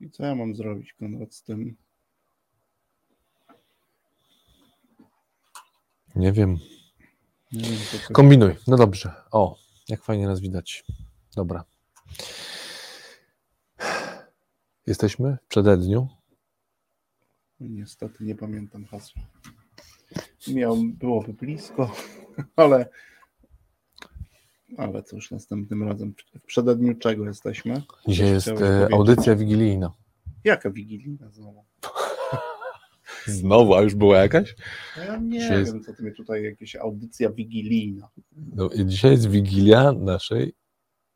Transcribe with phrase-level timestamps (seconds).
[0.00, 1.76] I co ja mam zrobić, Konrad, z tym?
[6.16, 6.58] Nie wiem.
[7.52, 7.78] Nie wiem,
[8.12, 8.54] Kombinuj.
[8.66, 9.12] No dobrze.
[9.30, 9.56] O,
[9.88, 10.84] jak fajnie nas widać.
[11.36, 11.64] Dobra.
[14.86, 16.08] Jesteśmy w przededniu.
[17.60, 19.22] Niestety nie pamiętam hasła.
[20.48, 21.92] Miał, byłoby blisko,
[22.56, 22.88] ale
[24.76, 26.14] ale cóż, następnym razem.
[26.40, 27.82] W przededniu czego jesteśmy?
[28.08, 29.92] Dzisiaj Coś jest e, audycja wigilijna.
[30.44, 31.64] Jaka wigilijna znowu?
[33.26, 34.56] Znowu, a już była jakaś?
[34.96, 38.08] No Ja nie Dzisiaj jest- wiem, co ty mnie tutaj, jakieś audycja wigilijna.
[38.54, 40.52] No, i dzisiaj jest wigilia naszej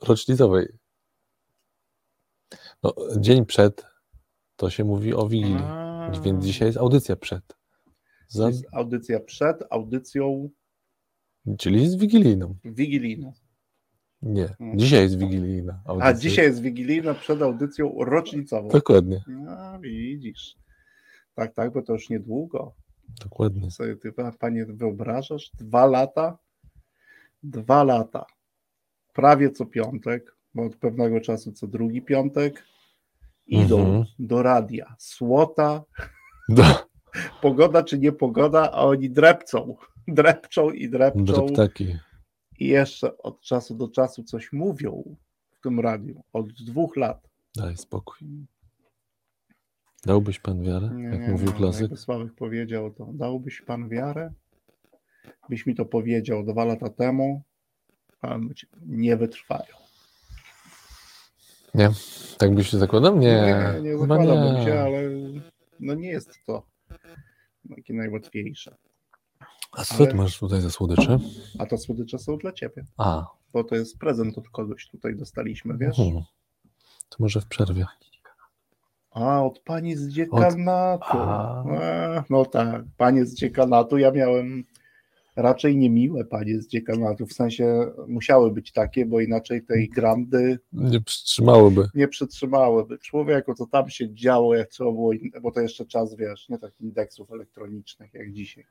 [0.03, 0.69] rocznicowej.
[2.83, 3.87] No, dzień przed
[4.57, 7.45] to się mówi o wigilii, A, więc dzisiaj jest audycja przed.
[8.29, 10.51] Za, jest audycja przed audycją
[11.59, 12.57] czyli jest wigilijną.
[12.65, 13.33] wigilijną.
[14.25, 14.79] Nie, Mm.
[14.79, 16.11] dzisiaj jest wigilijna audycja.
[16.11, 18.69] A dzisiaj jest wigilijna przed audycją rocznicową.
[18.69, 20.57] Dokładnie, No, widzisz.
[21.35, 22.75] Tak, tak, bo to już niedługo.
[23.25, 23.71] dokładnie.
[23.71, 25.51] sobie ty, panie, wyobrażasz?
[25.59, 26.39] Dwa lata?
[27.43, 28.27] Dwa lata.
[29.13, 32.65] Prawie co piątek, bo od pewnego czasu co drugi piątek
[33.47, 34.05] idą Mhm.
[34.19, 34.95] do radia.
[34.99, 35.83] Słota,
[36.49, 36.63] Do,
[37.43, 39.77] pogoda czy nie pogoda, a oni drepczą.
[40.09, 41.25] Drepczą i drepczą.
[41.25, 41.97] dreptaki.
[42.59, 45.17] I jeszcze od czasu do czasu coś mówią
[45.51, 46.23] w tym radiu.
[46.33, 47.29] Od dwóch lat.
[47.57, 48.47] Daj spokój.
[50.07, 51.83] Dałbyś pan wiarę, jak mówił klasyk?
[51.83, 54.33] Jakby Sławek powiedział to, dałbyś pan wiarę?
[55.49, 57.43] Byś mi to powiedział dwa lata temu,
[58.21, 59.77] a mycie nie wytrwają.
[61.75, 61.91] Nie?
[62.39, 63.19] Tak byś się zakładał?
[63.19, 64.65] Nie, nie, nie zakładałbym nie.
[64.65, 65.01] się, ale
[65.81, 66.67] no nie jest to
[67.77, 68.77] takie najłatwiejsze.
[69.77, 71.19] A co ale- ty masz tutaj za słodycze?
[71.59, 75.79] A to słodycze są dla ciebie, A, bo to jest prezent od kogoś tutaj dostaliśmy,
[75.79, 75.99] wiesz?
[75.99, 76.25] mhm.
[77.09, 77.87] to może w przerwie.
[79.11, 81.05] A, od pani z dziekanatu.
[81.19, 81.65] A.
[81.81, 83.99] A, no tak, panie z dziekanatu.
[83.99, 84.65] Ja miałem
[85.37, 91.01] raczej niemiłe panie z dziekanatu, w sensie musiały być takie, bo inaczej tej grandy Nie
[91.01, 91.89] przytrzymałoby.
[91.95, 92.99] nie przytrzymałyby.
[92.99, 95.13] Człowieku, co tam się działo, jak trzeba było,
[95.43, 98.65] bo to jeszcze czas, wiesz, nie takich indeksów elektronicznych jak dzisiaj.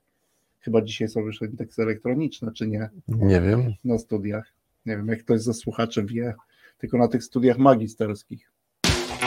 [0.64, 3.74] Chyba dzisiaj są już indeksy elektroniczne, czy nie, Nie wiem.
[3.84, 4.54] na studiach.
[4.86, 6.34] Nie wiem, jak ktoś ze słuchaczy wie,
[6.78, 8.52] tylko na tych studiach magisterskich.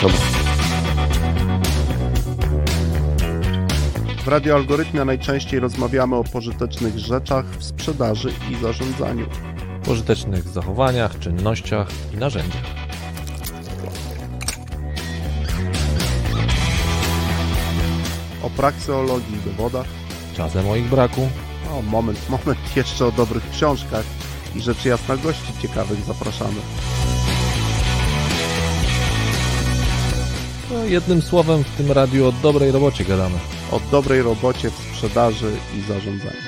[0.02, 0.16] Dobra.
[4.25, 9.26] W radioalgorytmie najczęściej rozmawiamy o pożytecznych rzeczach w sprzedaży i zarządzaniu.
[9.84, 12.64] Pożytecznych zachowaniach, czynnościach i narzędziach.
[18.42, 20.06] O prakseologii i dowodach.
[20.36, 21.28] Czasem o ich braku.
[21.72, 24.04] O, moment, moment, jeszcze o dobrych książkach
[24.56, 26.60] i rzecz jasna gości ciekawych zapraszamy.
[30.72, 33.34] No, jednym słowem w tym radiu o dobrej robocie gadamy.
[33.72, 36.46] O dobrej robocie w sprzedaży i zarządzaniu.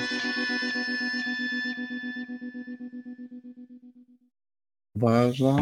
[4.95, 5.55] Uważa.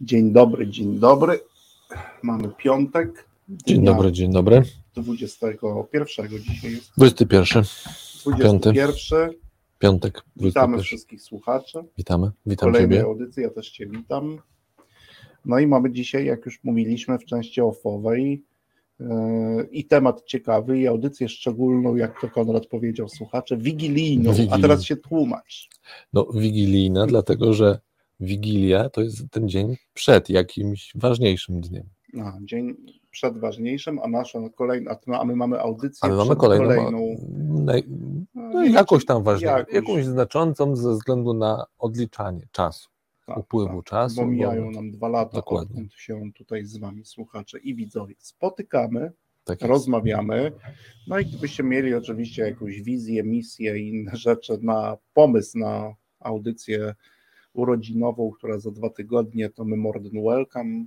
[0.00, 1.40] Dzień dobry, dzień dobry.
[2.22, 3.28] Mamy piątek.
[3.48, 4.62] Dzień dobry, dzień dobry.
[5.02, 6.92] 21 dzisiaj jest.
[6.96, 7.64] 21.
[8.26, 9.30] 21.
[9.78, 10.22] Piątek.
[10.36, 10.80] Witamy 21.
[10.80, 11.78] wszystkich słuchaczy.
[11.98, 12.30] Witamy.
[12.46, 13.10] Witam Kolejnej Ciebie.
[13.10, 14.38] audycji, ja też Cię witam.
[15.44, 18.44] No i mamy dzisiaj, jak już mówiliśmy w części offowej,
[19.00, 19.06] yy,
[19.70, 24.32] i temat ciekawy, i audycję szczególną, jak to Konrad powiedział, słuchacze, wigilijną.
[24.50, 25.68] A teraz się tłumacz.
[26.12, 27.78] No, wigilijna, dlatego że
[28.20, 31.88] Wigilia to jest ten dzień przed jakimś ważniejszym dniem.
[32.20, 32.76] A, dzień
[33.16, 36.66] przed ważniejszym, a nasza kolejna, a my mamy audycję Ale mamy przed kolejną.
[36.68, 36.98] kolejną.
[37.64, 37.82] naj-
[38.34, 39.74] No, No i jakąś tam ważniejszą, jakąś.
[39.74, 42.88] jakąś znaczącą ze względu na odliczanie czasu,
[43.26, 44.16] tak, upływu czasu.
[44.20, 45.70] Bo mijają bo- nam dwa lata, Dokładnie.
[45.74, 49.12] odkąd się tutaj z Wami, słuchacze i widzowie, spotykamy.
[49.44, 50.52] tak rozmawiamy.
[51.08, 56.94] No i gdybyście mieli oczywiście jakąś wizję, misję i inne rzeczy na pomysł na audycję
[57.54, 60.84] urodzinową, która za dwa tygodnie, to my more than welcome.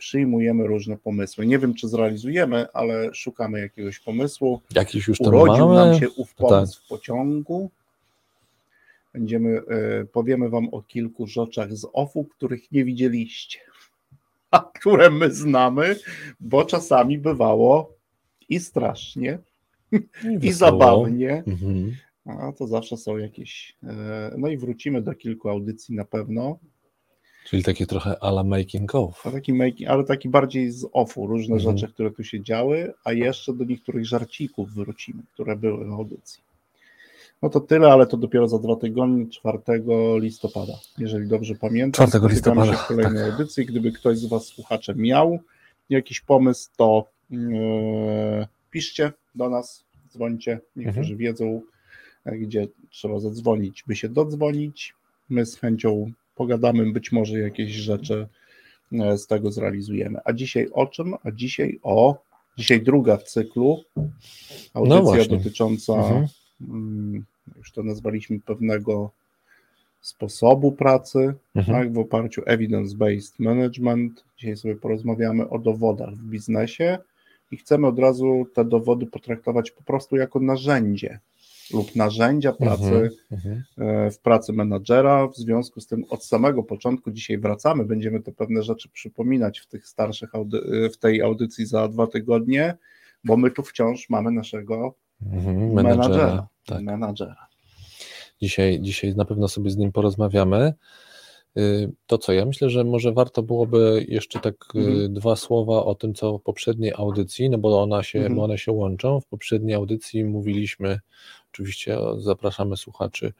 [0.00, 1.46] Przyjmujemy różne pomysły.
[1.46, 4.60] Nie wiem, czy zrealizujemy, ale szukamy jakiegoś pomysłu.
[4.74, 5.90] Jakiś już Urodził mamy.
[5.90, 7.70] nam się ów to pomysł w pociągu.
[9.12, 13.58] Będziemy, e, powiemy Wam o kilku rzeczach z OFU, których nie widzieliście,
[14.50, 15.96] a które my znamy,
[16.40, 17.92] bo czasami bywało
[18.48, 19.38] i strasznie,
[19.92, 20.52] i wesoło.
[20.52, 21.42] zabawnie.
[21.46, 21.96] Mhm.
[22.24, 23.76] A to zawsze są jakieś.
[23.82, 26.58] e, No i wrócimy do kilku audycji na pewno.
[27.50, 29.26] Czyli takie trochę ala making of.
[29.26, 31.78] A taki making, ale taki bardziej z OFU, różne Mhm.
[31.78, 36.42] rzeczy, które tu się działy, a jeszcze do niektórych żarcików wrócimy, które były w audycji.
[37.42, 39.58] No to tyle, ale to dopiero za dwa tygodnie, 4
[40.20, 42.06] listopada, jeżeli dobrze pamiętam.
[42.06, 43.66] 4 Spotykamy listopada, się w kolejnej audycji.
[43.66, 45.38] Gdyby ktoś z Was słuchaczy miał
[45.88, 51.18] jakiś pomysł, to yy, piszcie do nas, dzwońcie, niektórzy mhm.
[51.18, 51.60] wiedzą,
[52.26, 54.94] gdzie trzeba zadzwonić, by się dodzwonić.
[55.28, 58.28] My z chęcią pogadamy, być może jakieś rzeczy
[58.92, 60.18] e, z tego zrealizujemy.
[60.24, 61.14] A dzisiaj o czym?
[61.24, 62.22] A dzisiaj o,
[62.56, 63.84] dzisiaj druga w cyklu,
[64.74, 66.26] audycja no dotycząca, mhm.
[66.60, 67.24] Mm,
[67.56, 69.10] już to nazwaliśmy pewnego
[70.00, 71.78] sposobu pracy, mhm.
[71.78, 74.24] tak, w oparciu evidence-based management.
[74.38, 76.98] Dzisiaj sobie porozmawiamy o dowodach w biznesie
[77.50, 81.20] i chcemy od razu te dowody potraktować po prostu jako narzędzie
[81.74, 84.10] lub narzędzia pracy mhm, mhm.
[84.10, 85.28] w pracy menadżera.
[85.28, 89.66] W związku z tym od samego początku dzisiaj wracamy, będziemy te pewne rzeczy przypominać w
[89.66, 90.30] tych starszych
[90.92, 92.76] w tej audycji za dwa tygodnie,
[93.24, 95.96] bo my tu wciąż mamy naszego mhm, menadżera.
[95.96, 96.48] menadżera.
[96.66, 96.82] Tak.
[96.82, 97.46] menadżera.
[98.42, 100.74] Dzisiaj, dzisiaj na pewno sobie z nim porozmawiamy.
[101.58, 105.14] Y, to co, ja myślę, że może warto byłoby jeszcze tak y, mhm.
[105.14, 108.38] dwa słowa o tym, co w poprzedniej audycji, no bo ona się, mhm.
[108.38, 109.20] one się łączą.
[109.20, 111.00] W poprzedniej audycji mówiliśmy,
[111.52, 113.32] oczywiście zapraszamy słuchaczy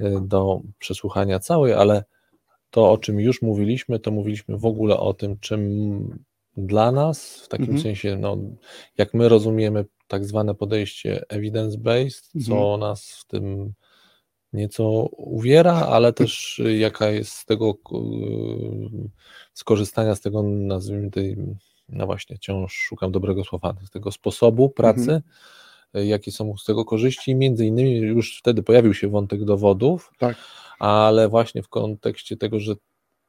[0.00, 2.04] y, do przesłuchania całej, ale
[2.70, 6.24] to, o czym już mówiliśmy, to mówiliśmy w ogóle o tym, czym
[6.56, 7.82] dla nas, w takim mhm.
[7.82, 8.38] sensie, no,
[8.98, 12.80] jak my rozumiemy tak zwane podejście evidence-based, co mhm.
[12.80, 13.72] nas w tym
[14.52, 14.84] nieco
[15.16, 19.10] uwiera, ale też y, jaka jest z tego y,
[19.54, 21.36] skorzystania z tego, nazwijmy tej,
[21.88, 25.22] no właśnie, wciąż szukam dobrego słowa, z tego sposobu pracy, mhm.
[25.96, 27.34] Y, jakie są z tego korzyści.
[27.34, 30.36] Między innymi już wtedy pojawił się wątek dowodów, tak.
[30.78, 32.74] ale właśnie w kontekście tego, że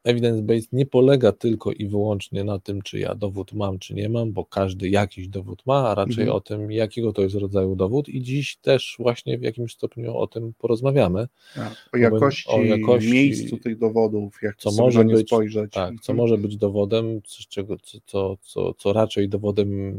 [0.04, 4.34] evidence-based nie polega tylko i wyłącznie na tym, czy ja dowód mam, czy nie mam,
[4.34, 6.30] bo każdy jakiś dowód ma, a raczej mhm.
[6.30, 10.28] o tym, jakiego to jest rodzaju dowód i dziś też właśnie w jakimś stopniu o
[10.28, 11.28] tym porozmawiamy.
[11.56, 15.74] Tak, o, jakości, o jakości, miejscu tych dowodów, jak co może być, spojrzeć.
[15.74, 16.18] Tak, co mhm.
[16.18, 17.64] może być dowodem, co,
[18.06, 19.98] co, co, co raczej dowodem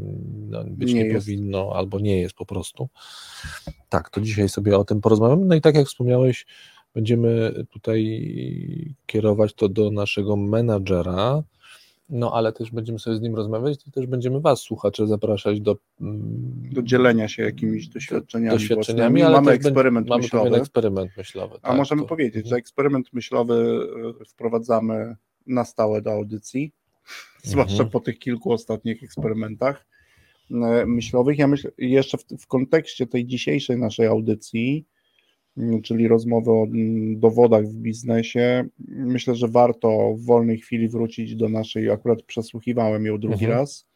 [0.49, 2.89] no, być nie, nie powinno albo nie jest po prostu.
[3.89, 5.45] Tak, to dzisiaj sobie o tym porozmawiamy.
[5.45, 6.45] No i tak jak wspomniałeś,
[6.95, 11.43] Będziemy tutaj kierować to do naszego menadżera,
[12.09, 15.77] no ale też będziemy sobie z nim rozmawiać i też będziemy Was, słuchacze, zapraszać do...
[16.01, 18.57] Mm, do dzielenia się jakimiś doświadczeniami.
[18.57, 20.49] Doświadczeniami, ale mamy eksperyment będzie, myślowy.
[20.49, 21.55] Mamy eksperyment myślowy.
[21.61, 22.07] A tak, możemy to...
[22.07, 22.49] powiedzieć, mhm.
[22.49, 23.79] że eksperyment myślowy
[24.21, 25.15] e, wprowadzamy
[25.47, 26.71] na stałe do audycji,
[27.43, 27.89] zwłaszcza mhm.
[27.89, 29.85] po tych kilku ostatnich eksperymentach
[30.51, 31.37] e, myślowych.
[31.37, 34.85] Ja myślę, jeszcze w, w kontekście tej dzisiejszej naszej audycji,
[35.83, 38.65] czyli rozmowy o mm, dowodach w biznesie.
[38.87, 43.51] Myślę, że warto w wolnej chwili wrócić do naszej, akurat przesłuchiwałem ją drugi mhm.
[43.51, 43.87] raz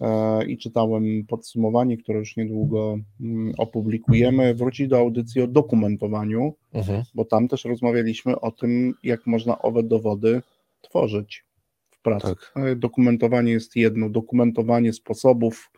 [0.00, 4.54] e, i czytałem podsumowanie, które już niedługo mm, opublikujemy.
[4.54, 7.02] Wrócić do audycji o dokumentowaniu, mhm.
[7.14, 10.42] bo tam też rozmawialiśmy o tym, jak można owe dowody
[10.80, 11.44] tworzyć
[11.90, 12.26] w pracy.
[12.26, 12.52] Tak.
[12.56, 15.70] E, dokumentowanie jest jedno, dokumentowanie sposobów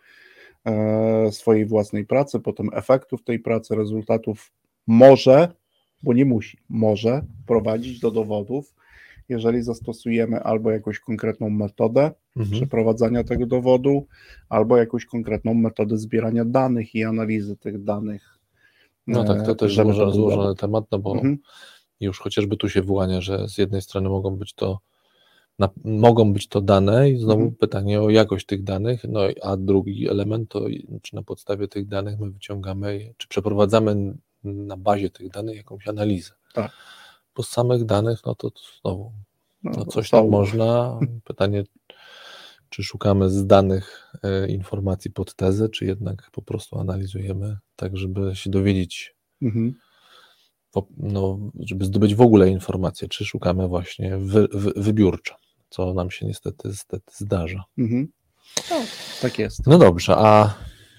[0.65, 4.53] e, swojej własnej pracy, potem efektów tej pracy, rezultatów
[4.89, 5.49] może,
[6.03, 8.75] bo nie musi, może prowadzić do dowodów,
[9.29, 12.57] jeżeli zastosujemy albo jakąś konkretną metodę mhm.
[12.57, 14.07] przeprowadzania tego dowodu,
[14.49, 18.39] albo jakąś konkretną metodę zbierania danych i analizy tych danych.
[19.07, 21.39] No tak, to e, też złożony, złożony temat, no bo mhm.
[22.01, 24.81] już chociażby tu się wyłania, że z jednej strony mogą być to
[25.59, 27.57] na, mogą być to dane i znowu mhm.
[27.57, 30.67] pytanie o jakość tych danych, no a drugi element to
[31.03, 34.15] czy na podstawie tych danych my wyciągamy, czy przeprowadzamy
[34.45, 36.31] na bazie tych danych jakąś analizę.
[36.55, 36.73] Tak.
[37.37, 38.51] Bo z samych danych, no to,
[38.83, 39.13] znowu,
[39.63, 40.99] no, no coś tam można.
[41.25, 41.65] Pytanie,
[42.69, 48.37] czy szukamy z danych e, informacji pod tezę, czy jednak po prostu analizujemy tak, żeby
[48.37, 49.75] się dowiedzieć, mhm.
[50.97, 55.35] no, żeby zdobyć w ogóle informacje, czy szukamy właśnie wy, wy, wybiórczo,
[55.69, 57.65] co nam się niestety, niestety zdarza.
[57.79, 58.09] Mhm.
[58.71, 58.77] No,
[59.23, 59.67] tak jest.
[59.67, 60.55] No dobrze, a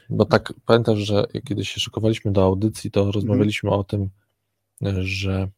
[0.09, 4.09] bo tak pamiętasz, że kiedy się szykowaliśmy do audycji, to rozmawialiśmy o tym,
[5.01, 5.49] że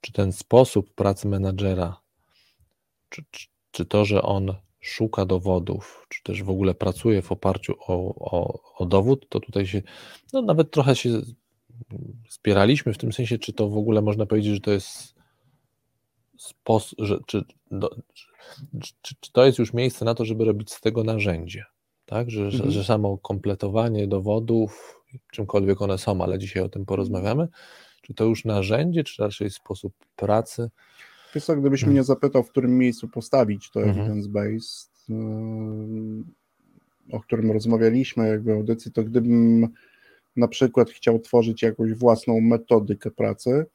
[0.00, 2.00] czy ten sposób pracy menadżera,
[3.08, 7.74] czy, czy, czy, to, że on szuka dowodów, czy też w ogóle pracuje w oparciu
[7.86, 9.82] o, o, o dowód, to tutaj się,
[10.32, 11.20] no nawet trochę się
[12.28, 15.14] spieraliśmy w tym sensie, czy to w ogóle można powiedzieć, że to jest
[16.36, 17.96] sposób, że, czy, do,
[19.02, 21.64] czy, czy to jest już miejsce na to, żeby robić z tego narzędzie
[22.08, 22.30] tak?
[22.30, 22.70] Że, mhm.
[22.70, 27.48] że, samo kompletowanie dowodów, czymkolwiek one są, ale dzisiaj o tym porozmawiamy,
[28.02, 30.70] czy to już narzędzie, czy raczej sposób pracy?
[31.34, 31.92] Wiesz co, gdybyś mhm.
[31.92, 34.06] mnie zapytał, w którym miejscu postawić to mhm.
[34.06, 34.90] evidence-based,
[37.12, 39.68] o którym rozmawialiśmy jakby w audycji, to gdybym
[40.36, 43.66] na przykład chciał tworzyć jakąś własną metodykę pracy,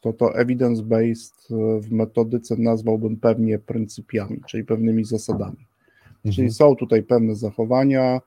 [0.00, 1.48] to to evidence-based
[1.80, 5.66] w metodyce nazwałbym pewnie pryncypiami, czyli pewnymi zasadami
[6.24, 6.34] Mhm.
[6.34, 8.20] Czyli są tutaj pewne zachowania,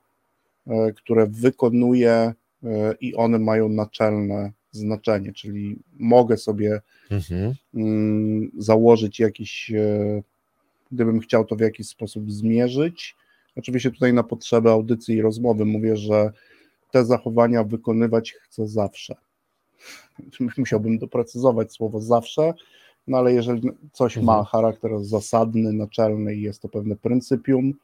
[0.66, 7.54] e, które wykonuję e, i one mają naczelne znaczenie, czyli mogę sobie mhm.
[7.74, 10.22] Mm, założyć jakiś, e,
[10.92, 13.16] gdybym chciał to w jakiś sposób zmierzyć.
[13.56, 16.32] Oczywiście tutaj na potrzeby audycji i rozmowy mówię, że
[16.90, 19.14] te zachowania wykonywać chcę zawsze.
[20.58, 22.54] Musiałbym doprecyzować słowo zawsze,
[23.06, 24.26] no ale jeżeli coś mhm.
[24.26, 27.74] ma charakter zasadny, naczelny i jest to pewne pryncypium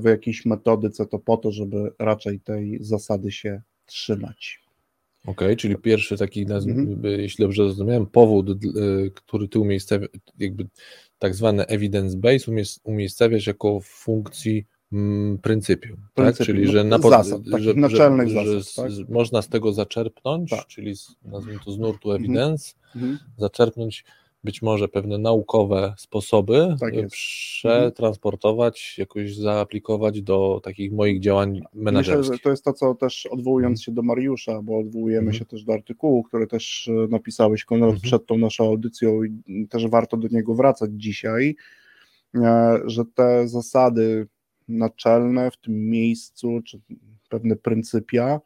[0.00, 4.64] w jakiejś metodyce, to po to, żeby raczej tej zasady się trzymać.
[5.26, 7.02] Okej, okay, czyli pierwszy taki, mhm.
[7.04, 8.54] jeśli dobrze zrozumiałem, powód, e,
[9.14, 10.66] który ty umiejscawiasz, jakby
[11.18, 12.52] tak zwany evidence base
[12.84, 16.36] umiejscawiasz jako funkcji mm, pryncypium, tak?
[16.36, 19.14] czyli że, na, zasad, że, naczelnych że, zasad, że tak?
[19.14, 20.66] można z tego zaczerpnąć, tak.
[20.66, 22.24] czyli z, nazwijmy to z nurtu mhm.
[22.24, 23.18] evidence, mhm.
[23.38, 24.04] zaczerpnąć
[24.44, 32.20] być może pewne naukowe sposoby, tak przetransportować, jakoś zaaplikować do takich moich działań menedżerskich.
[32.20, 33.84] Myślę, że to jest to, co też odwołując mhm.
[33.84, 35.38] się do Mariusza, bo odwołujemy mhm.
[35.38, 38.00] się też do artykułu, który też e, napisałeś mhm.
[38.00, 41.56] przed tą naszą audycją i też warto do niego wracać dzisiaj,
[42.34, 44.26] e, że te zasady
[44.68, 46.80] naczelne w tym miejscu, czy
[47.28, 48.40] pewne pryncypia,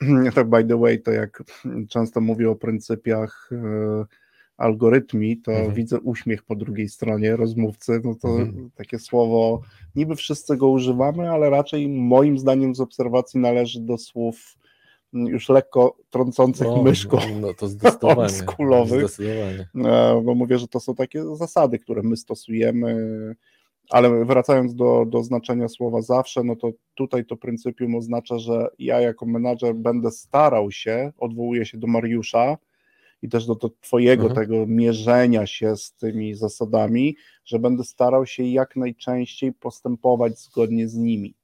[0.34, 1.42] tak by the way, to jak
[1.88, 4.21] często mówię o pryncypiach e,
[4.56, 5.74] algorytmi, to mhm.
[5.74, 8.70] widzę uśmiech po drugiej stronie rozmówcy, no to mhm.
[8.74, 9.60] takie słowo,
[9.94, 14.56] niby wszyscy go używamy, ale raczej moim zdaniem z obserwacji należy do słów
[15.12, 19.68] już lekko trącących o, myszką no, no to zdecydowanie, zdecydowanie.
[19.84, 22.96] E, bo mówię, że to są takie zasady, które my stosujemy,
[23.90, 29.00] ale wracając do, do znaczenia słowa zawsze, no to tutaj to pryncypium oznacza, że ja
[29.00, 32.58] jako menadżer będę starał się, odwołuję się do Mariusza,
[33.22, 34.46] i też do, do Twojego mhm.
[34.46, 40.94] tego mierzenia się z tymi zasadami, że będę starał się jak najczęściej postępować zgodnie z
[40.94, 41.34] nimi.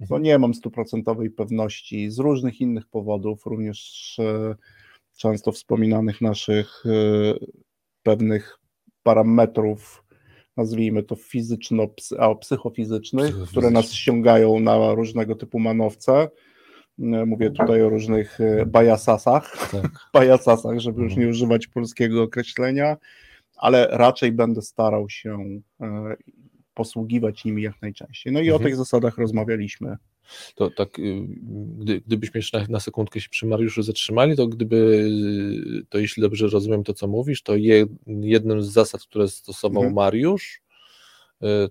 [0.00, 0.22] No mhm.
[0.22, 4.54] nie mam stuprocentowej pewności z różnych innych powodów, również e,
[5.16, 6.90] często wspominanych naszych e,
[8.02, 8.58] pewnych
[9.02, 10.04] parametrów,
[10.56, 16.28] nazwijmy to fizyczno-psychofizycznych, które nas ściągają na różnego typu manowce
[16.98, 17.66] mówię tak.
[17.66, 19.90] tutaj o różnych e, bajasasach, tak.
[20.14, 22.96] bajasasach, żeby już nie używać polskiego określenia,
[23.56, 25.38] ale raczej będę starał się
[25.80, 26.16] e,
[26.74, 28.32] posługiwać nimi jak najczęściej.
[28.32, 28.62] No i mhm.
[28.62, 29.96] o tych zasadach rozmawialiśmy.
[30.54, 31.26] To tak, y,
[31.78, 35.10] gdy, gdybyśmy jeszcze na, na sekundkę się przy Mariuszu zatrzymali, to gdyby,
[35.88, 39.94] to jeśli dobrze rozumiem to, co mówisz, to je, jednym z zasad, które stosował mhm.
[39.94, 40.61] Mariusz, Y,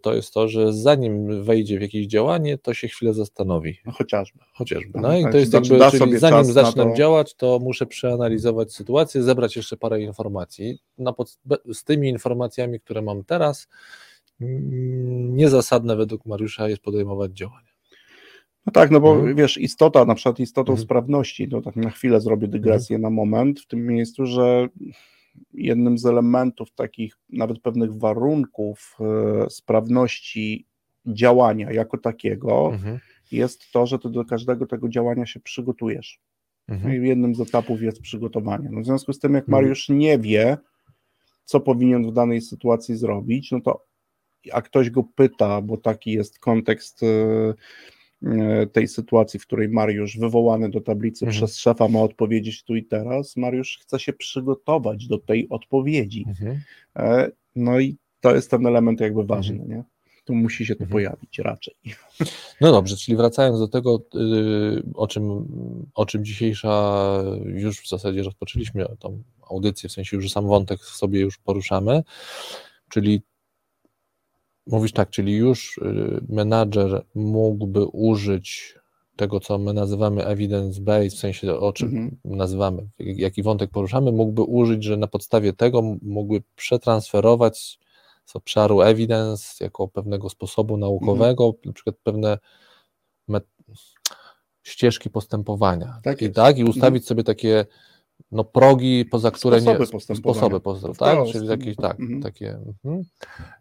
[0.01, 3.78] to jest to, że zanim wejdzie w jakieś działanie, to się chwilę zastanowi.
[3.86, 4.40] No chociażby.
[4.54, 4.92] Chociażby.
[4.96, 6.94] No, no i to jest jakby, czyli zanim zacznę to...
[6.96, 10.80] działać, to muszę przeanalizować sytuację, zebrać jeszcze parę informacji.
[10.98, 11.40] Na pod...
[11.74, 13.68] Z tymi informacjami, które mam teraz,
[14.42, 17.72] mm, niezasadne według Mariusza jest podejmować działania.
[18.66, 19.36] No tak, no bo mhm.
[19.36, 20.86] wiesz, istota, na przykład istotą mhm.
[20.86, 23.01] sprawności, to tak na chwilę zrobię dygresję mhm.
[23.01, 24.68] na moment w tym miejscu, że
[25.54, 30.66] jednym z elementów takich, nawet pewnych warunków e, sprawności
[31.06, 33.00] działania jako takiego mhm.
[33.32, 36.20] jest to, że ty do każdego tego działania się przygotujesz.
[36.68, 37.06] Mhm.
[37.06, 38.70] Jednym z etapów jest przygotowanie.
[38.72, 39.52] No w związku z tym, jak mhm.
[39.64, 40.58] Mariusz nie wie,
[41.46, 43.86] co powinien w danej sytuacji zrobić, no to
[44.54, 47.54] a ktoś go pyta, bo taki jest kontekst E,
[48.72, 51.38] tej sytuacji, w której Mariusz wywołany do tablicy mhm.
[51.38, 56.25] przez szefa ma odpowiedzieć tu i teraz, Mariusz chce się przygotować do tej odpowiedzi.
[56.28, 56.62] Mhm.
[56.96, 59.72] E, no i to jest ten element jakby ważny, mhm.
[59.72, 59.84] nie?
[60.25, 60.92] Tu musi się to mhm.
[60.92, 61.75] pojawić raczej.
[62.62, 65.48] No dobrze, czyli wracając do tego, y, o czym,
[65.94, 71.20] o czym dzisiejsza już w zasadzie rozpoczęliśmy tą audycję, w sensie już sam wątek sobie
[71.20, 72.04] już poruszamy,
[72.90, 73.22] czyli
[74.72, 78.75] Mówisz tak, czyli już y, menadżer mógłby użyć
[79.16, 82.18] tego, co my nazywamy evidence-based, w sensie o czym mhm.
[82.25, 87.80] nazywamy, jaki wątek poruszamy, mógłby użyć, że na podstawie tego mógłby przetransferować
[88.25, 91.62] z obszaru evidence jako pewnego sposobu naukowego, mhm.
[91.66, 92.38] na przykład pewne
[94.63, 96.00] ścieżki postępowania.
[96.04, 97.08] Tak, I, tak, i ustawić mhm.
[97.08, 97.66] sobie takie
[98.32, 99.92] no progi, poza które sposoby nie...
[99.92, 100.40] Postępowania.
[100.40, 101.32] Sposoby postępowania, tak?
[101.34, 102.22] Czyli jakieś, tak, mhm.
[102.22, 102.60] takie...
[102.86, 103.04] Mhm.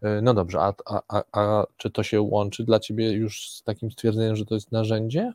[0.02, 3.62] E, no dobrze, a, a, a, a czy to się łączy dla Ciebie już z
[3.62, 5.32] takim stwierdzeniem, że to jest narzędzie?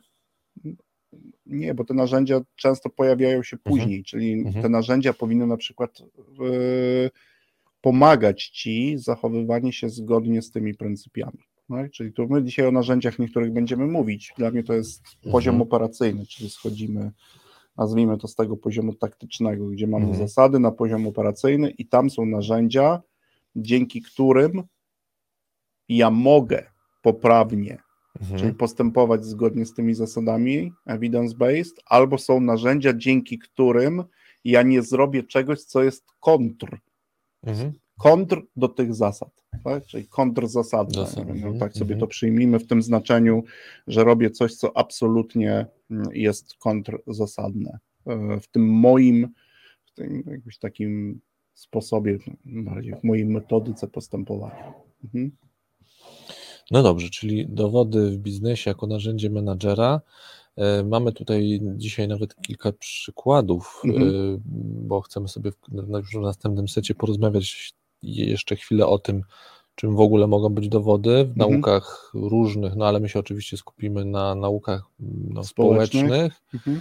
[1.46, 3.76] Nie, bo te narzędzia często pojawiają się mhm.
[3.76, 4.04] później, mhm.
[4.04, 6.02] czyli te narzędzia powinny na przykład
[6.38, 7.10] yy,
[7.80, 11.38] pomagać Ci zachowywanie się zgodnie z tymi pryncypiami.
[11.68, 14.32] No, czyli tu my dzisiaj o narzędziach niektórych będziemy mówić.
[14.36, 15.02] Dla mnie to jest
[15.32, 15.62] poziom mhm.
[15.62, 17.12] operacyjny, czyli schodzimy
[17.78, 20.28] nazwijmy to z tego poziomu taktycznego, gdzie mamy mhm.
[20.28, 23.02] zasady na poziom operacyjny i tam są narzędzia,
[23.56, 24.62] dzięki którym
[25.88, 26.66] ja mogę
[27.02, 27.78] poprawnie,
[28.20, 28.40] mhm.
[28.40, 34.04] czyli postępować zgodnie z tymi zasadami evidence-based, albo są narzędzia, dzięki którym
[34.44, 36.78] ja nie zrobię czegoś, co jest kontr.
[37.42, 37.72] Mhm.
[37.98, 39.86] Kontr do tych zasad, tak?
[39.86, 41.04] czyli kontrzasadne.
[41.16, 41.58] No, mhm.
[41.58, 42.00] tak sobie mhm.
[42.00, 43.42] to przyjmijmy w tym znaczeniu,
[43.86, 47.78] że robię coś, co absolutnie mm, jest kontrzasadne.
[48.06, 49.28] E, w tym moim,
[49.84, 51.20] w tym jakimś takim
[51.54, 54.72] sposobie, bardziej w mojej metodyce postępowania.
[55.04, 55.30] Mhm.
[56.70, 60.00] No dobrze, czyli dowody w biznesie jako narzędzie menadżera.
[60.56, 64.42] E, mamy tutaj dzisiaj nawet kilka przykładów, e, mhm.
[64.88, 65.50] bo chcemy sobie
[65.88, 67.74] już w następnym secie porozmawiać
[68.06, 69.22] jeszcze chwilę o tym,
[69.74, 71.50] czym w ogóle mogą być dowody w mhm.
[71.50, 76.04] naukach różnych, no ale my się oczywiście skupimy na naukach no, społecznych.
[76.04, 76.42] społecznych.
[76.54, 76.80] Mhm.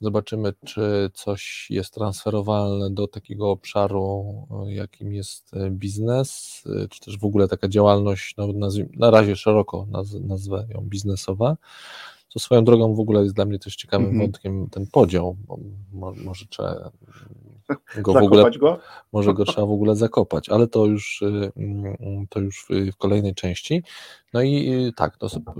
[0.00, 4.24] Zobaczymy, czy coś jest transferowalne do takiego obszaru,
[4.66, 8.46] jakim jest e, biznes, e, czy też w ogóle taka działalność, no,
[8.96, 11.56] na razie szeroko naz, nazwę ją biznesowa.
[12.28, 14.22] Co swoją drogą w ogóle jest dla mnie też ciekawym mm -hmm.
[14.22, 15.36] wątkiem ten podział,
[15.92, 16.90] bo może trzeba
[18.02, 18.80] go w ogóle, go?
[19.12, 23.34] może go trzeba w ogóle zakopać, ale to już, y, mm, to już w kolejnej
[23.34, 23.82] części.
[24.34, 25.52] No i y, tak, to sobie,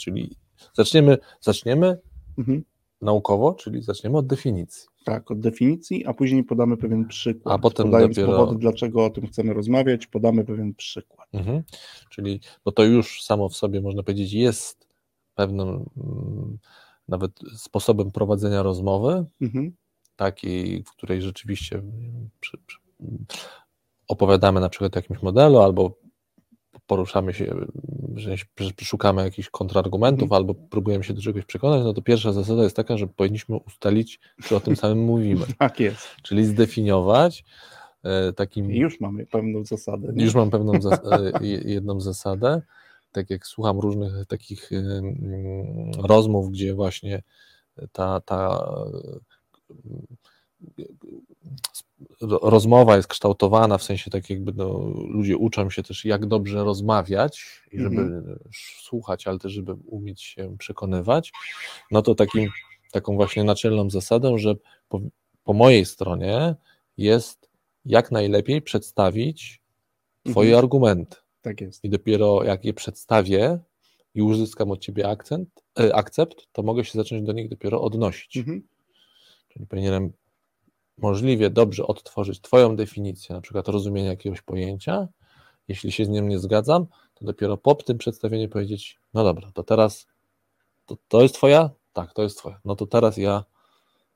[0.00, 0.36] czyli
[0.74, 1.98] zaczniemy, zaczniemy
[2.38, 2.64] mhm
[3.04, 4.88] naukowo, czyli zaczniemy od definicji.
[5.04, 7.54] Tak, od definicji, a później podamy pewien przykład.
[7.54, 8.32] A potem Podając dopiero...
[8.38, 11.28] powody, dlaczego o tym chcemy rozmawiać, podamy pewien przykład.
[11.32, 11.62] Mhm.
[12.10, 14.88] Czyli, bo to już samo w sobie, można powiedzieć, jest
[15.34, 16.58] pewnym mm,
[17.08, 19.72] nawet sposobem prowadzenia rozmowy, mhm.
[20.16, 21.82] Takiej, w której rzeczywiście
[22.40, 22.78] przy, przy,
[24.08, 26.04] opowiadamy na przykład o jakimś modelu albo
[26.86, 27.54] poruszamy się,
[28.14, 28.36] że
[28.82, 30.32] szukamy jakichś kontrargumentów mm.
[30.32, 34.20] albo próbujemy się do czegoś przekonać, no to pierwsza zasada jest taka, że powinniśmy ustalić,
[34.44, 35.46] czy o tym samym mówimy.
[35.58, 36.08] tak jest.
[36.22, 37.44] Czyli zdefiniować
[38.02, 38.70] e, takim...
[38.70, 40.12] Już mamy pewną zasadę.
[40.12, 40.24] Nie?
[40.24, 41.32] Już mam pewną zas e,
[41.64, 42.62] jedną zasadę.
[43.12, 44.70] Tak jak słucham różnych takich
[45.98, 47.22] rozmów, gdzie właśnie
[47.92, 48.68] ta, ta
[52.42, 57.62] rozmowa jest kształtowana w sensie tak jakby no, ludzie uczą się też jak dobrze rozmawiać
[57.72, 58.38] i żeby mhm.
[58.82, 61.32] słuchać, ale też żeby umieć się przekonywać,
[61.90, 62.50] no to takim,
[62.92, 64.54] taką właśnie naczelną zasadą, że
[64.88, 65.00] po,
[65.44, 66.54] po mojej stronie
[66.96, 67.50] jest
[67.84, 69.64] jak najlepiej przedstawić
[70.30, 70.64] Twoje mhm.
[70.64, 71.16] argumenty.
[71.42, 71.84] Tak jest.
[71.84, 73.58] I dopiero jak je przedstawię
[74.14, 75.48] i uzyskam od Ciebie akcent,
[75.80, 78.36] e, akcept, to mogę się zacząć do nich dopiero odnosić.
[78.36, 78.62] Mhm.
[79.54, 80.12] Czyli powinienem
[80.98, 85.08] możliwie dobrze odtworzyć Twoją definicję, na przykład rozumienia jakiegoś pojęcia.
[85.68, 89.62] Jeśli się z nim nie zgadzam, to dopiero po tym przedstawieniu powiedzieć: No dobra, to
[89.62, 90.06] teraz
[90.86, 91.70] to, to jest Twoja?
[91.92, 92.60] Tak, to jest Twoja.
[92.64, 93.44] No to teraz ja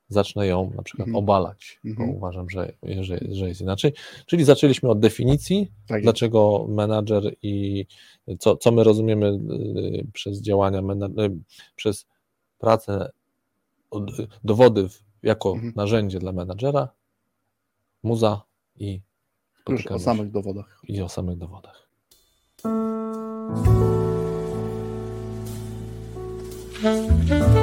[0.09, 1.24] zacznę ją na przykład mhm.
[1.24, 2.11] obalać, bo mhm.
[2.11, 3.92] uważam, że, że, że jest inaczej.
[4.27, 7.87] Czyli zaczęliśmy od definicji, tak dlaczego menadżer i
[8.38, 11.31] co, co my rozumiemy y, przez działania, y,
[11.77, 12.07] przez
[12.59, 13.11] pracę,
[14.44, 14.88] dowody
[15.29, 15.73] jako mhm.
[15.77, 16.88] narzędzie dla menadżera,
[18.03, 18.43] muza
[18.77, 19.01] i
[19.69, 20.81] już o samych dowodach.
[20.88, 21.88] I o samych dowodach.
[26.81, 27.58] Thank you.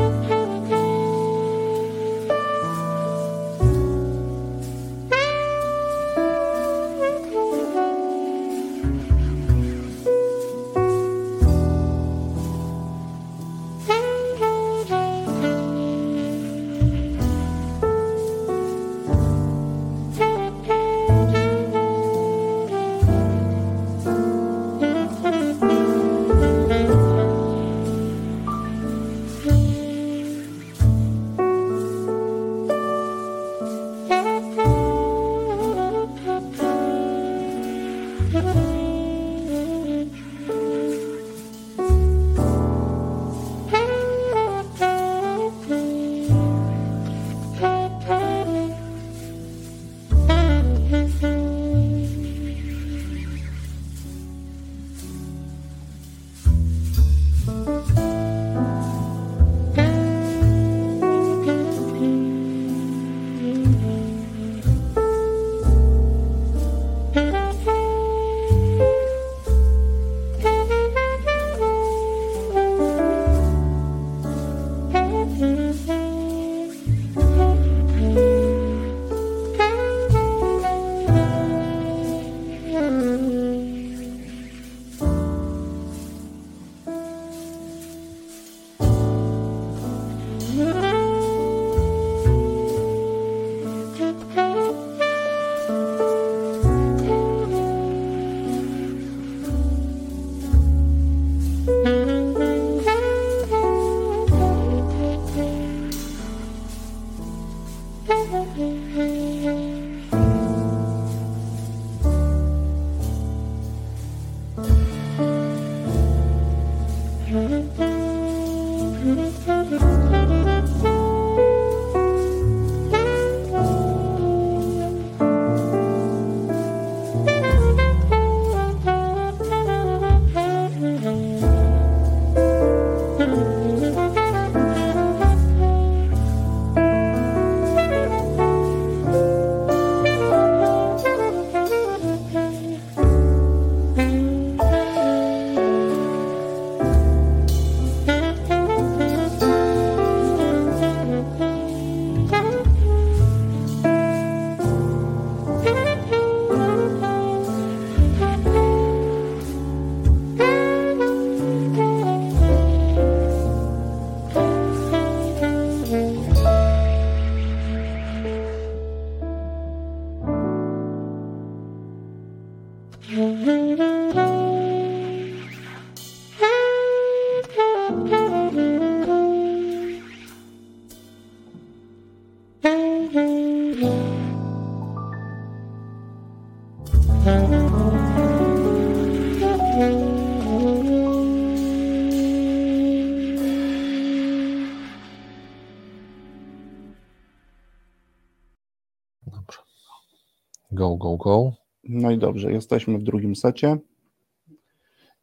[202.15, 203.77] I dobrze, jesteśmy w drugim secie.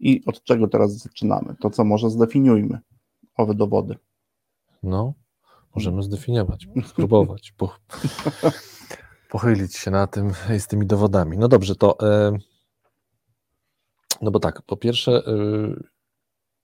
[0.00, 1.55] I od czego teraz zaczynamy?
[1.61, 2.78] To co może zdefiniujmy
[3.37, 3.96] owe dowody.
[4.83, 5.14] No,
[5.74, 7.76] możemy zdefiniować, spróbować, po,
[9.31, 11.38] pochylić się na tym z tymi dowodami.
[11.38, 12.38] No dobrze, to e,
[14.22, 15.91] no bo tak, po pierwsze e,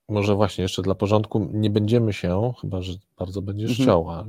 [0.09, 3.87] może właśnie jeszcze dla porządku nie będziemy się, chyba że bardzo będziesz mhm.
[3.87, 4.27] chciała,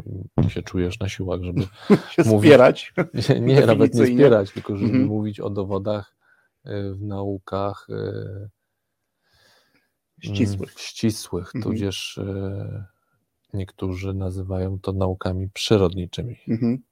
[0.50, 1.68] się czujesz na siłach, żeby
[2.26, 2.94] mówić, spierać.
[3.30, 5.08] Nie, nie nawet nie spierać, tylko żeby mhm.
[5.08, 6.16] mówić o dowodach
[6.66, 8.50] e, w naukach e,
[10.22, 11.64] ścisłych, ścisłych mhm.
[11.64, 12.86] tudzież e,
[13.54, 16.40] niektórzy nazywają to naukami przyrodniczymi.
[16.48, 16.84] Mhm.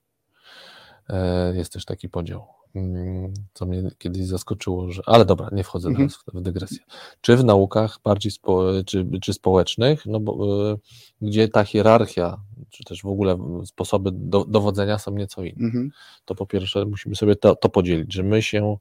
[1.54, 2.57] Jest też taki podział.
[2.78, 5.02] Mm, co mnie kiedyś zaskoczyło, że.
[5.06, 6.10] Ale dobra, nie wchodzę mhm.
[6.10, 6.78] teraz w dygresję.
[7.22, 10.78] Czy w naukach bardziej spo, czy, czy społecznych, no bo, y,
[11.22, 12.38] gdzie ta hierarchia,
[12.70, 15.66] czy też w ogóle sposoby do, dowodzenia są nieco inne.
[15.66, 15.92] Mhm.
[16.26, 18.78] To po pierwsze musimy sobie to, to podzielić, że my się.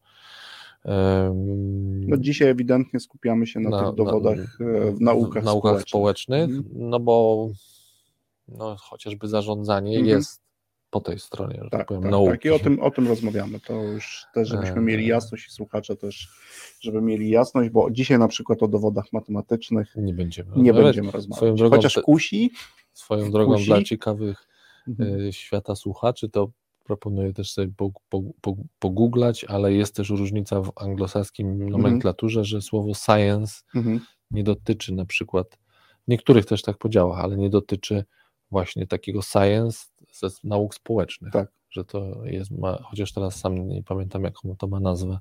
[2.07, 5.83] no dzisiaj ewidentnie skupiamy się na, na tych dowodach na, e, w naukach, w naukach
[5.83, 6.91] społecznych, społecznych mhm.
[6.91, 7.49] no bo
[8.49, 10.07] no, chociażby zarządzanie mhm.
[10.07, 10.46] jest
[10.97, 12.31] po tej stronie, że tak, tak powiem, tak, nauki.
[12.31, 13.61] Tak, i o tym, o tym rozmawiamy.
[13.61, 16.29] To już też, żebyśmy mieli jasność i słuchacze też,
[16.81, 21.59] żeby mieli jasność, bo dzisiaj na przykład o dowodach matematycznych nie będziemy, nie będziemy rozmawiać.
[21.59, 22.51] Drogą, Chociaż kusi.
[22.93, 23.67] Swoją drogą kusi.
[23.67, 24.49] dla ciekawych
[24.89, 25.29] mhm.
[25.29, 26.51] E, świata słuchaczy, to
[26.85, 27.73] proponuję też sobie
[28.79, 31.71] pogooglać, ale jest też różnica w anglosaskim mhm.
[31.71, 32.45] nomenklaturze, mhm.
[32.45, 34.01] że słowo science mhm.
[34.31, 35.59] nie dotyczy na przykład,
[36.09, 38.05] niektórych też tak podziałach, ale nie dotyczy
[38.51, 39.79] właśnie takiego science
[40.19, 41.33] ze nauk społecznych.
[41.33, 41.49] Tak.
[41.71, 45.19] Że to jest, ma, chociaż teraz sam nie pamiętam, jaką to ma nazwę.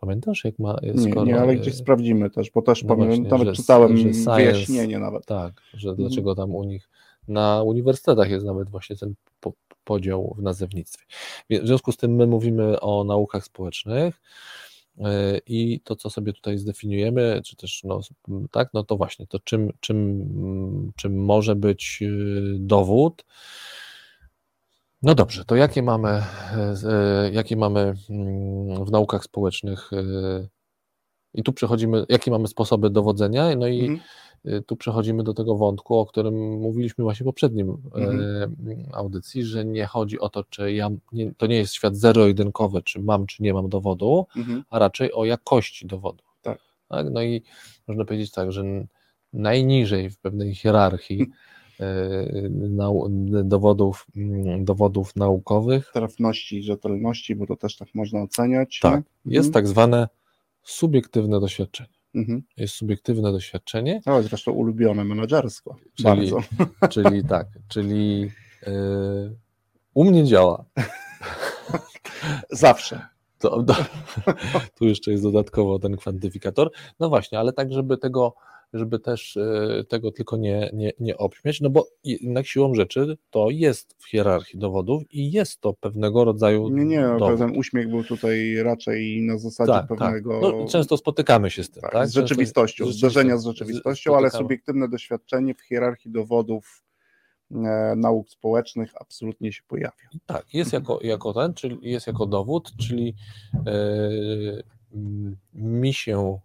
[0.00, 0.76] Pamiętasz, jak ma.
[0.82, 4.02] Nie, skoro, nie, ale gdzieś sprawdzimy też, bo też no pamiętam, nawet że, czytałem że
[4.02, 5.26] science, wyjaśnienie nawet.
[5.26, 6.08] Tak, że mhm.
[6.08, 6.88] dlaczego tam u nich
[7.28, 9.52] na uniwersytetach jest nawet właśnie ten po,
[9.84, 11.04] podział w nazewnictwie.
[11.50, 14.20] W związku z tym my mówimy o naukach społecznych.
[14.98, 18.00] E, I to, co sobie tutaj zdefiniujemy, czy też, no,
[18.50, 23.24] tak, no to właśnie, to czym, czym, czym może być y, dowód.
[25.02, 26.22] No dobrze, to jakie mamy,
[26.84, 30.48] e, jakie mamy mm, w naukach społecznych e,
[31.34, 34.00] i tu przechodzimy, jakie mamy sposoby dowodzenia, no i mhm.
[34.66, 38.20] Tu przechodzimy do tego wątku, o którym mówiliśmy właśnie w poprzednim mhm.
[38.20, 42.82] E, audycji, że nie chodzi o to, czy ja, nie, to nie jest świat zero-jedynkowy,
[42.82, 44.64] czy mam, czy nie mam dowodu, mhm.
[44.70, 46.24] a raczej o jakości dowodu.
[46.42, 46.58] Tak.
[46.88, 47.06] tak.
[47.10, 47.42] No i
[47.88, 48.64] można powiedzieć tak, że
[49.32, 51.26] najniżej w pewnej hierarchii
[51.80, 55.90] e, dowodów, mm, dowodów naukowych.
[55.92, 58.78] Trafności, rzetelności, bo to też tak można oceniać.
[58.82, 59.52] Tak, jest mhm.
[59.52, 60.08] tak zwane
[60.62, 62.00] subiektywne doświadczenie.
[62.14, 62.42] Mhm.
[62.56, 64.00] Jest subiektywne doświadczenie.
[64.06, 65.76] No, zresztą ulubione menedżerstwo.
[65.94, 66.38] Czyli, bardzo.
[66.94, 68.20] czyli tak, czyli
[68.66, 69.36] yy,
[69.94, 70.64] u mnie działa.
[72.50, 73.06] Zawsze.
[73.40, 73.74] To, to,
[74.78, 76.70] tu jeszcze jest dodatkowo ten kwantyfikator.
[77.00, 78.34] No właśnie, ale tak, żeby tego
[78.72, 83.50] żeby też e, tego tylko nie, nie, nie obśmiać, no bo jednak siłą rzeczy to
[83.50, 86.68] jest w hierarchii dowodów i jest to pewnego rodzaju.
[86.68, 87.56] Nie, nie, dowód.
[87.56, 89.98] uśmiech był tutaj raczej na zasadzie tak, tak.
[89.98, 90.40] pewnego.
[90.40, 90.54] Tak.
[90.58, 91.92] No, często spotykamy się z tym, tak?
[91.92, 92.08] tak?
[92.08, 96.82] Z rzeczywistością, zderzenia z rzeczywistością, ale subiektywne doświadczenie w hierarchii dowodów
[97.96, 100.08] nauk społecznych absolutnie się pojawia.
[100.26, 103.14] Tak, jest jako, jako ten, czyli jest jako dowód, czyli
[103.66, 104.62] yy,
[105.54, 106.38] mi się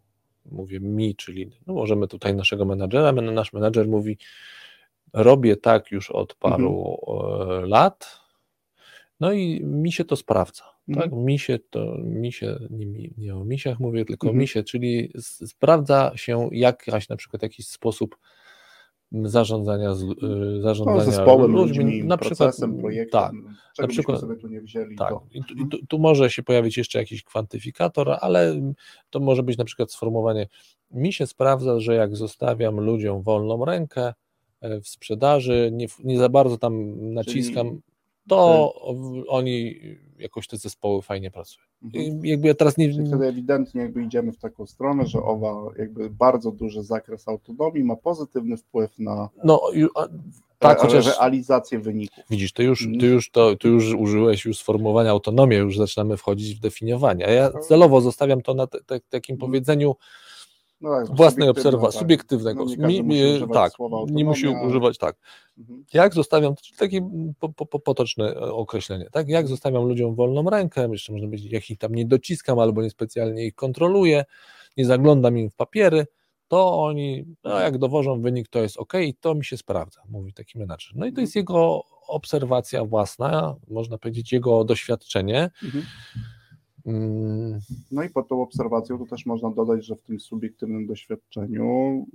[0.52, 4.18] mówię mi, czyli no możemy tutaj naszego menadżera, nasz menadżer mówi,
[5.14, 7.64] robię tak już od paru mhm.
[7.64, 8.20] E, lat,
[9.20, 10.64] no i mi się to sprawdza.
[10.90, 11.10] Mhm.
[11.10, 11.20] Tak?
[11.20, 14.40] Mi się to, mi się, nie, nie o misiach mówię, tylko mhm.
[14.40, 15.12] mi się, czyli
[15.48, 18.18] sprawdza się jakaś na przykład jakiś sposób
[19.12, 23.32] zarządzania, z, y, zarządzania no, zespołem, ludźmi, ludźmi na przykład, projektem, tak,
[23.80, 24.96] na przykład, sobie tu nie wzięli.
[24.96, 25.24] Tak, to...
[25.32, 28.62] I tu, i tu, tu, może się pojawić jeszcze jakiś kwantyfikator, ale
[29.10, 30.48] to może być na przykład sformułowanie,
[30.92, 34.14] mi się sprawdza, że jak zostawiam ludziom wolną rękę
[34.62, 37.82] e, w sprzedaży, nie, nie za bardzo tam naciskam, Czyli...
[38.28, 38.74] to
[39.28, 39.76] oni
[40.18, 41.66] jakoś te zespoły fajnie pracują.
[41.94, 42.26] Mhm.
[42.26, 42.94] jakby ja teraz nie...
[42.94, 47.84] Czyli wtedy ewidentnie jakby idziemy w taką stronę, że owa jakby bardzo duży zakres autonomii
[47.84, 49.62] ma pozytywny wpływ na no,
[50.60, 52.24] tak, chociaż realizację wyników.
[52.30, 56.56] Widzisz, ty już, ty już, to, ty już użyłeś już sformułowania autonomii, już zaczynamy wchodzić
[56.56, 57.28] w definiowanie.
[57.28, 57.60] A ja no.
[57.60, 59.52] celowo zostawiam to na te, te, takim mhm.
[59.52, 59.96] powiedzeniu
[60.82, 62.02] no tak, własnej obserwacji, tak.
[62.02, 62.66] subiektywnego.
[62.78, 63.22] No mi, mi,
[63.54, 63.74] tak,
[64.08, 65.16] nie musi używać, tak.
[65.58, 65.86] Mhm.
[65.94, 67.10] Jak zostawiam, takie
[67.40, 69.30] po, po, potoczne określenie, tak?
[69.30, 73.46] Jak zostawiam ludziom wolną rękę, jeszcze można powiedzieć, jak ich tam nie dociskam albo niespecjalnie
[73.46, 74.26] ich kontroluję,
[74.78, 76.06] nie zaglądam im w papiery,
[76.48, 80.34] to oni, no jak dowożą wynik, to jest ok i to mi się sprawdza, mówi
[80.34, 80.96] taki menadżer.
[80.96, 85.50] No i to jest jego obserwacja własna, można powiedzieć, jego doświadczenie.
[85.64, 85.86] Mhm.
[86.86, 87.60] Mm.
[87.92, 92.06] No i pod tą obserwacją to też można dodać, że w tym subiektywnym doświadczeniu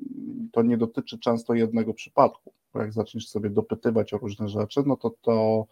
[0.52, 4.96] to nie dotyczy często jednego przypadku, bo jak zaczniesz sobie dopytywać o różne rzeczy, no
[4.96, 5.66] to to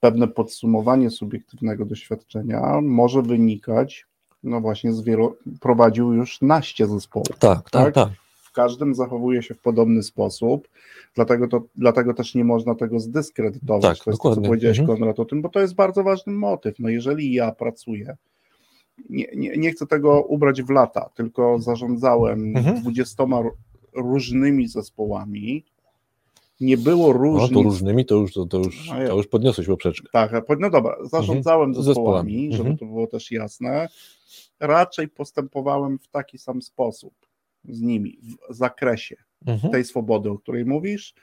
[0.00, 4.06] pewne podsumowanie subiektywnego doświadczenia może wynikać,
[4.42, 7.28] no właśnie z wielu, prowadził już naście zespołów.
[7.38, 7.94] Tak, tak, tak.
[7.94, 8.27] tak.
[8.58, 10.68] Każdym zachowuje się w podobny sposób,
[11.14, 13.98] dlatego, to, dlatego też nie można tego zdyskredytować.
[13.98, 14.36] Tak, to jest dokładnie.
[14.36, 14.98] to, co powiedziałeś, mhm.
[14.98, 16.78] Konrad, o tym, bo to jest bardzo ważny motyw.
[16.78, 18.16] No jeżeli ja pracuję,
[19.10, 22.80] nie, nie, nie chcę tego ubrać w lata, tylko zarządzałem mhm.
[22.80, 23.24] 20
[23.94, 25.64] różnymi zespołami,
[26.60, 27.50] nie było różnic.
[27.50, 30.08] No to różnymi to już, to, to już, to już podniosłeś poprzeczkę.
[30.12, 31.84] Tak, no dobra, zarządzałem mhm.
[31.84, 32.78] zespołami, żeby mhm.
[32.78, 33.88] to było też jasne.
[34.60, 37.27] Raczej postępowałem w taki sam sposób
[37.68, 38.18] z nimi,
[38.50, 39.72] w zakresie mhm.
[39.72, 41.14] tej swobody, o której mówisz.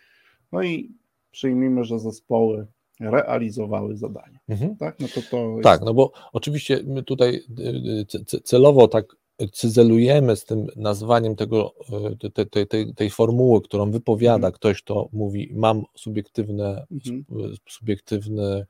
[0.51, 0.91] No i
[1.31, 2.67] przyjmijmy, że zespoły
[2.99, 4.39] realizowały zadania.
[4.47, 4.75] Mhm.
[4.75, 5.63] Tak, no to to jest...
[5.63, 9.05] tak, no bo oczywiście my tutaj y, y, celowo tak
[9.51, 11.73] cyzelujemy z tym nazwaniem tego,
[12.21, 14.53] e, te, te, te, tej formuły, którą wypowiada mhm.
[14.53, 17.25] ktoś, kto mówi, mam subiektywne, mhm.
[17.69, 18.65] subiektywne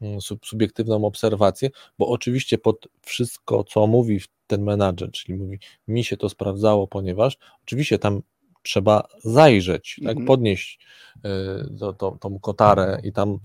[0.00, 6.16] mm, subiektywną obserwację, bo oczywiście pod wszystko, co mówi ten menadżer, czyli mówi, mi się
[6.16, 8.22] to sprawdzało, ponieważ oczywiście tam
[8.64, 10.26] trzeba zajrzeć, tak, mhm.
[10.26, 10.78] podnieść
[11.16, 11.20] y,
[11.78, 13.38] to, to, tą kotarę i tam y,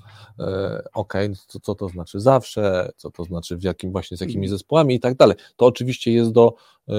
[0.94, 1.14] ok,
[1.48, 4.58] co, co to znaczy zawsze, co to znaczy w jakim właśnie z jakimi mhm.
[4.58, 5.38] zespołami i tak dalej.
[5.56, 6.56] To oczywiście jest do,
[6.90, 6.94] y,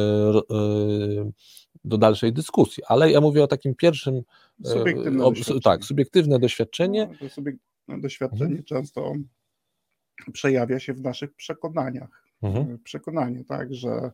[1.84, 4.22] do dalszej dyskusji, ale ja mówię o takim pierwszym
[4.64, 5.32] subiektywne o,
[5.64, 7.08] tak, subiektywne doświadczenie.
[7.22, 8.64] No, subiektywne doświadczenie mhm.
[8.64, 9.12] często
[10.32, 12.29] przejawia się w naszych przekonaniach.
[12.42, 12.78] Mhm.
[12.84, 14.10] Przekonanie, tak, że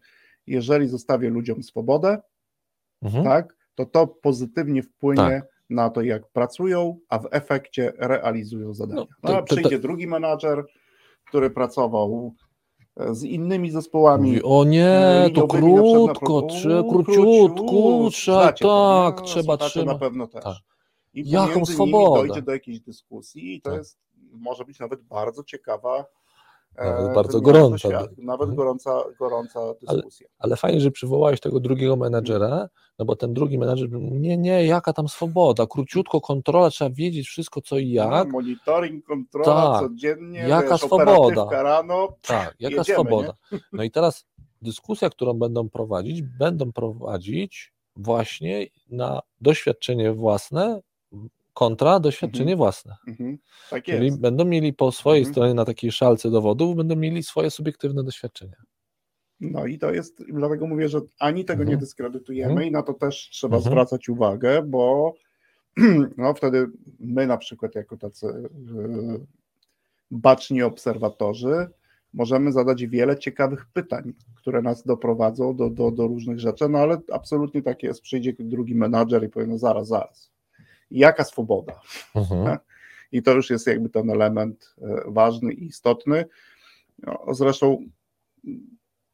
[0.47, 2.19] jeżeli zostawię ludziom swobodę,
[3.03, 3.25] mhm.
[3.25, 5.49] tak, to to pozytywnie wpłynie tak.
[5.71, 9.01] na to, jak pracują, a w efekcie realizują zadania.
[9.01, 9.83] No, to, no, a przyjdzie to, to...
[9.83, 10.65] drugi menadżer,
[11.27, 12.35] który pracował
[12.97, 14.29] e, z innymi zespołami.
[14.29, 19.93] Mówi, o nie, to krótko, trzeba, króciutko, trzeba, tak, trzeba, trzeba.
[19.93, 20.45] na pewno też.
[20.45, 20.57] Tak.
[21.15, 22.27] I Jaką swobodę.
[22.27, 23.79] dojdzie do jakiejś dyskusji i to tak.
[23.79, 23.99] jest,
[24.33, 26.07] może być nawet bardzo ciekawa
[26.79, 27.89] nawet bardzo gorąca.
[28.19, 28.55] nawet mhm.
[28.55, 30.27] gorąca, gorąca dyskusja.
[30.27, 34.67] Ale, ale, fajnie, że przywołałeś tego drugiego menadżera, no bo ten drugi menadżer, nie, nie,
[34.67, 38.27] jaka tam swoboda, króciutko kontrola, trzeba wiedzieć wszystko co i jak.
[38.27, 39.89] No, monitoring, kontrola tak.
[39.89, 41.63] codziennie, jaka wiesz, swoboda.
[41.63, 42.09] rano.
[42.23, 43.35] Tak, jaka jedziemy, swoboda.
[43.53, 43.59] Nie?
[43.73, 44.27] No i teraz
[44.63, 50.81] dyskusja, którą będą prowadzić, będą prowadzić właśnie na doświadczenie własne
[51.57, 52.59] kontra doświadczenie mhm.
[52.59, 52.97] własne.
[53.09, 53.39] Mhm.
[53.71, 55.35] Tak Czyli będą mieli po swojej mhm.
[55.35, 58.57] stronie na takiej szalce dowodów, będą mieli swoje subiektywne doświadczenia.
[59.41, 63.29] No i to jest, dlatego mówię, że ani tego nie dyskredytujemy i na to też
[63.33, 65.15] trzeba zwracać uwagę, bo
[66.19, 66.67] no wtedy
[67.01, 68.49] my na przykład jako tacy e,
[70.11, 71.67] baczni obserwatorzy
[72.15, 77.01] możemy zadać wiele ciekawych pytań, które nas doprowadzą do, do, do różnych rzeczy, no ale
[77.13, 80.36] absolutnie tak jest, przyjdzie drugi menadżer i powie, no zaraz, zaraz,
[80.91, 81.81] jaka swoboda.
[82.15, 82.59] Mhm.
[83.13, 86.25] I to już jest jakby ten element e, ważny i istotny.
[86.99, 87.79] No, zresztą,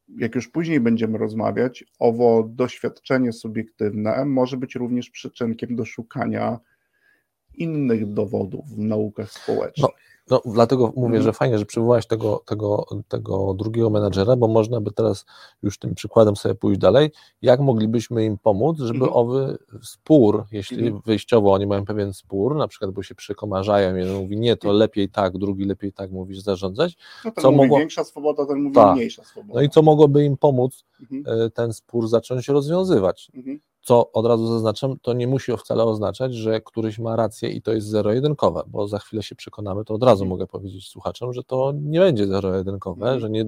[0.09, 6.59] jak już później będziemy rozmawiać, owo doświadczenie subiektywne może być również przyczynkiem do szukania
[7.55, 9.91] innych dowodów w naukach społecznych.
[9.97, 11.23] No no, dlatego mówię, mhm.
[11.23, 15.25] że fajnie, że przywołałeś tego, tego, tego drugiego menadżera, bo można by teraz
[15.63, 17.11] już tym przykładem sobie pójść dalej,
[17.43, 19.13] jak moglibyśmy im pomóc, żeby mhm.
[19.13, 21.03] owy spór, jeśli mhm.
[21.07, 25.09] wyjściowo oni mają pewien spór, na przykład, bo się przekomarzają, jeden mówi nie, to lepiej
[25.09, 26.97] tak, drugi lepiej tak, mówisz zarządzać.
[27.25, 27.79] No ten co mówi mogło...
[27.79, 28.95] większa swoboda, ten mówi Ta.
[28.95, 29.55] mniejsza swoboda.
[29.55, 31.41] No i co mogłoby im pomóc mhm.
[31.41, 33.31] E, ten spór zacząć rozwiązywać.
[33.83, 37.63] Mhm co od razu zaznaczam, to nie musi wcale oznaczać, że któryś ma rację i
[37.63, 41.45] to jest zero-jedynkowe, bo za chwilę się przekonamy, to od razu mogę powiedzieć słuchaczom, że
[41.45, 43.21] to nie będzie zero-jedynkowe, mhm.
[43.21, 43.45] że nie,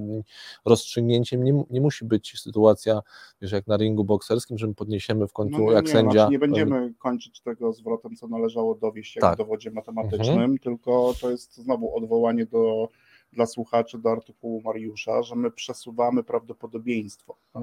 [0.65, 3.03] rozstrzygnięciem nie, nie musi być sytuacja,
[3.43, 6.13] wiesz, jak na ringu bokserskim, że my podniesiemy w końcu no nie, jak nie, sędzia.
[6.13, 9.35] Znaczy nie będziemy kończyć tego zwrotem, co należało dowieść jak tak.
[9.35, 10.59] w dowodzie matematycznym, mhm.
[10.59, 12.89] tylko to jest znowu odwołanie do
[13.35, 17.61] dla słuchaczy do artykułu Mariusza, że my przesuwamy prawdopodobieństwo, no,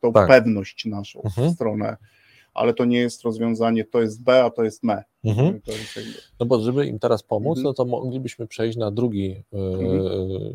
[0.00, 0.28] tą tak.
[0.28, 1.50] pewność naszą mhm.
[1.50, 1.96] w stronę,
[2.54, 5.04] ale to nie jest rozwiązanie, to jest B, a to jest me.
[5.24, 5.60] Mhm.
[5.60, 6.12] To jest jakby...
[6.40, 7.64] No bo żeby im teraz pomóc, mhm.
[7.64, 10.52] no to moglibyśmy przejść na drugi yy,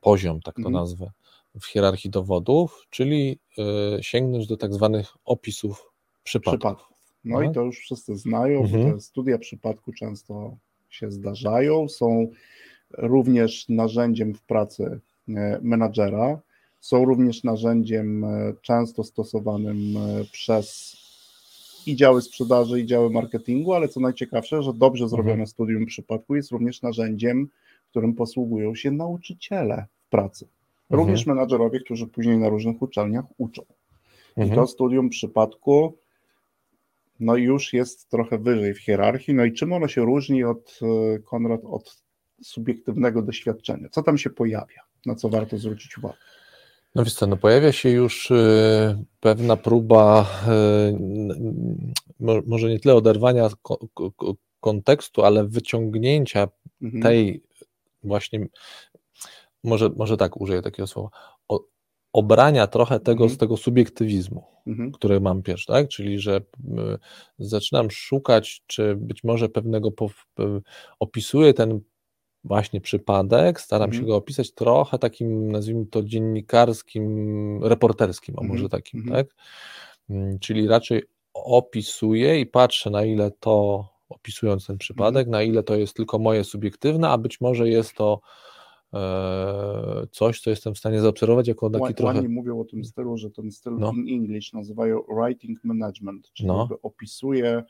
[0.00, 0.74] poziom, tak to mhm.
[0.74, 1.10] nazwę,
[1.60, 6.60] w hierarchii dowodów, czyli yy, sięgnąć do tak zwanych opisów przypadków.
[6.60, 6.98] przypadków.
[7.24, 8.84] No i to już wszyscy znają, mhm.
[8.84, 10.56] bo te studia przypadku często
[10.88, 12.28] się zdarzają, są
[12.98, 16.40] również narzędziem w pracy e, menadżera,
[16.80, 20.96] są również narzędziem e, często stosowanym e, przez
[21.86, 25.08] i działy sprzedaży, i działy marketingu, ale co najciekawsze, że dobrze mhm.
[25.08, 25.46] zrobione mhm.
[25.46, 27.48] studium przypadku jest również narzędziem,
[27.90, 30.48] którym posługują się nauczyciele w pracy.
[30.90, 31.36] Również mhm.
[31.36, 33.62] menadżerowie, którzy później na różnych uczelniach uczą.
[34.36, 34.60] I mhm.
[34.60, 35.96] to studium przypadku
[37.20, 39.34] no już jest trochę wyżej w hierarchii.
[39.34, 42.02] No i czym ono się różni od, e, Konrad, od
[42.42, 43.88] subiektywnego doświadczenia?
[43.88, 44.82] Co tam się pojawia?
[45.06, 46.16] Na co warto zwrócić uwagę?
[46.94, 50.26] No wiesz co, no pojawia się już y, pewna próba
[52.20, 53.48] y, może nie tyle oderwania
[54.60, 56.48] kontekstu, ale wyciągnięcia
[56.82, 57.02] mhm.
[57.02, 57.42] tej
[58.02, 58.46] właśnie,
[59.64, 61.10] może, może tak użyję takiego słowa,
[62.12, 63.30] obrania trochę tego mhm.
[63.30, 64.92] z tego subiektywizmu, mhm.
[64.92, 65.88] który mam pierwszy, tak?
[65.88, 66.40] Czyli, że
[67.38, 69.90] zaczynam szukać, czy być może pewnego
[70.98, 71.80] opisuję ten
[72.44, 74.02] właśnie przypadek, staram mhm.
[74.02, 78.70] się go opisać trochę takim, nazwijmy to, dziennikarskim, reporterskim, a może mhm.
[78.70, 79.16] takim, mhm.
[79.16, 79.36] tak?
[80.10, 81.02] Mm, czyli raczej
[81.34, 85.30] opisuję i patrzę, na ile to, opisując ten przypadek, mhm.
[85.30, 88.20] na ile to jest tylko moje subiektywne, a być może jest to
[90.10, 92.18] coś, co jestem w stanie zaobserwować jako taki Łani trochę...
[92.18, 93.92] Oni mówią o tym stylu, że ten styl no.
[93.92, 96.68] in English nazywają writing management, czyli no.
[96.82, 97.62] opisuje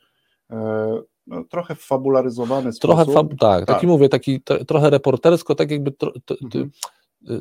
[0.49, 3.29] e, no, trochę fabularyzowany trochę sposób.
[3.29, 6.71] Fab, tak, tak, taki mówię, taki trochę reportersko, tak jakby tro, mhm.
[7.29, 7.33] Y,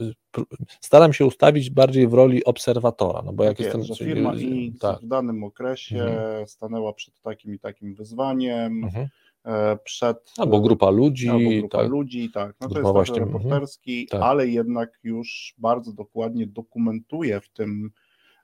[0.00, 0.04] y,
[0.38, 0.44] y,
[0.80, 3.80] staram się ustawić bardziej w roli obserwatora, no bo jak tak jestem...
[3.80, 5.00] Jest, że firma X tak.
[5.00, 6.46] w danym okresie mhm.
[6.46, 9.08] stanęła przed takim i takim wyzwaniem, mhm.
[9.44, 10.32] E, przed...
[10.38, 11.28] Albo grupa ludzi.
[11.28, 11.90] Albo grupa tak.
[11.90, 12.56] ludzi, tak.
[12.60, 13.32] No to jest właśnie, mhm.
[13.32, 14.22] reporterski, tak.
[14.22, 17.90] ale jednak już bardzo dokładnie dokumentuje w tym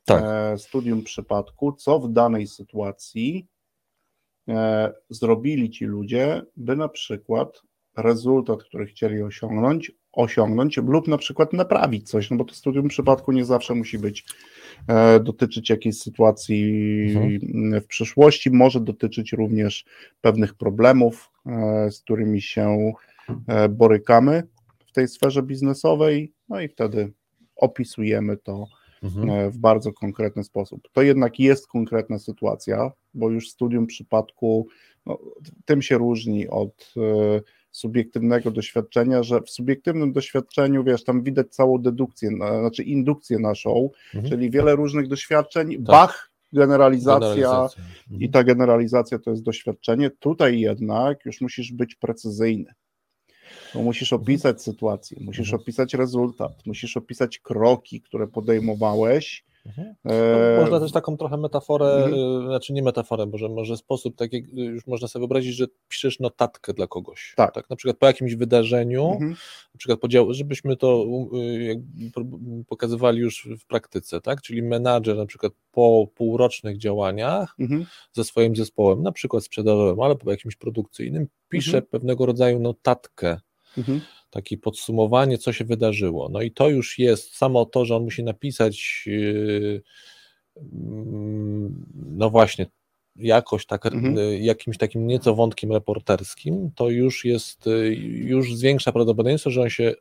[0.04, 0.22] tak.
[0.26, 3.46] E, studium przypadku, co w danej sytuacji
[4.48, 7.62] E, zrobili ci ludzie, by na przykład
[7.96, 12.90] rezultat, który chcieli osiągnąć, osiągnąć lub na przykład naprawić coś, no bo to studium w
[12.90, 14.24] przypadku nie zawsze musi być,
[14.88, 16.74] e, dotyczyć jakiejś sytuacji
[17.16, 17.80] mhm.
[17.80, 19.84] w przyszłości, może dotyczyć również
[20.20, 22.92] pewnych problemów, e, z którymi się
[23.70, 24.42] borykamy
[24.86, 27.12] w tej sferze biznesowej, no i wtedy
[27.56, 28.66] opisujemy to
[29.02, 29.30] mhm.
[29.30, 30.88] E, w bardzo konkretny sposób.
[30.92, 34.66] To jednak jest konkretna sytuacja, bo już studium przypadku
[35.06, 35.18] no,
[35.64, 37.40] tym się różni od e,
[37.76, 44.30] subiektywnego doświadczenia, że w subiektywnym doświadczeniu, wiesz, tam widać całą dedukcję, znaczy indukcję naszą, mhm.
[44.30, 45.82] czyli wiele różnych doświadczeń, tak.
[45.82, 47.82] bach, generalizacja, generalizacja.
[47.82, 48.20] Mhm.
[48.20, 50.10] i ta generalizacja to jest doświadczenie.
[50.10, 52.74] Tutaj jednak już musisz być precyzyjny.
[53.74, 54.22] Bo musisz mhm.
[54.22, 55.62] opisać sytuację, musisz mhm.
[55.62, 59.44] opisać rezultat, musisz opisać kroki, które podejmowałeś.
[59.66, 59.94] Mhm.
[60.04, 60.60] E...
[60.60, 62.42] Można też taką trochę metaforę, mhm.
[62.42, 66.20] E, znaczy nie metaforę, może, może sposób, tak jak już można sobie wyobrazić, że piszesz
[66.20, 67.32] notatkę dla kogoś.
[67.36, 67.54] Tak.
[67.54, 67.70] tak?
[67.70, 69.30] Na przykład po jakimś wydarzeniu, mhm.
[69.74, 71.06] na przykład podział, żebyśmy to
[72.68, 74.42] pokazywali już w praktyce, tak?
[74.42, 77.86] Czyli menadżer na przykład po półrocznych działaniach mhm.
[78.12, 83.40] ze swoim zespołem, na przykład sprzedażowym, ale po jakimś produkcyjnym, pisze pewnego rodzaju notatkę
[83.78, 84.00] mhm.
[84.36, 86.28] Takie podsumowanie, co się wydarzyło.
[86.28, 89.82] No i to już jest samo to, że on musi napisać, yy,
[91.94, 92.66] no właśnie,
[93.16, 94.16] jakoś tak, mhm.
[94.40, 99.94] Jakimś takim nieco wątkiem reporterskim, to już jest, yy, już zwiększa prawdopodobieństwo, że on się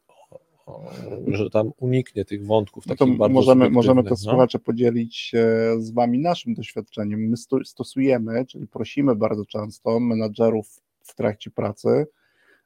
[1.28, 2.88] że tam uniknie tych wątków.
[2.88, 4.16] No to możemy, możemy to no?
[4.16, 5.48] słuchacze podzielić się
[5.80, 7.20] z Wami naszym doświadczeniem.
[7.20, 12.08] My stosujemy, czyli prosimy bardzo często menadżerów w trakcie pracy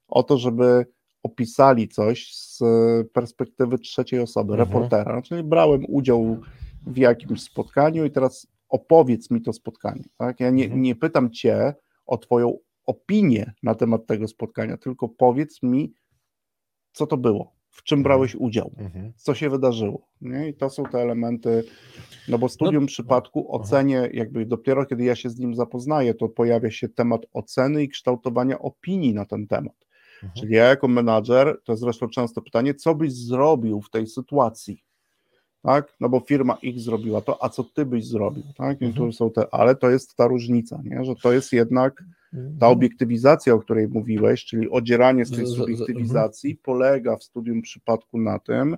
[0.07, 0.85] o to, żeby
[1.23, 2.59] opisali coś z
[3.13, 4.69] perspektywy trzeciej osoby, mhm.
[4.69, 5.21] reportera.
[5.21, 6.37] Czyli brałem udział
[6.87, 10.03] w jakimś spotkaniu i teraz opowiedz mi to spotkanie.
[10.17, 10.39] Tak?
[10.39, 10.81] Ja nie, mhm.
[10.81, 11.73] nie pytam cię
[12.05, 15.93] o twoją opinię na temat tego spotkania, tylko powiedz mi,
[16.91, 18.03] co to było, w czym mhm.
[18.03, 19.13] brałeś udział, mhm.
[19.15, 20.07] co się wydarzyło.
[20.21, 20.49] Nie?
[20.49, 21.63] I to są te elementy,
[22.27, 26.29] no bo studium no, przypadku ocenie, jakby dopiero kiedy ja się z nim zapoznaję, to
[26.29, 29.88] pojawia się temat oceny i kształtowania opinii na ten temat.
[30.23, 30.31] Mhm.
[30.33, 34.83] Czyli ja jako menadżer, to jest zresztą często pytanie, co byś zrobił w tej sytuacji?
[35.63, 35.93] Tak?
[35.99, 38.43] No bo firma ich zrobiła to, a co ty byś zrobił?
[38.57, 38.81] Tak?
[38.81, 38.93] I mhm.
[38.93, 41.05] tu są te, ale to jest ta różnica, nie?
[41.05, 42.03] że to jest jednak
[42.59, 48.39] Ta obiektywizacja, o której mówiłeś, czyli odzieranie z tej subiektywizacji, polega w studium przypadku na
[48.39, 48.77] tym,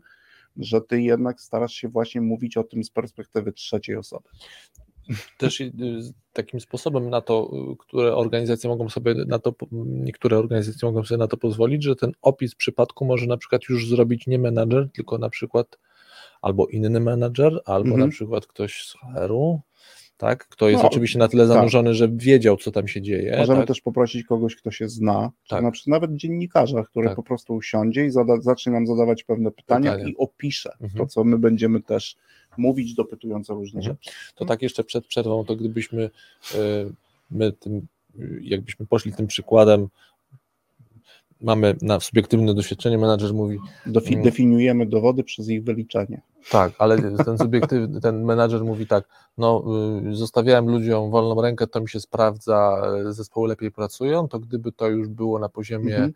[0.57, 4.29] że ty jednak starasz się właśnie mówić o tym z perspektywy trzeciej osoby.
[5.37, 5.71] Też y,
[6.33, 9.53] takim sposobem na to, które organizacje mogą sobie na to,
[9.85, 13.89] niektóre organizacje mogą sobie na to pozwolić, że ten opis przypadku może na przykład już
[13.89, 15.79] zrobić nie menadżer, tylko na przykład
[16.41, 17.99] albo inny menadżer, albo mhm.
[17.99, 19.61] na przykład ktoś z HR-u,
[20.17, 20.47] tak?
[20.47, 21.53] Kto jest no, oczywiście na tyle tak.
[21.53, 21.95] zanurzony, tak.
[21.95, 23.35] że wiedział, co tam się dzieje.
[23.37, 23.67] Możemy tak?
[23.67, 25.63] też poprosić kogoś, kto się zna, tak.
[25.63, 27.15] na przykład nawet dziennikarza, który tak.
[27.15, 30.09] po prostu usiądzie i zada, zacznie nam zadawać pewne pytania, pytania.
[30.09, 30.91] i opisze mhm.
[30.97, 32.15] to, co my będziemy też
[32.57, 33.95] mówić, dopytując o różne mhm.
[33.95, 34.17] rzeczy.
[34.35, 36.09] To tak jeszcze przed przerwą, to gdybyśmy y,
[37.31, 37.87] my tym,
[38.41, 39.87] jakbyśmy poszli tym przykładem
[41.41, 43.59] mamy na subiektywne doświadczenie, menadżer mówi.
[43.85, 46.21] Mm, definiujemy dowody przez ich wyliczenie.
[46.49, 49.63] Tak, ale ten subiektywny, ten menadżer mówi tak, no
[50.11, 54.87] y, zostawiałem ludziom wolną rękę, to mi się sprawdza, zespoły lepiej pracują, to gdyby to
[54.87, 56.13] już było na poziomie mhm.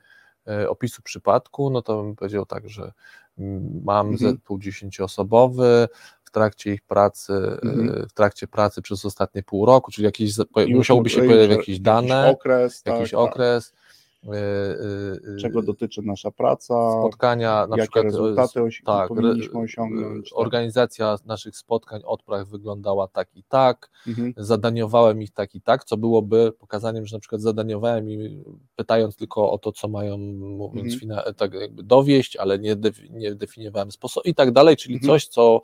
[0.47, 2.91] E, opisu przypadku, no to bym powiedział tak, że
[3.37, 4.31] mm, mam mhm.
[4.31, 5.87] zespół dziesięcioosobowy,
[6.35, 8.07] trakcie ich pracy, e, mhm.
[8.09, 10.31] w trakcie pracy przez ostatnie pół roku, czyli jakieś,
[10.67, 13.85] musiałoby się pojawić jakieś dane, jakiś okres, jakiś tak, okres tak
[14.33, 20.29] E, e, czego dotyczy nasza praca, spotkania, na jakie przykład rezultaty osi- tak, powinniśmy osiągnąć.
[20.29, 20.39] Tak.
[20.39, 21.25] Organizacja tak.
[21.25, 24.33] naszych spotkań, odpraw wyglądała tak i tak, mhm.
[24.37, 28.43] zadaniowałem ich tak i tak, co byłoby pokazaniem, że na przykład zadaniowałem im,
[28.75, 30.99] pytając tylko o to, co mają, mówiąc, mhm.
[30.99, 32.75] fina- tak jakby dowieść, ale nie,
[33.09, 35.07] nie definiowałem sposobu i tak dalej, czyli mhm.
[35.07, 35.61] coś, co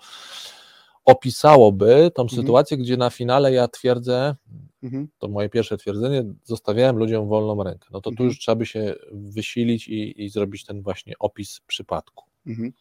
[1.06, 2.42] opisałoby tą mhm.
[2.42, 4.36] sytuację, gdzie na finale ja twierdzę,
[4.84, 5.08] mhm.
[5.18, 7.90] to moje pierwsze twierdzenie, zostawiałem ludziom wolną rękę.
[7.92, 8.30] No to tu mhm.
[8.30, 12.26] już trzeba by się wysilić i, i zrobić ten właśnie opis przypadku.
[12.48, 12.74] Mhm.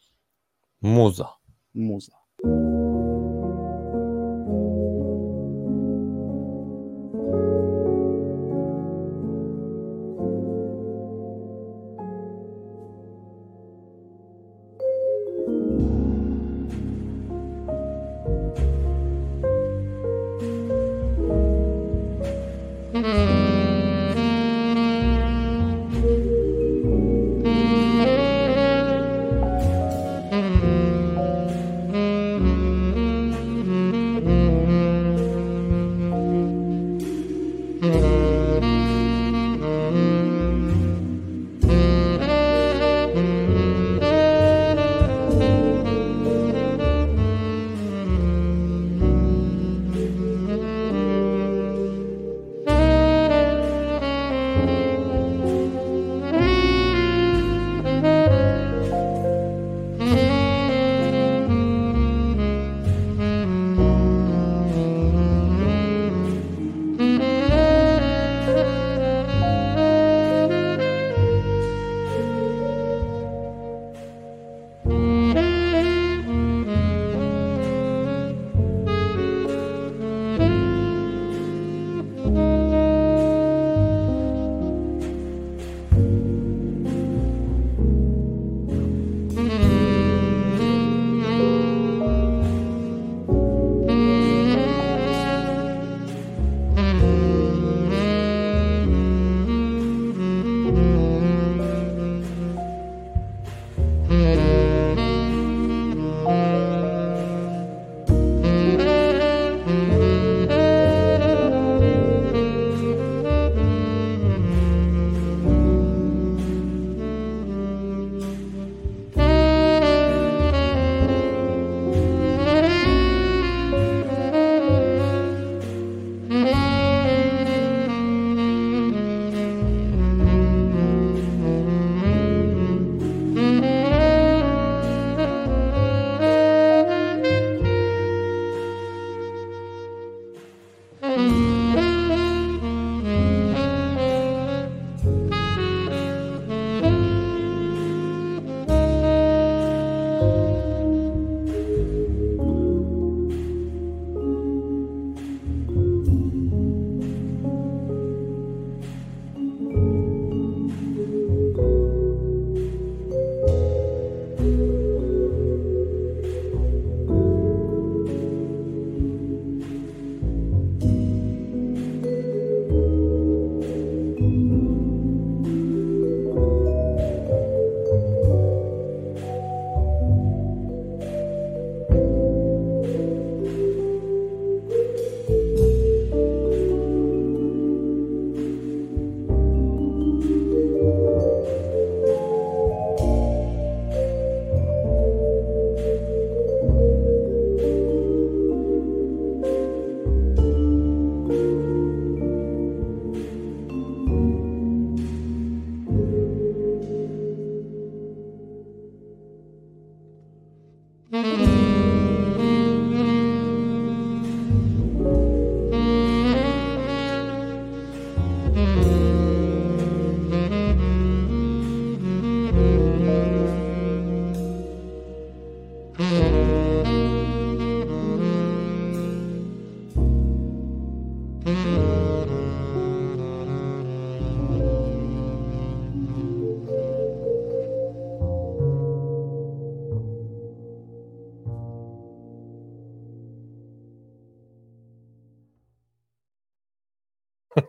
[0.81, 1.33] Muza.
[1.73, 2.20] Muza.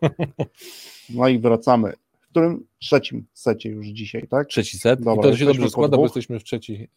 [1.14, 1.92] No i wracamy.
[2.20, 4.46] W którym trzecim secie już dzisiaj, tak?
[4.46, 5.00] Trzeci set.
[5.00, 6.88] Dobra, I to się dobrze składa, bo jesteśmy w trzeci,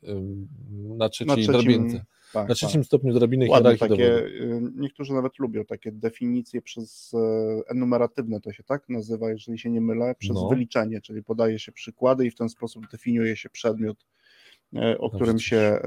[0.97, 2.05] na trzeciej na trzecim, drabince.
[2.35, 2.85] Tak, na trzecim tak.
[2.85, 7.17] stopniu drabiny hierarchii takie, y, Niektórzy nawet lubią takie definicje przez e,
[7.67, 10.47] enumeratywne to się tak nazywa, jeżeli się nie mylę, przez no.
[10.49, 14.05] wyliczenie, czyli podaje się przykłady i w ten sposób definiuje się przedmiot,
[14.75, 15.81] e, o no którym się e,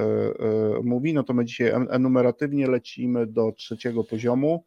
[0.82, 1.14] mówi.
[1.14, 4.64] No to my dzisiaj enumeratywnie lecimy do trzeciego poziomu,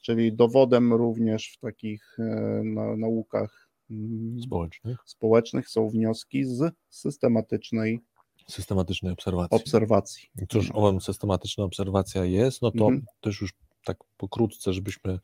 [0.00, 2.16] czyli dowodem również w takich
[2.64, 4.98] na, naukach mm, społecznych.
[5.06, 8.00] społecznych są wnioski z systematycznej
[8.48, 9.56] systematycznej obserwacji.
[9.56, 10.30] obserwacji.
[10.48, 13.02] Cóż, ową systematyczna obserwacja jest, no to mhm.
[13.20, 15.18] też już tak pokrótce, żebyśmy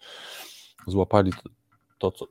[0.86, 1.32] złapali
[1.98, 2.26] to co,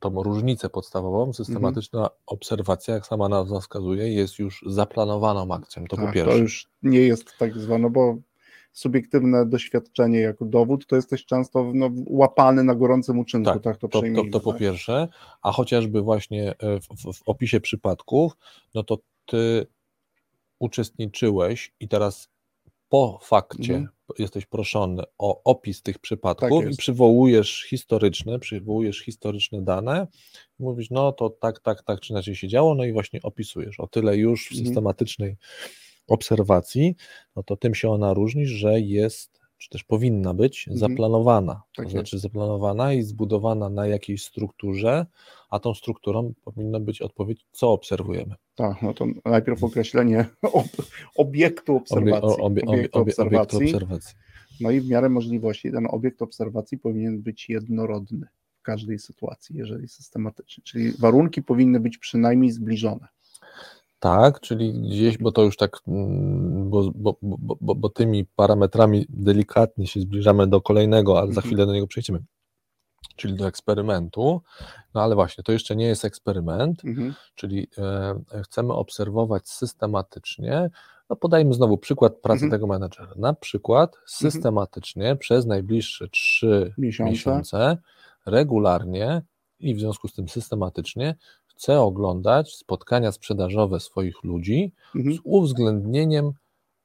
[0.00, 2.20] tą różnicę podstawową, systematyczna mhm.
[2.26, 6.32] obserwacja, jak sama nazwa wskazuje, jest już zaplanowaną akcją, to tak, po pierwsze.
[6.32, 8.16] To już nie jest tak zwane, bo
[8.72, 13.88] subiektywne doświadczenie jako dowód, to jesteś często no, łapany na gorącym uczynku, tak, tak to,
[13.88, 14.60] to, to, to po tak?
[14.60, 15.08] pierwsze,
[15.42, 18.36] a chociażby właśnie e, w, w, opisie przypadków,
[18.74, 19.66] no to ty
[20.58, 22.28] uczestniczyłeś i teraz
[22.88, 23.88] po fakcie mhm.
[24.18, 30.06] jesteś proszony o opis tych przypadków tak i przywołujesz historyczne, przywołujesz historyczne dane,
[30.58, 33.80] mówisz, no to tak, tak, tak, czy inaczej się działo, no i właśnie opisujesz.
[33.80, 34.66] O tyle już w mhm.
[36.12, 36.96] Obserwacji,
[37.36, 40.78] no to tym się ona różni, że jest czy też powinna być mhm.
[40.78, 41.62] zaplanowana.
[41.76, 45.06] Tak to znaczy zaplanowana i zbudowana na jakiejś strukturze,
[45.50, 48.34] a tą strukturą powinna być odpowiedź, co obserwujemy.
[48.54, 50.26] Tak, no to najpierw określenie
[51.16, 52.28] obiektu obserwacji.
[52.28, 53.64] Obie, obie, obie, obiektu obserwacji.
[53.64, 54.16] obserwacji.
[54.60, 58.26] No i w miarę możliwości ten obiekt obserwacji powinien być jednorodny
[58.58, 60.64] w każdej sytuacji, jeżeli systematyczny.
[60.64, 63.08] Czyli warunki powinny być przynajmniej zbliżone.
[64.00, 67.16] Tak, czyli gdzieś, bo to już tak, mm, bo, bo,
[67.60, 71.46] bo, bo tymi parametrami delikatnie się zbliżamy do kolejnego, ale za mhm.
[71.46, 72.20] chwilę do niego przejdziemy,
[73.16, 74.42] czyli do eksperymentu.
[74.94, 77.14] No ale właśnie, to jeszcze nie jest eksperyment, mhm.
[77.34, 80.70] czyli e, chcemy obserwować systematycznie.
[81.10, 82.50] No podajmy znowu przykład pracy mhm.
[82.50, 83.12] tego menedżera.
[83.16, 84.08] Na przykład mhm.
[84.08, 85.18] systematycznie mhm.
[85.18, 87.10] przez najbliższe trzy miesiące.
[87.10, 87.78] miesiące
[88.26, 89.22] regularnie
[89.60, 91.14] i w związku z tym systematycznie
[91.60, 95.16] chce oglądać spotkania sprzedażowe swoich ludzi mhm.
[95.16, 96.32] z uwzględnieniem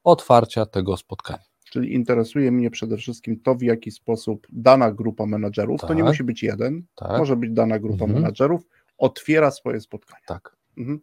[0.04, 1.44] otwarcia tego spotkania.
[1.72, 5.88] Czyli interesuje mnie przede wszystkim to, w jaki sposób dana grupa menadżerów, tak.
[5.88, 6.10] to nie tak.
[6.10, 7.18] musi być jeden, tak.
[7.18, 8.14] może być dana grupa mhm.
[8.14, 8.62] menadżerów,
[8.98, 10.26] otwiera swoje spotkania.
[10.28, 10.56] Tak.
[10.78, 11.00] Mhm.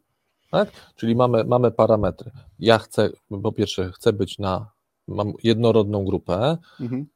[0.51, 0.70] tak.
[0.97, 2.31] Czyli mamy, mamy parametry.
[2.59, 3.11] Ja chcę,
[3.43, 4.70] po pierwsze, chcę być na,
[5.09, 7.07] mam jednorodną grupę, mhm.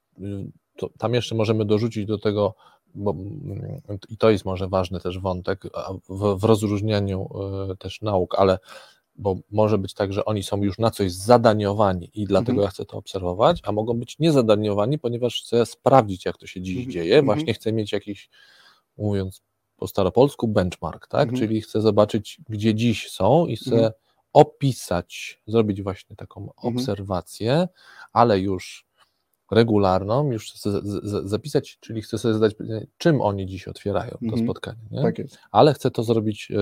[0.76, 2.54] to, tam jeszcze możemy dorzucić do tego
[2.96, 5.64] bo, mm, i to jest może ważny też wątek
[6.08, 7.28] w, w rozróżnianiu
[7.70, 8.58] e, też nauk, ale
[9.18, 12.64] bo może być tak, że oni są już na coś zadaniowani i dlatego mhm.
[12.64, 16.76] ja chcę to obserwować, a mogą być niezadaniowani, ponieważ chcę sprawdzić, jak to się dziś
[16.76, 16.92] mhm.
[16.92, 17.24] dzieje, mhm.
[17.24, 18.30] właśnie chcę mieć jakiś,
[18.98, 19.42] mówiąc
[19.76, 21.28] po staropolsku, benchmark, tak?
[21.28, 21.38] Mhm.
[21.38, 23.92] Czyli chcę zobaczyć, gdzie dziś są i chcę mhm.
[24.32, 26.76] opisać, zrobić właśnie taką mhm.
[26.76, 27.68] obserwację,
[28.12, 28.85] ale już
[29.50, 30.80] regularną, już chcę
[31.24, 34.44] zapisać, czyli chcę sobie zadać pytanie, czym oni dziś otwierają to mhm.
[34.44, 34.82] spotkanie.
[34.90, 35.02] Nie?
[35.02, 35.38] Tak jest.
[35.50, 36.56] Ale chcę to zrobić, yy,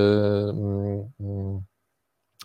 [1.20, 1.62] yy,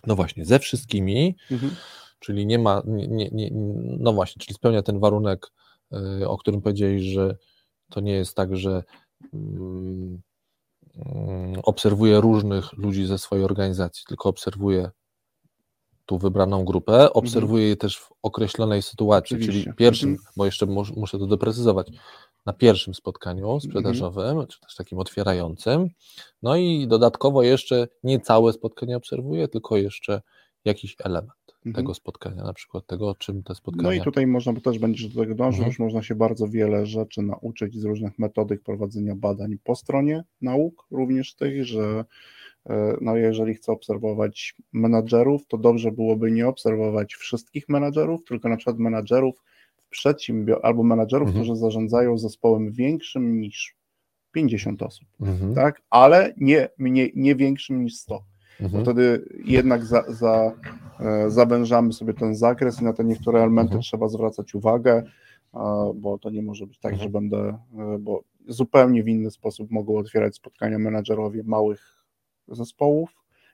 [0.06, 1.72] no właśnie, ze wszystkimi, mhm.
[2.18, 3.50] czyli nie ma, nie, nie, nie,
[3.98, 5.46] no właśnie, czyli spełnia ten warunek,
[5.90, 7.36] yy, o którym powiedzieli, że
[7.90, 8.82] to nie jest tak, że
[9.34, 10.20] mm,
[10.96, 14.90] mm, obserwuję różnych ludzi ze swojej organizacji, tylko obserwuję
[16.10, 17.10] tu wybraną grupę, mhm.
[17.14, 19.62] obserwuję je też w określonej sytuacji, Oczywiście.
[19.62, 20.28] czyli pierwszym, mhm.
[20.36, 21.90] bo jeszcze mus, muszę to doprecyzować,
[22.46, 23.60] na pierwszym spotkaniu mhm.
[23.60, 25.88] sprzedażowym, czy też takim otwierającym.
[26.42, 30.22] No i dodatkowo jeszcze nie całe spotkanie obserwuję, tylko jeszcze
[30.64, 31.74] jakiś element mhm.
[31.74, 33.88] tego spotkania, na przykład tego, czym te spotkania.
[33.88, 35.68] No i tutaj można, bo też będziesz do tego dążył, mhm.
[35.68, 40.86] już można się bardzo wiele rzeczy nauczyć z różnych metodyk prowadzenia badań po stronie nauk,
[40.90, 42.04] również tych, że
[43.00, 48.78] no jeżeli chcę obserwować menadżerów, to dobrze byłoby nie obserwować wszystkich menadżerów, tylko na przykład
[48.78, 49.42] menadżerów
[49.76, 51.44] w przedsiębior albo menadżerów, mhm.
[51.44, 53.76] którzy zarządzają zespołem większym niż
[54.32, 55.54] 50 osób, mhm.
[55.54, 55.82] tak?
[55.90, 58.24] Ale nie, nie, nie większym niż 100.
[58.60, 58.84] Mhm.
[58.84, 60.52] Wtedy jednak za, za,
[61.00, 63.82] e, zawężamy sobie ten zakres i na te niektóre elementy mhm.
[63.82, 65.02] trzeba zwracać uwagę,
[65.94, 67.12] bo to nie może być tak, że mhm.
[67.12, 71.99] będę, e, bo zupełnie w inny sposób mogą otwierać spotkania menadżerowie małych
[72.54, 73.10] zespołów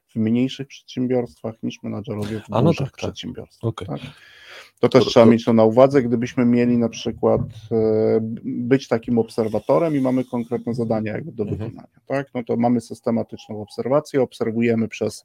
[0.08, 3.68] w mniejszych przedsiębiorstwach niż menadżerowie w no dużych tak, tak, przedsiębiorstwach.
[3.68, 3.88] Okay.
[3.88, 4.00] Tak?
[4.80, 5.32] To też to, trzeba to...
[5.32, 7.40] mieć to na uwadze, gdybyśmy mieli na przykład
[7.72, 11.58] e, być takim obserwatorem i mamy konkretne zadania jakby do mhm.
[11.58, 12.34] wykonania, tak?
[12.34, 15.24] No to mamy systematyczną obserwację, obserwujemy przez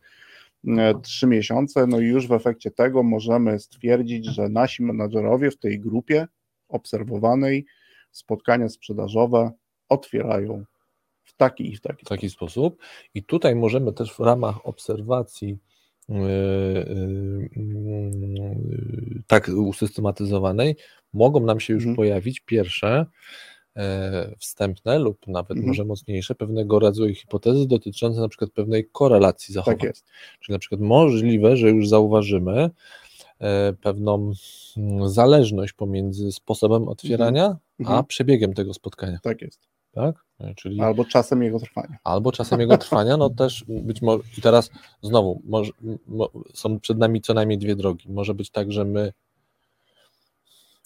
[0.67, 5.57] e, trzy miesiące, no i już w efekcie tego możemy stwierdzić, że nasi menadżerowie w
[5.57, 6.27] tej grupie
[6.69, 7.65] obserwowanej
[8.11, 9.51] spotkania sprzedażowe
[9.89, 10.63] otwierają
[11.33, 12.77] w taki i w taki, w taki sposób.
[13.13, 15.57] I tutaj możemy też w ramach obserwacji
[16.09, 16.17] yy,
[17.55, 20.75] yy, tak usystematyzowanej,
[21.13, 21.95] mogą nam się już mhm.
[21.95, 23.05] pojawić pierwsze
[23.77, 25.67] E, wstępne lub nawet mhm.
[25.67, 29.79] może mocniejsze pewnego rodzaju hipotezy dotyczące na przykład pewnej korelacji zachowań.
[29.79, 30.05] Tak jest.
[30.39, 32.69] Czyli na przykład możliwe, że już zauważymy
[33.39, 34.31] e, pewną
[34.77, 37.59] mm, zależność pomiędzy sposobem otwierania mhm.
[37.79, 38.05] a mhm.
[38.05, 39.19] przebiegiem tego spotkania.
[39.23, 39.67] Tak jest.
[39.91, 40.25] Tak?
[40.39, 40.81] E, czyli...
[40.81, 41.97] Albo czasem jego trwania.
[42.03, 44.69] Albo czasem jego trwania, no też być może, i teraz
[45.01, 45.71] znowu, może,
[46.07, 48.11] mo, są przed nami co najmniej dwie drogi.
[48.11, 49.13] Może być tak, że my,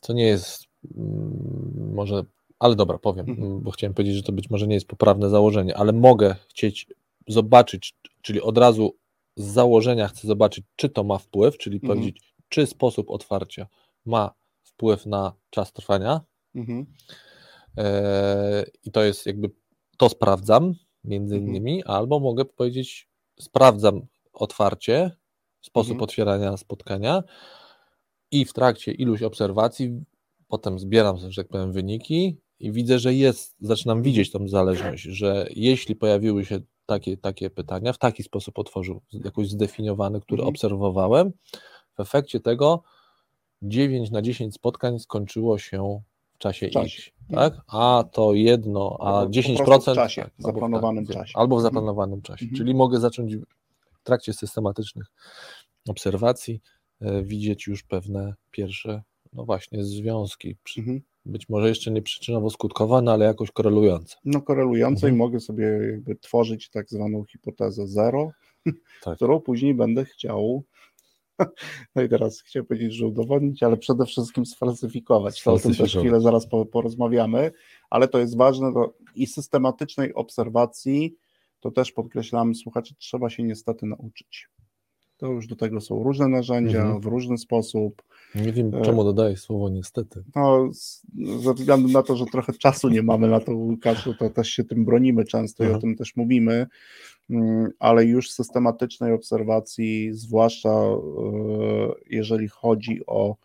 [0.02, 0.64] co nie jest
[0.96, 2.24] mm, może
[2.60, 3.62] ale dobra, powiem, mhm.
[3.62, 6.88] bo chciałem powiedzieć, że to być może nie jest poprawne założenie, ale mogę chcieć
[7.28, 8.96] zobaczyć, czyli od razu
[9.36, 11.94] z założenia chcę zobaczyć, czy to ma wpływ, czyli mhm.
[11.94, 13.68] powiedzieć, czy sposób otwarcia
[14.06, 14.32] ma
[14.64, 16.22] wpływ na czas trwania.
[16.56, 16.86] Mhm.
[17.78, 19.52] E, I to jest jakby,
[19.98, 20.74] to sprawdzam
[21.04, 21.50] między mhm.
[21.50, 23.10] innymi, albo mogę powiedzieć,
[23.40, 24.02] sprawdzam
[24.34, 25.12] otwarcie,
[25.62, 26.04] sposób mhm.
[26.04, 27.24] otwierania spotkania
[28.32, 30.02] i w trakcie iluś obserwacji
[30.48, 35.48] potem zbieram, że tak powiem, wyniki i widzę, że jest, zaczynam widzieć tą zależność, że
[35.56, 40.50] jeśli pojawiły się takie, takie pytania, w taki sposób otworzył, jakoś zdefiniowany, który mhm.
[40.50, 41.32] obserwowałem,
[41.96, 42.84] w efekcie tego
[43.62, 46.02] 9 na 10 spotkań skończyło się
[46.34, 47.02] w czasie, czasie.
[47.02, 47.54] X, tak?
[47.68, 51.34] A to jedno, a albo 10% w czasie, tak, w zaplanowanym tak, czasie.
[51.36, 52.46] Albo w zaplanowanym czasie.
[52.46, 52.58] Mhm.
[52.58, 55.06] Czyli mogę zacząć w trakcie systematycznych
[55.90, 56.62] obserwacji
[57.02, 59.02] e, widzieć już pewne pierwsze,
[59.34, 60.56] no właśnie, związki.
[60.78, 64.18] Mhm być może jeszcze nie przyczynowo-skutkowane, ale jakoś korelujące.
[64.26, 65.14] No korelujące mhm.
[65.14, 68.32] i mogę sobie jakby tworzyć tak zwaną hipotezę zero,
[69.04, 69.16] tak.
[69.16, 70.64] którą później będę chciał
[71.96, 75.44] no i teraz chciałem powiedzieć, że udowodnić, ale przede wszystkim sfalsyfikować.
[75.44, 77.52] To o tym też chwilę zaraz porozmawiamy,
[77.90, 81.16] ale to jest ważne to i systematycznej obserwacji,
[81.60, 84.50] to też podkreślamy, słuchacze, trzeba się niestety nauczyć.
[85.18, 87.02] To już do tego są różne narzędzia, mhm.
[87.02, 88.04] w różny sposób.
[88.36, 90.24] Nie wiem, e, czemu dodajesz słowo niestety.
[90.36, 90.70] No,
[91.40, 94.64] ze względu na to, że trochę czasu nie mamy na to, Łukaszu, to też się
[94.64, 96.68] tym bronimy często i o tym też mówimy,
[97.30, 100.98] mm, ale już systematycznej obserwacji, zwłaszcza e,
[102.10, 103.36] jeżeli chodzi o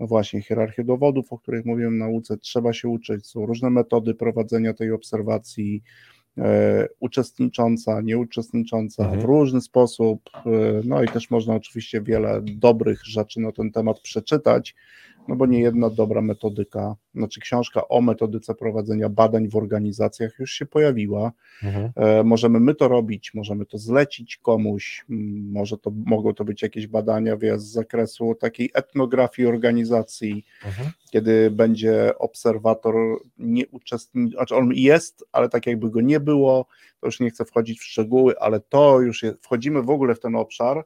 [0.00, 3.26] no właśnie hierarchię dowodów, o których mówiłem w nauce, trzeba się uczyć.
[3.26, 5.82] Są różne metody prowadzenia tej obserwacji,
[7.00, 9.20] uczestnicząca, nieuczestnicząca mhm.
[9.20, 10.30] w różny sposób.
[10.34, 10.40] E,
[10.84, 14.74] no i też można oczywiście wiele dobrych rzeczy na ten temat przeczytać,
[15.28, 20.52] no bo nie jedna dobra metodyka, znaczy książka o metodyce prowadzenia badań w organizacjach już
[20.52, 21.32] się pojawiła.
[21.62, 21.92] Mhm.
[21.96, 25.04] E, możemy my to robić, możemy to zlecić komuś,
[25.52, 30.90] może to mogą to być jakieś badania wie, z zakresu takiej etnografii organizacji, mhm.
[31.10, 32.94] kiedy będzie obserwator
[33.38, 36.66] nie uczestniczy, znaczy on jest, ale tak jakby go nie było,
[37.00, 40.20] to już nie chcę wchodzić w szczegóły, ale to już jest, wchodzimy w ogóle w
[40.20, 40.84] ten obszar,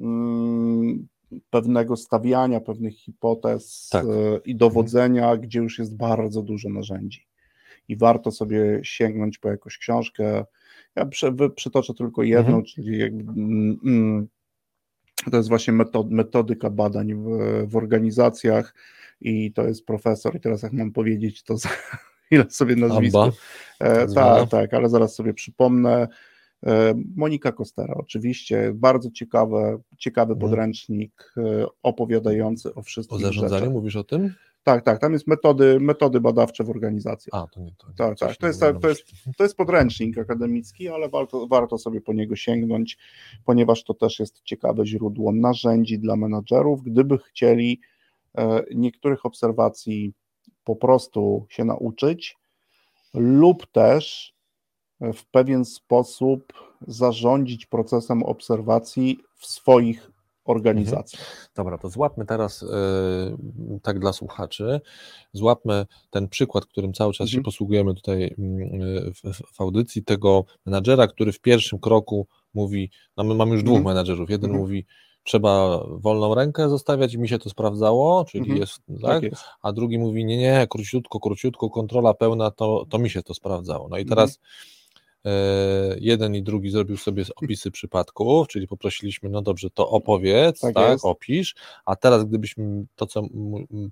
[0.00, 1.08] mm,
[1.50, 4.04] pewnego stawiania pewnych hipotez tak.
[4.04, 4.08] E,
[4.44, 5.40] i dowodzenia, mhm.
[5.40, 7.26] gdzie już jest bardzo dużo narzędzi.
[7.88, 10.44] I warto sobie sięgnąć po jakąś książkę.
[10.96, 12.64] Ja przy, przytoczę tylko jedną, mhm.
[12.64, 14.28] czyli jakby, mm, mm,
[15.30, 18.74] to jest właśnie metod, metodyka badań w, w, organizacjach
[19.20, 21.68] i to jest profesor, i teraz jak mam powiedzieć, to za
[22.30, 23.32] ile sobie nazwisko.
[23.80, 26.08] E, tak, tak, ale zaraz sobie przypomnę.
[26.66, 30.50] E, Monika Kostera, oczywiście, bardzo ciekawe, ciekawy mhm.
[30.50, 33.74] podręcznik e, opowiadający o wszystkich O zarządzaniu rzeczach.
[33.74, 34.34] mówisz o tym?
[34.64, 37.30] Tak, tak, tam jest metody, metody badawcze w organizacji.
[37.32, 37.88] A, to nie to.
[37.88, 39.02] Nie, tak, tak, to jest, to, jest,
[39.36, 42.98] to jest podręcznik akademicki, ale warto, warto sobie po niego sięgnąć,
[43.44, 47.80] ponieważ to też jest ciekawe źródło narzędzi dla menadżerów, gdyby chcieli
[48.38, 50.12] e, niektórych obserwacji
[50.64, 52.36] po prostu się nauczyć
[53.14, 54.33] lub też
[55.00, 56.52] w pewien sposób
[56.86, 60.10] zarządzić procesem obserwacji w swoich
[60.44, 61.22] organizacjach.
[61.22, 61.48] Mhm.
[61.54, 64.80] Dobra, to złapmy teraz, yy, tak dla słuchaczy,
[65.32, 67.38] złapmy ten przykład, którym cały czas mhm.
[67.38, 73.24] się posługujemy tutaj yy, w, w, audycji, tego menadżera, który w pierwszym kroku mówi, no
[73.24, 73.94] my mamy już dwóch mhm.
[73.94, 74.62] menadżerów, jeden mhm.
[74.62, 74.86] mówi,
[75.22, 78.60] trzeba wolną rękę zostawiać i mi się to sprawdzało, czyli mhm.
[78.60, 79.10] jest, tak?
[79.10, 79.44] tak jest.
[79.62, 83.88] a drugi mówi, nie, nie, króciutko, króciutko, kontrola pełna, to, to mi się to sprawdzało.
[83.88, 84.16] No i mhm.
[84.16, 84.83] teraz E,
[86.00, 90.98] jeden i drugi zrobił sobie opisy przypadków, czyli poprosiliśmy, no dobrze, to opowiedz, tak, tak
[91.04, 91.54] opisz,
[91.86, 93.22] a teraz gdybyśmy to, co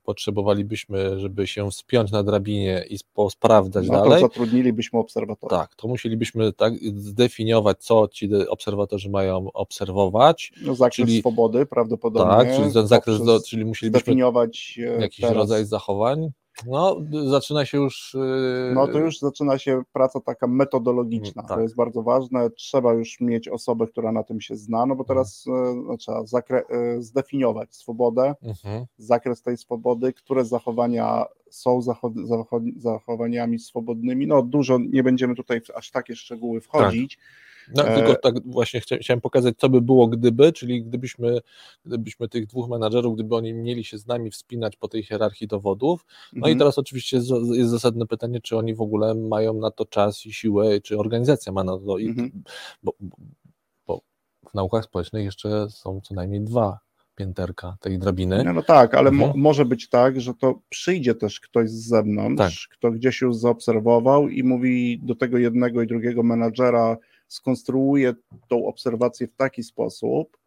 [0.03, 2.99] potrzebowalibyśmy, żeby się wspiąć na drabinie i
[3.31, 4.21] sprawdzać no, dalej.
[4.23, 5.59] To zatrudnilibyśmy obserwatora.
[5.59, 10.53] Tak, to musielibyśmy tak zdefiniować, co ci obserwatorzy mają obserwować.
[10.63, 12.37] No, zakres czyli, swobody prawdopodobnie.
[12.37, 15.37] Tak, czyli, zakres, do, czyli musielibyśmy zdefiniować jakiś teraz.
[15.37, 16.33] rodzaj zachowań
[16.67, 16.97] No,
[17.31, 18.15] zaczyna się już.
[18.15, 18.75] Yy...
[18.75, 21.43] No to już zaczyna się praca taka metodologiczna.
[21.43, 21.57] Tak.
[21.57, 22.51] To jest bardzo ważne.
[22.51, 25.87] Trzeba już mieć osobę, która na tym się zna, no bo teraz mhm.
[25.87, 26.23] no, trzeba.
[26.71, 28.87] Yy, zdefiniować swobodę, mhm.
[28.99, 31.81] zakres tej swobody, które zachowania są
[32.77, 34.27] zachowaniami swobodnymi.
[34.27, 37.17] No dużo nie będziemy tutaj w aż takie szczegóły wchodzić.
[37.17, 37.97] Tak no, e...
[37.97, 41.39] tylko tak właśnie chciałem pokazać, co by było gdyby, czyli gdybyśmy,
[41.85, 46.07] gdybyśmy tych dwóch menadżerów, gdyby oni mieli się z nami wspinać po tej hierarchii dowodów.
[46.33, 46.57] No mhm.
[46.57, 50.27] i teraz oczywiście jest, jest zasadne pytanie, czy oni w ogóle mają na to czas
[50.27, 52.43] i siłę, czy organizacja ma na to, mhm.
[52.83, 52.93] bo,
[53.87, 54.01] bo
[54.51, 56.79] w naukach społecznych jeszcze są co najmniej dwa
[57.15, 58.45] pięterka tej drabiny.
[58.45, 59.31] No, no tak, ale mhm.
[59.31, 62.79] mo może być tak, że to przyjdzie też ktoś z zewnątrz, tak.
[62.79, 66.97] kto gdzieś już zaobserwował i mówi do tego jednego i drugiego menadżera,
[67.33, 68.15] skonstruuję
[68.49, 70.39] tą obserwację w taki sposób,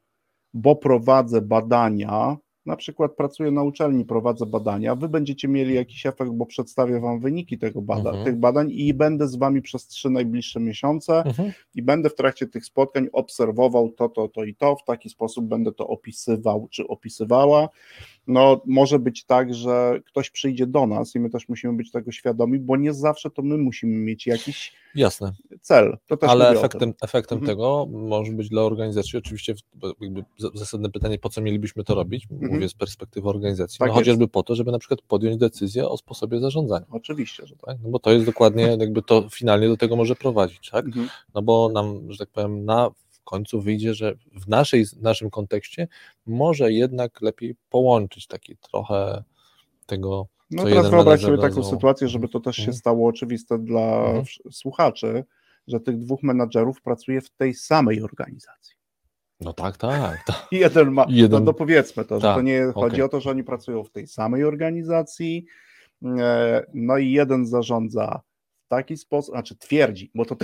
[0.54, 6.32] bo prowadzę badania, na przykład pracuję na uczelni, prowadzę badania, wy będziecie mieli jakiś efekt,
[6.32, 8.26] bo przedstawię wam wyniki tego bada mhm.
[8.26, 11.52] tych badań i będę z wami przez trzy najbliższe miesiące mhm.
[11.76, 15.46] i będę w trakcie tych spotkań obserwował to, to, to i to, w taki sposób
[15.46, 17.70] będę to opisywał czy opisywała
[18.28, 22.12] no może być tak, że ktoś przyjdzie do nas i my też musimy być tego
[22.12, 25.32] świadomi, bo nie zawsze to my musimy mieć jakiś Jasne.
[25.62, 25.98] cel.
[26.22, 27.58] Ale efektem, efektem mhm.
[27.58, 29.54] tego może być dla organizacji oczywiście
[30.54, 32.54] zasadne pytanie, po co mielibyśmy to robić, mhm.
[32.54, 35.98] mówię z perspektywy organizacji, tak no, chociażby po to, żeby na przykład podjąć decyzję o
[35.98, 36.86] sposobie zarządzania.
[36.92, 37.66] Oczywiście, że tak.
[37.66, 37.78] tak?
[37.84, 40.86] No bo to jest dokładnie, jakby to finalnie do tego może prowadzić, tak?
[40.86, 41.10] Mhm.
[41.36, 42.90] No bo nam, że tak powiem, na
[43.26, 45.88] końcu wyjdzie, że w naszej, naszym kontekście
[46.26, 49.24] może jednak lepiej połączyć taki trochę
[49.86, 50.28] tego.
[50.52, 52.78] No teraz wyobraź sobie taką sytuację, żeby to też się mhm.
[52.78, 54.26] stało oczywiste dla mhm.
[54.52, 55.24] słuchaczy,
[55.68, 58.76] że tych dwóch menadżerów pracuje w tej samej organizacji.
[59.40, 60.24] No tak, tak.
[60.26, 60.48] tak.
[60.52, 61.40] I jeden ma, jeden...
[61.40, 63.06] No, no powiedzmy to, że to tak, nie chodzi okay.
[63.06, 65.46] o to, że oni pracują w tej samej organizacji,
[66.06, 68.22] e, no i jeden zarządza
[68.66, 70.36] w taki sposób, znaczy twierdzi, bo to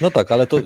[0.00, 0.62] no tak, ale to y,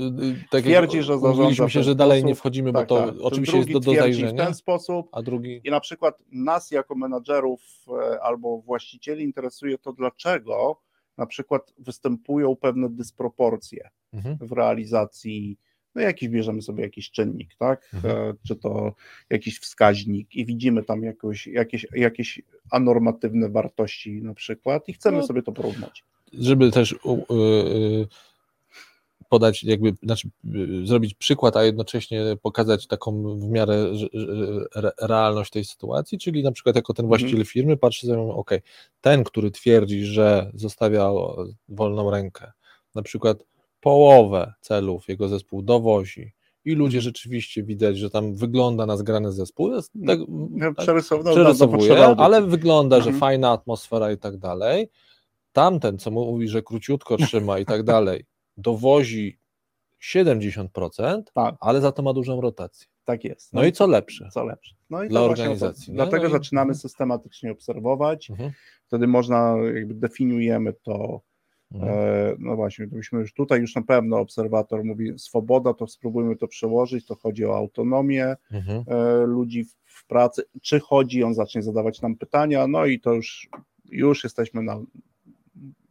[0.51, 3.15] tak twierdzi, że zarządza się, że dalej sposób, nie wchodzimy, tak, bo to tak.
[3.21, 4.43] oczywiście jest do, do zajrzenia.
[4.43, 5.61] w ten sposób, a drugi...
[5.65, 10.81] I na przykład nas jako menadżerów e, albo właścicieli interesuje to, dlaczego
[11.19, 14.37] na przykład występują pewne dysproporcje mhm.
[14.41, 15.59] w realizacji
[15.95, 17.91] no jakiś bierzemy sobie jakiś czynnik, tak?
[17.95, 18.17] Mhm.
[18.17, 18.95] E, czy to
[19.31, 25.27] jakiś wskaźnik i widzimy tam jakoś, jakieś, jakieś anormatywne wartości na przykład i chcemy no,
[25.27, 26.05] sobie to porównać.
[26.33, 28.07] Żeby też yy,
[29.35, 30.29] podać, jakby, znaczy
[30.85, 33.93] zrobić przykład, a jednocześnie pokazać taką w miarę
[35.01, 37.47] realność tej sytuacji, czyli na przykład jako ten właściciel mhm.
[37.47, 38.51] firmy patrzy sobie, ok,
[39.01, 41.11] ten, który twierdzi, że zostawia
[41.69, 42.53] wolną rękę,
[42.95, 43.45] na przykład
[43.81, 46.33] połowę celów jego zespół dowozi,
[46.65, 49.75] i ludzie rzeczywiście widać, że tam wygląda na zgrany zespół.
[49.75, 50.19] Jest, tak,
[50.77, 50.77] tak,
[51.35, 53.21] przerysowuje ale wygląda, że mhm.
[53.21, 54.89] fajna atmosfera i tak dalej.
[55.53, 58.25] Tamten, co mówi, że króciutko trzyma i tak dalej,
[58.57, 59.39] dowozi
[60.03, 61.55] 70%, tak.
[61.61, 62.87] ale za to ma dużą rotację.
[63.05, 63.53] Tak jest.
[63.53, 64.29] No, no i co lepsze?
[64.33, 64.75] Co lepsze.
[64.91, 65.87] No i dla organizacji.
[65.87, 66.75] To, dlatego no zaczynamy i...
[66.75, 68.31] systematycznie obserwować.
[68.31, 68.53] Mhm.
[68.87, 71.21] Wtedy można, jakby definiujemy to.
[71.73, 71.93] Mhm.
[71.93, 76.49] E, no właśnie, gdybyśmy już tutaj już na pewno obserwator mówi swoboda, to spróbujmy to
[76.49, 77.07] przełożyć.
[77.07, 78.85] To chodzi o autonomię mhm.
[78.87, 80.43] e, ludzi w, w pracy.
[80.63, 83.49] Czy chodzi, on zacznie zadawać nam pytania, no i to już,
[83.85, 84.81] już jesteśmy na,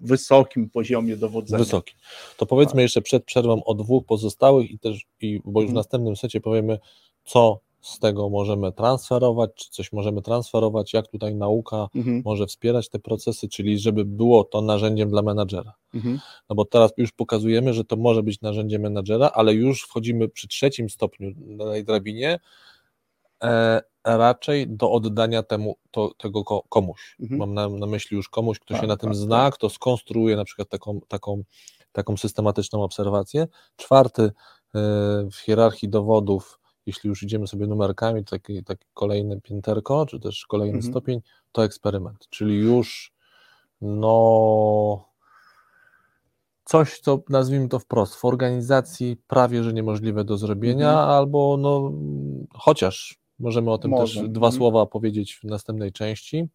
[0.04, 1.64] wysokim poziomie dowodzenia.
[1.64, 1.96] Wysoki.
[2.38, 2.82] To powiedzmy tak.
[2.82, 5.76] jeszcze przed przerwą o dwóch pozostałych i też, i, bo już w mhm.
[5.76, 6.80] następnym secie powiemy,
[7.26, 12.22] co z tego możemy transferować, czy coś możemy transferować, jak tutaj nauka mhm.
[12.26, 15.74] może wspierać te procesy, czyli żeby było to narzędziem dla menadżera.
[15.94, 16.20] Mhm.
[16.50, 20.48] No bo teraz już pokazujemy, że to może być narzędzie menadżera, ale już wchodzimy przy
[20.48, 22.40] trzecim stopniu na tej drabinie,
[23.44, 27.16] e, raczej do oddania temu, to, tego komuś.
[27.20, 27.40] Mhm.
[27.40, 29.54] Mam na, na, myśli już komuś, kto tak, się na tym tak, zna, tak.
[29.54, 31.44] kto skonstruuje na przykład taką, taką,
[31.92, 33.48] taką systematyczną obserwację.
[33.76, 34.32] Czwarty e,
[35.32, 40.78] w hierarchii dowodów, jeśli już idziemy sobie numerkami, taki, taki kolejny pięterko, czy też kolejny
[40.78, 40.94] mhm.
[40.94, 43.14] stopień, to eksperyment, czyli już
[43.82, 45.14] no
[46.66, 51.10] coś, co nazwijmy to wprost, w organizacji prawie że niemożliwe do zrobienia, mhm.
[51.10, 51.92] albo no
[52.54, 54.22] chociaż Możemy o tym Może.
[54.22, 54.54] też dwa mhm.
[54.54, 56.48] słowa powiedzieć w następnej części.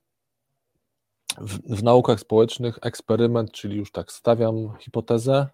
[1.39, 5.47] W, w, naukach społecznych eksperyment, czyli już tak stawiam hipotezę,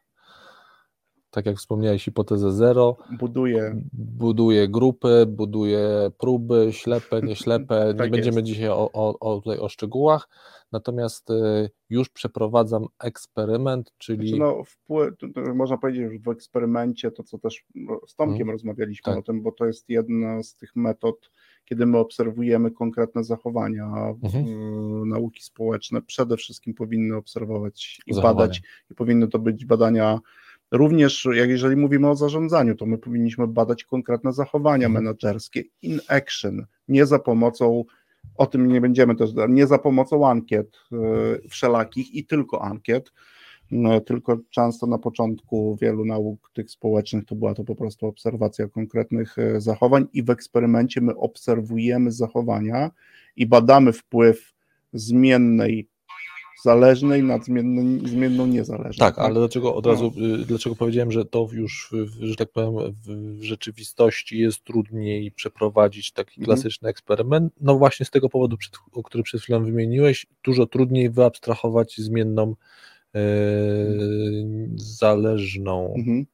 [1.34, 2.96] tak jak wspomniałeś, hipotezę zero.
[3.18, 3.82] Buduje.
[3.92, 7.86] Buduje grupy, buduje próby, ślepe, nieślepe.
[7.86, 8.46] Nie tak będziemy jest.
[8.46, 10.28] dzisiaj o, o, o, tutaj o szczegółach.
[10.72, 14.28] Natomiast y, już przeprowadzam eksperyment, czyli.
[14.28, 15.14] Znaczy no, wpływ,
[15.54, 18.52] można powiedzieć, że w eksperymencie to, co też no, z Tomkiem hmm.
[18.52, 19.18] rozmawialiśmy tak.
[19.18, 21.30] o tym, bo to jest jedna z tych metod,
[21.64, 25.08] kiedy my obserwujemy konkretne zachowania mhm.
[25.08, 28.36] nauki społeczne, przede wszystkim powinny obserwować i Zachowanie.
[28.36, 30.20] badać, i powinny to być badania
[30.74, 35.04] Również, jak jeżeli mówimy o zarządzaniu, to my powinniśmy badać konkretne zachowania mhm.
[35.04, 37.84] menedżerskie in action, nie za pomocą,
[38.36, 40.76] o tym nie będziemy też, nie za pomocą ankiet
[41.44, 43.12] y, wszelakich i tylko ankiet,
[43.70, 48.68] no, tylko często na początku wielu nauk tych społecznych to była to po prostu obserwacja
[48.68, 52.90] konkretnych y, zachowań i w eksperymencie my obserwujemy zachowania
[53.36, 54.54] i badamy wpływ
[54.92, 55.88] zmiennej
[56.64, 59.06] zależnej nad zmienną, zmienną niezależną.
[59.06, 60.26] Tak, tak, ale dlaczego od razu, no.
[60.26, 66.40] Y, dlaczego powiedziałem, że to już, że tak powiem, w rzeczywistości jest trudniej przeprowadzić taki
[66.40, 66.44] mhm.
[66.44, 67.52] klasyczny eksperyment?
[67.60, 68.56] No właśnie z tego powodu,
[68.92, 72.54] o który przed chwilą wymieniłeś, dużo trudniej wyabstrahować zmienną
[73.14, 73.20] yy,
[74.76, 75.94] zależną.
[75.96, 76.26] Mhm.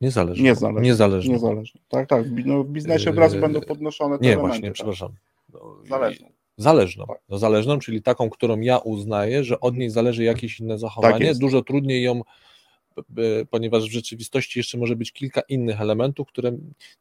[0.00, 0.44] Niezależną.
[0.44, 0.80] Niezależną.
[0.80, 1.32] Niezależną.
[1.32, 1.80] Niezależną.
[1.88, 2.24] Tak, tak.
[2.44, 4.74] No, w biznesie od razu yy, będą podnoszone te Nie, elementy, właśnie, tak.
[4.74, 5.12] przepraszam.
[5.52, 6.28] No, Zależną.
[6.56, 7.06] Zależną.
[7.06, 7.18] Tak.
[7.28, 11.28] No, zależną, czyli taką, którą ja uznaję, że od niej zależy jakieś inne zachowanie.
[11.28, 12.22] Tak Dużo trudniej ją,
[13.50, 16.52] ponieważ w rzeczywistości jeszcze może być kilka innych elementów, które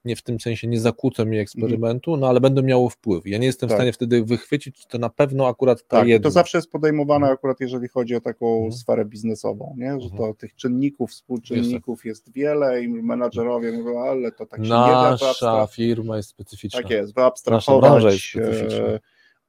[0.06, 3.28] nie w tym sensie nie zakłócą mi eksperymentu, no ale będą miały wpływ.
[3.28, 3.78] Ja nie jestem tak.
[3.78, 6.24] w stanie wtedy wychwycić, czy to na pewno akurat ta tak, jedna.
[6.24, 7.34] To zawsze jest podejmowane mhm.
[7.34, 8.72] akurat jeżeli chodzi o taką mhm.
[8.72, 10.02] sferę biznesową, nie?
[10.02, 10.36] że to mhm.
[10.36, 15.18] tych czynników, współczynników jest, jest wiele i menadżerowie mówią, ale to tak się Nasza nie
[15.18, 15.28] da.
[15.28, 16.82] Nasza firma jest specyficzna.
[16.82, 18.04] Tak jest, wyabstrahować.
[18.04, 19.00] Nasza jest specyficzna.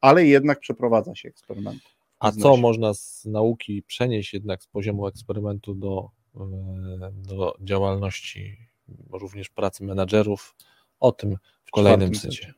[0.03, 1.83] Ale jednak przeprowadza się eksperyment.
[2.19, 6.41] A co można z nauki przenieść jednak z poziomu eksperymentu do, e,
[7.13, 8.57] do działalności,
[9.11, 10.57] również pracy menadżerów?
[11.01, 12.55] O tym w kolejnym secie.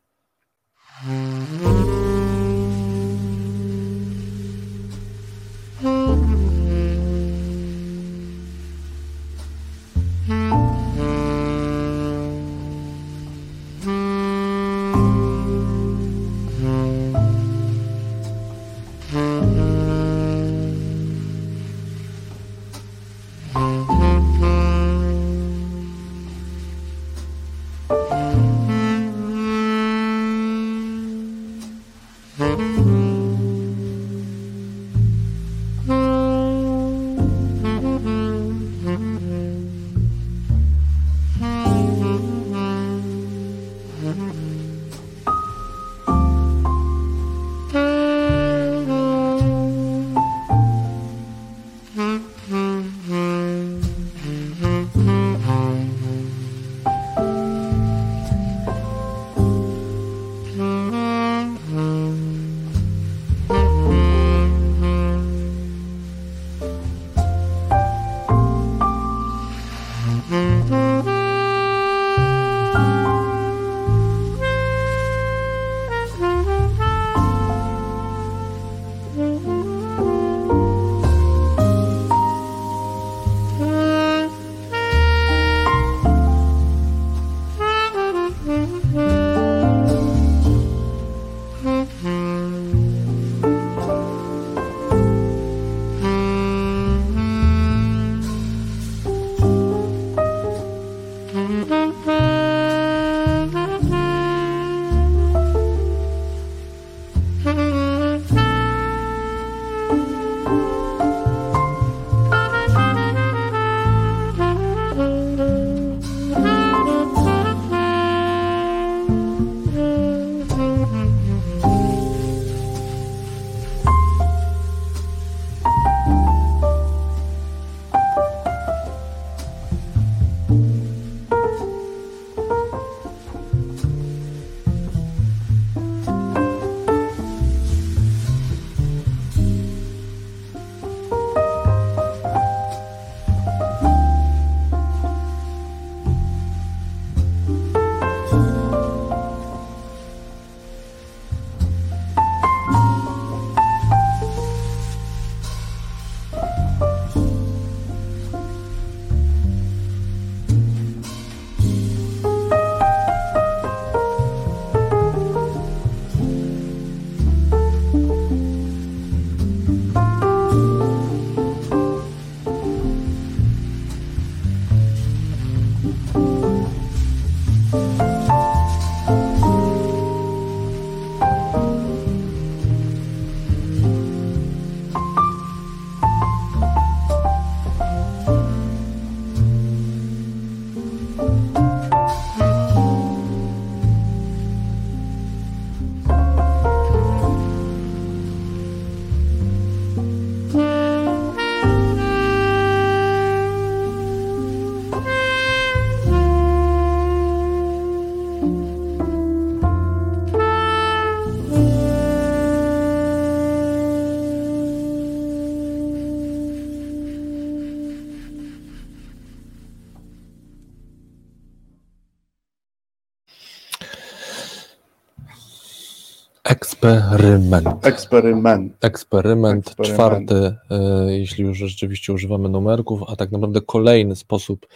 [226.84, 227.86] Eksperyment.
[227.86, 228.84] Eksperyment.
[228.84, 229.94] Eksperyment, Eksperyment.
[229.94, 234.66] czwarty, e, jeśli już rzeczywiście używamy numerków, a tak naprawdę kolejny sposób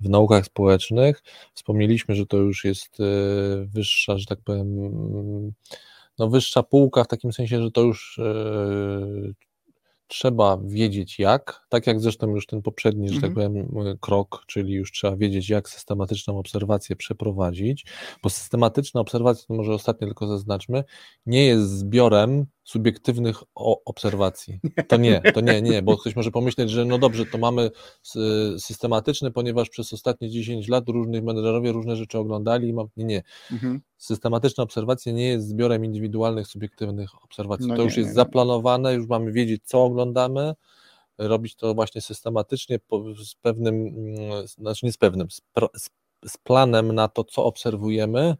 [0.00, 1.22] w naukach społecznych.
[1.54, 3.04] Wspomnieliśmy, że to już jest e,
[3.66, 4.76] wyższa, że tak powiem,
[6.18, 9.51] no wyższa półka w takim sensie, że to już e,
[10.12, 13.52] trzeba wiedzieć jak, tak jak zresztą już ten poprzedni, że tak mhm.
[13.52, 17.86] powiem, krok, czyli już trzeba wiedzieć, jak systematyczną obserwację przeprowadzić,
[18.22, 20.84] bo systematyczna obserwacja, to może ostatnio tylko zaznaczmy,
[21.26, 23.42] nie jest zbiorem subiektywnych
[23.84, 24.60] obserwacji.
[24.88, 27.70] To nie, to nie, nie, bo ktoś może pomyśleć, że no dobrze, to mamy
[28.58, 33.22] systematyczny, ponieważ przez ostatnie 10 lat różnych menedżerowie różne rzeczy oglądali i mam, nie, nie.
[33.52, 33.80] Mhm.
[33.96, 37.66] Systematyczna obserwacja nie jest zbiorem indywidualnych, subiektywnych obserwacji.
[37.66, 40.54] No to nie, już jest nie, zaplanowane, już mamy wiedzieć, co oglądamy,
[41.18, 42.78] robić to właśnie systematycznie,
[43.24, 45.40] z pewnym, mm, znaczy nie z pewnym, z,
[46.26, 48.36] z planem na to, co obserwujemy,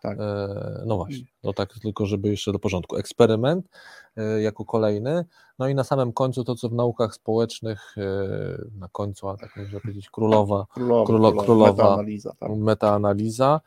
[0.00, 0.18] tak.
[0.20, 2.96] E, no właśnie, no tak, tylko żeby jeszcze do porządku.
[2.96, 3.68] Eksperyment
[4.16, 5.24] e, jako kolejny,
[5.58, 9.56] no i na samym końcu to, co w naukach społecznych, e, na końcu, a tak
[9.56, 12.50] można powiedzieć, królowa, królowa, królowa, królowa metaanaliza, tak.
[12.56, 13.60] metaanaliza,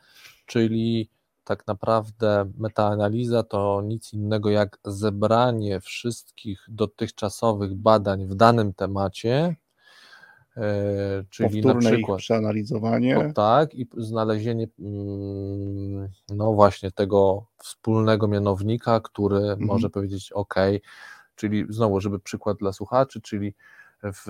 [0.46, 1.08] czyli
[1.44, 9.56] tak naprawdę metaanaliza to nic innego jak zebranie wszystkich dotychczasowych badań w danym temacie
[10.56, 13.18] E, czyli na przykład przeanalizowanie.
[13.18, 19.64] O, tak, i znalezienie mm, no właśnie tego wspólnego mianownika, który mhm.
[19.64, 20.54] może powiedzieć OK,
[21.36, 23.54] czyli znowu, żeby przykład dla słuchaczy, czyli
[24.02, 24.28] w,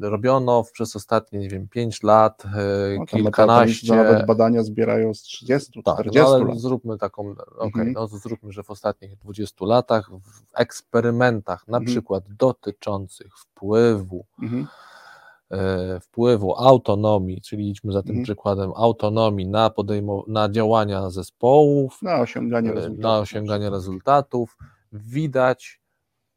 [0.00, 3.94] robiono w, przez ostatnie, nie wiem, 5 lat, e, no, kilkanaście.
[3.94, 6.58] Nawet badania zbierają z 30, tak, 40 no, ale lat.
[6.58, 7.92] Zróbmy taką, okay, mhm.
[7.92, 11.92] no zróbmy, że w ostatnich 20 latach w eksperymentach, na mhm.
[11.92, 14.66] przykład dotyczących wpływu mhm
[16.00, 18.24] wpływu autonomii, czyli idźmy za tym mhm.
[18.24, 24.56] przykładem autonomii na, podejmow- na działania zespołów, na osiąganie e, rezultatów, na osiąganie rezultatów
[24.92, 25.80] widać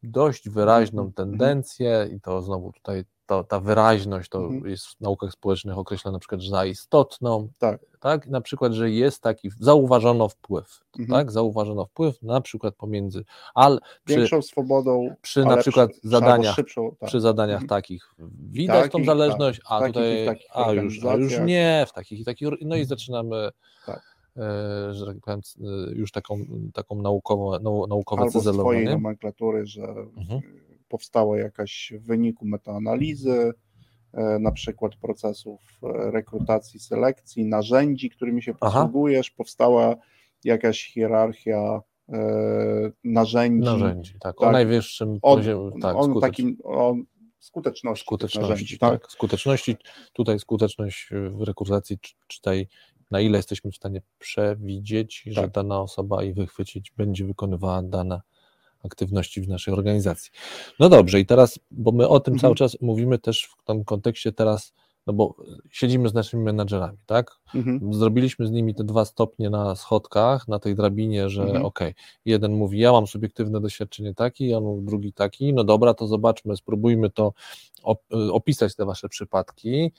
[0.02, 1.12] dość wyraźną mhm.
[1.12, 4.70] tendencję i to znowu tutaj to, ta wyraźność to mhm.
[4.70, 7.80] jest w naukach społecznych określona na przykład za istotną, tak.
[8.00, 11.20] tak, na przykład, że jest taki, zauważono wpływ, mhm.
[11.20, 13.24] tak, zauważono wpływ na przykład pomiędzy,
[13.54, 17.08] ale przy, większą swobodą, przy na przykład przy, zadaniach, szybszą, tak.
[17.08, 17.68] przy zadaniach mhm.
[17.68, 18.14] takich
[18.50, 22.24] widać takich, tą zależność, tak, a tutaj, a już, a już nie, w takich i
[22.24, 23.50] takich, no i zaczynamy
[23.86, 24.17] tak.
[24.38, 26.38] E, że tak powiem, e, już taką,
[26.74, 27.58] taką naukową,
[27.88, 28.78] naukowe Albo cyzelowanie.
[28.78, 29.82] Albo swojej nomenklatury, że
[30.16, 30.40] mhm
[30.88, 33.52] powstała jakaś w wyniku metaanalizy,
[34.12, 35.80] e, na przykład procesów
[36.12, 39.34] rekrutacji, selekcji, narzędzi, którymi się posługujesz, Aha.
[39.36, 39.96] powstała
[40.44, 41.82] jakaś hierarchia
[43.04, 43.64] narzędzi.
[43.64, 46.94] Narzędzi, tak, tak o najwyższym poziomie, tak, on takim, o
[47.38, 49.02] skuteczności, skuteczności narzędzi, tak?
[49.02, 49.12] tak?
[49.12, 49.76] skuteczności,
[50.12, 52.68] tutaj skuteczność w rekrutacji, czy tej,
[53.10, 55.34] na ile jesteśmy w stanie przewidzieć, tak.
[55.34, 58.20] że dana osoba i wychwycić będzie wykonywała dane
[58.84, 60.30] aktywności w naszej organizacji.
[60.80, 62.40] No dobrze, i teraz, bo my o tym mhm.
[62.40, 64.74] cały czas mówimy też w tym kontekście teraz,
[65.06, 65.36] no bo
[65.70, 67.38] siedzimy z naszymi menadżerami, tak?
[67.54, 67.94] Mhm.
[67.94, 71.64] Zrobiliśmy z nimi te dwa stopnie na schodkach, na tej drabinie, że mhm.
[71.64, 71.80] ok,
[72.24, 76.56] jeden mówi, ja mam subiektywne doświadczenie taki, ja mam drugi taki, no dobra, to zobaczmy,
[76.56, 77.32] spróbujmy to
[78.12, 79.92] opisać te wasze przypadki,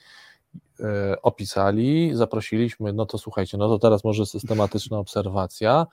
[1.22, 5.86] opisali, zaprosiliśmy, no to słuchajcie, no to teraz może systematyczna obserwacja,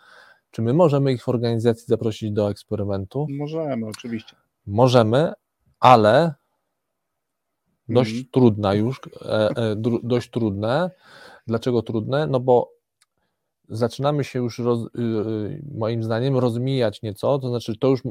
[0.51, 3.27] czy my możemy ich w organizacji zaprosić do eksperymentu?
[3.29, 4.35] Możemy, oczywiście.
[4.67, 5.33] Możemy,
[5.79, 6.33] ale
[7.89, 8.25] dość mm.
[8.31, 10.91] trudna już, e, e, dość trudne.
[11.47, 12.27] Dlaczego trudne?
[12.27, 12.71] No bo
[13.69, 18.01] zaczynamy się już, roz, y, y, moim zdaniem, rozmijać nieco, to znaczy to już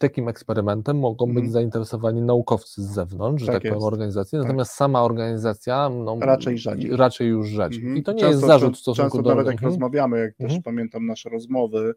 [0.00, 1.50] takim eksperymentem mogą być mm.
[1.50, 4.46] zainteresowani naukowcy z zewnątrz, tak że tak, powiem, organizacji, tak.
[4.46, 4.76] natomiast tak.
[4.76, 6.96] sama organizacja no, raczej rzadziej.
[6.96, 7.82] Raczej już rzadziej.
[7.82, 7.96] Mm.
[7.96, 9.30] I to nie często, jest zarzut w stosunku często do...
[9.30, 9.64] nawet jak mm.
[9.64, 10.62] rozmawiamy, jak też mhm.
[10.62, 11.94] pamiętam nasze rozmowy,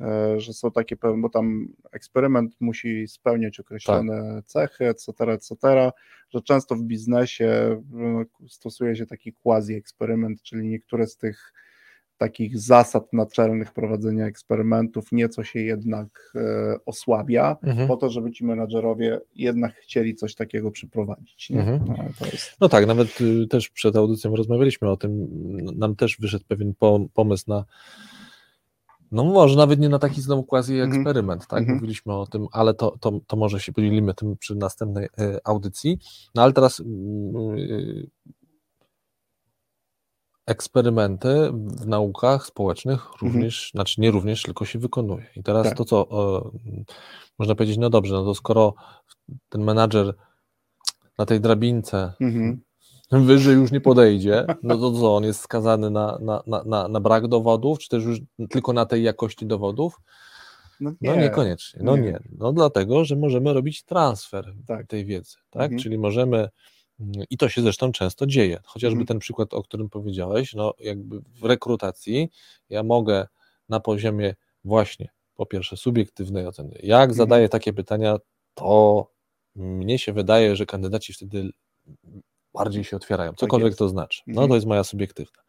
[0.00, 4.46] e, że są takie, bo tam eksperyment musi spełniać określone tak.
[4.46, 5.56] cechy, etc., etc.,
[6.30, 11.52] że często w biznesie no, stosuje się taki quasi eksperyment, czyli niektóre z tych
[12.16, 17.88] takich zasad naczelnych prowadzenia eksperymentów nieco się jednak e, osłabia, mhm.
[17.88, 21.50] po to, żeby ci menadżerowie jednak chcieli coś takiego przeprowadzić.
[21.50, 21.80] Mhm.
[21.88, 22.56] No, jest...
[22.60, 25.28] no, tak, nawet y, też przed audycją rozmawialiśmy o tym,
[25.76, 26.74] nam też wyszedł pewien
[27.14, 27.64] pomysł na
[29.12, 30.92] no może nawet nie na taki znowu quasi mhm.
[30.92, 31.58] eksperyment, tak?
[31.58, 31.76] Mhm.
[31.76, 35.98] Mówiliśmy o tym, ale to, to, to może się podzielimy tym przy następnej e, audycji.
[36.34, 38.06] No ale teraz mm, y,
[40.46, 43.20] eksperymenty w naukach społecznych mhm.
[43.20, 43.70] również, mhm.
[43.72, 45.26] znaczy nie również, tylko się wykonuje.
[45.36, 45.76] I teraz tak.
[45.76, 46.50] to, co o,
[47.38, 48.74] można powiedzieć, no dobrze, no to skoro
[49.48, 50.14] ten menadżer
[51.18, 52.60] na tej drabince mhm.
[53.26, 57.28] wyżej już nie podejdzie, no to co, on jest skazany na, na, na, na brak
[57.28, 58.18] dowodów, czy też już
[58.50, 60.00] tylko na tej jakości dowodów?
[60.80, 62.02] No, no nie, no niekoniecznie, no nie.
[62.02, 62.18] nie.
[62.38, 64.86] No dlatego, że możemy robić transfer tak.
[64.86, 65.62] tej wiedzy, tak?
[65.62, 65.78] Mhm.
[65.78, 66.48] Czyli możemy,
[67.30, 69.06] i to się zresztą często dzieje, chociażby mhm.
[69.06, 72.30] ten przykład, o którym powiedziałeś, no jakby w rekrutacji
[72.70, 73.26] ja mogę
[73.68, 74.34] na poziomie
[74.64, 77.14] właśnie, po pierwsze subiektywnej oceny, jak mhm.
[77.14, 78.16] zadaję takie pytania,
[78.54, 79.10] to
[79.54, 81.50] mnie się wydaje, że kandydaci wtedy
[82.54, 84.22] bardziej się otwierają, tak cokolwiek to znaczy.
[84.26, 84.48] No mhm.
[84.48, 85.42] to jest moja subiektywna.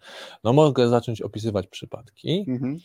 [0.44, 2.80] No mogę zacząć opisywać przypadki, mhm.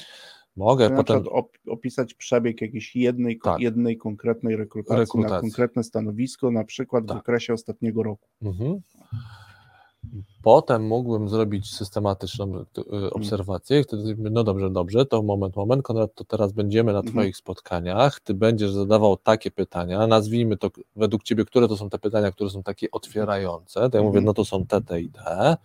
[0.56, 1.24] Mogę na potem...
[1.68, 3.60] opisać przebieg jakiejś jednej, tak.
[3.60, 7.16] jednej konkretnej rekrutacji, rekrutacji, na konkretne stanowisko, na przykład tak.
[7.16, 8.28] w okresie ostatniego roku.
[8.42, 8.80] Mhm.
[10.42, 13.12] Potem mógłbym zrobić systematyczną e, mhm.
[13.12, 13.82] obserwację.
[13.84, 17.14] Wtedy, no dobrze, dobrze, to moment, moment, Konrad, to teraz będziemy na mhm.
[17.14, 18.20] Twoich spotkaniach.
[18.20, 20.06] Ty będziesz zadawał takie pytania.
[20.06, 23.90] Nazwijmy to według Ciebie, które to są te pytania, które są takie otwierające.
[23.90, 24.24] To ja mówię, mhm.
[24.24, 25.56] no to są te, te i te.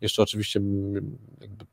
[0.00, 0.60] Jeszcze oczywiście
[1.40, 1.64] jakby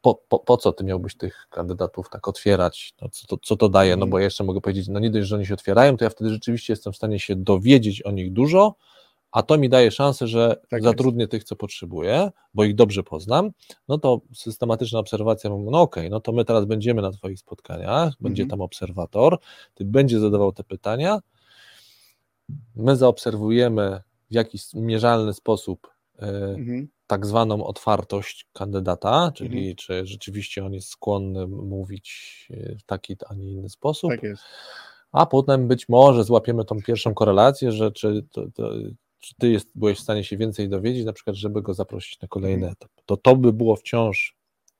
[0.00, 2.94] po, po, po, co ty miałbyś tych kandydatów tak otwierać?
[3.02, 3.96] No, co, to, co to daje?
[3.96, 6.10] No bo ja jeszcze mogę powiedzieć, no nie dość, że oni się otwierają, to ja
[6.10, 8.74] wtedy rzeczywiście jestem w stanie się dowiedzieć o nich dużo,
[9.32, 11.30] a to mi daje szansę, że tak zatrudnię jest.
[11.30, 13.50] tych, co potrzebuję, bo ich dobrze poznam,
[13.88, 18.12] no to systematyczna obserwacja, no okej, okay, no to my teraz będziemy na Twoich spotkaniach,
[18.20, 18.50] będzie mhm.
[18.50, 19.38] tam obserwator,
[19.74, 21.20] Ty będzie zadawał te pytania,
[22.76, 26.88] my zaobserwujemy w jakiś mierzalny sposób mhm.
[27.06, 29.76] tak zwaną otwartość kandydata, czyli mhm.
[29.76, 34.10] czy rzeczywiście on jest skłonny mówić e, w taki, a nie inny sposób.
[34.10, 34.42] Tak jest
[35.12, 38.72] a potem być może złapiemy tą pierwszą korelację, że czy to, to,
[39.18, 42.28] czy ty jest, byłeś w stanie się więcej dowiedzieć, na przykład, żeby go zaprosić na
[42.28, 42.72] kolejny mhm.
[42.72, 42.90] etap.
[43.06, 44.36] To to by było wciąż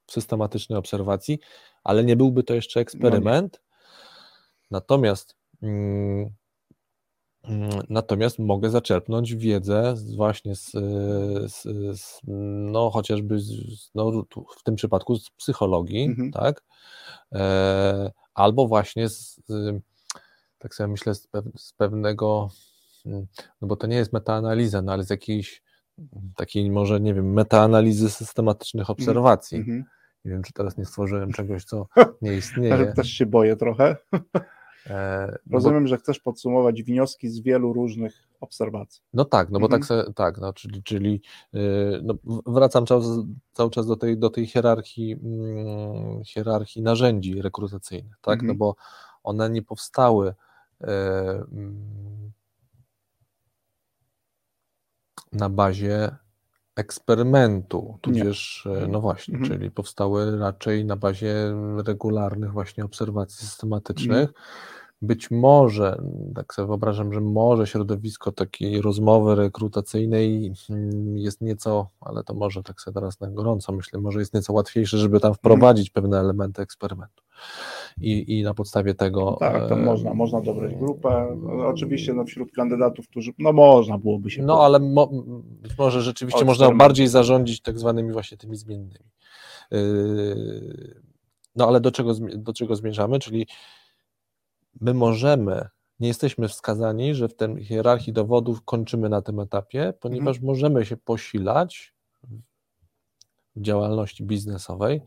[0.07, 1.39] w systematycznej obserwacji,
[1.85, 3.61] ale nie byłby to jeszcze eksperyment.
[3.63, 3.69] No
[4.71, 6.31] natomiast mm,
[7.89, 10.71] Natomiast mogę zaczerpnąć wiedzę właśnie z,
[11.53, 11.63] z,
[12.01, 12.21] z
[12.73, 13.53] no chociażby z,
[13.95, 14.25] no,
[14.59, 16.33] w tym przypadku z psychologii, mhm.
[16.33, 16.65] tak?
[17.33, 19.41] E, albo właśnie z,
[20.59, 22.51] tak sobie myślę, z, z pewnego
[23.61, 25.63] no bo to nie jest metaanaliza, no ale z jakiejś
[26.37, 29.59] takiej może, nie wiem, metaanalizy systematycznych obserwacji.
[29.59, 29.85] Mm -hmm.
[30.25, 31.87] Nie wiem, czy teraz nie stworzyłem czegoś, co
[32.23, 32.93] nie istnieje.
[32.97, 33.97] Też się boję trochę.
[34.89, 35.89] E, Rozumiem, bo...
[35.89, 39.03] że chcesz podsumować wnioski z wielu różnych obserwacji.
[39.15, 40.15] No tak, no bo tak, mhm.
[40.15, 42.15] tak no, czyli, czyli yy, no,
[42.47, 43.03] wracam cały,
[43.53, 48.59] cały czas do tej, do tej hierarchii, yy, hierarchii narzędzi rekrutacyjnych, tak, no mhm.
[48.59, 48.75] bo
[49.23, 50.35] one nie powstały
[50.81, 50.89] yy,
[55.33, 56.17] na bazie
[56.79, 58.77] eksperymentu, tudzież, Nie.
[58.77, 59.53] E, no właśnie, mhm.
[59.53, 61.35] czyli powstały raczej na bazie
[61.87, 64.29] regularnych właśnie obserwacji systematycznych.
[64.29, 64.35] Mhm.
[65.03, 66.03] Być może,
[66.35, 72.63] tak sobie wyobrażam, że może środowisko takiej rozmowy rekrutacyjnej mm, jest nieco, ale to może
[72.63, 76.63] tak sobie teraz na gorąco myślę, może jest nieco łatwiejsze, żeby tam wprowadzić pewne elementy
[76.63, 77.25] eksperymentu
[78.01, 79.25] i, i na podstawie tego.
[79.25, 81.39] No tak, to e, można, można dobrać grupę.
[81.67, 84.43] Oczywiście no, wśród kandydatów, którzy, no można byłoby się.
[84.43, 85.09] No ale mo,
[85.39, 89.11] być może rzeczywiście można bardziej zarządzić tak zwanymi właśnie tymi zmiennymi.
[89.71, 91.01] Yy,
[91.57, 93.19] no ale do czego, do czego zmierzamy?
[93.19, 93.47] Czyli
[94.81, 95.69] my możemy,
[96.01, 100.47] nie jesteśmy wskazani, że w tej hierarchii dowodów kończymy na tym etapie, ponieważ mhm.
[100.47, 101.95] możemy się posilać
[103.57, 105.03] w działalności biznesowej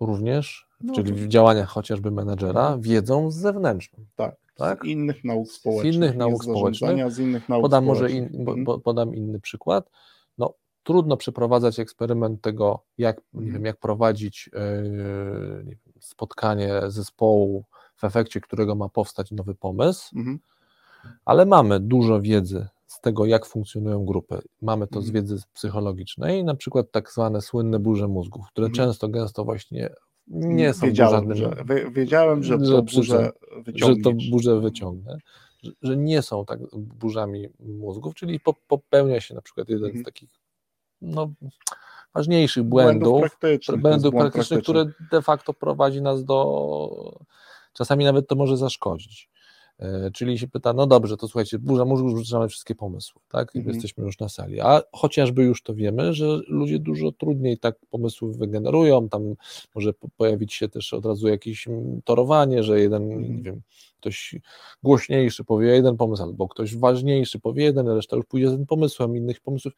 [0.00, 2.80] również, no, czyli w działaniach chociażby menedżera, mhm.
[2.80, 4.04] wiedzą zewnętrzną.
[4.16, 4.82] Tak, tak?
[4.82, 5.92] Z innych nauk społecznych.
[5.92, 7.12] Z innych nauk społecznych.
[7.12, 8.12] Z innych nauk podam społecznych.
[8.12, 8.80] może in, mhm.
[8.80, 9.90] podam inny przykład.
[10.38, 13.54] No, trudno przeprowadzać eksperyment tego, jak, nie mhm.
[13.54, 14.50] wiem, jak prowadzić
[15.66, 17.64] yy, spotkanie zespołu,
[17.96, 20.38] w efekcie którego ma powstać nowy pomysł, mhm.
[21.24, 24.38] ale mamy dużo wiedzy z tego, jak funkcjonują grupy.
[24.62, 25.24] Mamy to z mhm.
[25.24, 28.86] wiedzy psychologicznej, na przykład tak zwane słynne burze mózgów, które mhm.
[28.86, 29.90] często, gęsto właśnie
[30.28, 31.36] nie są wiedziałem, żadnym...
[31.36, 33.30] Że, wiedziałem, że, że to burzę
[33.74, 35.18] Że to burzę wyciągnę.
[35.62, 40.02] Że, że, nie są tak burzami mózgów, czyli po, popełnia się na przykład jeden mhm.
[40.02, 40.30] z takich
[41.00, 41.32] no,
[42.14, 47.18] ważniejszych błędów, błędów praktycznych, błędów praktycznych które de facto prowadzi nas do
[47.76, 49.28] czasami nawet to może zaszkodzić.
[49.78, 53.56] E, czyli się pyta, no dobrze, to słuchajcie, burza mózgu, rzucamy wszystkie pomysły, tak?
[53.56, 53.74] Mhm.
[53.74, 54.60] Jesteśmy już na sali.
[54.60, 59.34] A chociażby już to wiemy, że ludzie dużo trudniej tak pomysłów wygenerują, tam
[59.74, 61.68] może pojawić się też od razu jakieś
[62.04, 63.36] torowanie, że jeden, mhm.
[63.36, 63.62] nie wiem,
[64.00, 64.34] ktoś
[64.82, 69.16] głośniejszy powie jeden pomysł, albo ktoś ważniejszy powie jeden, reszta już pójdzie z tym pomysłem,
[69.16, 69.74] innych pomysłów.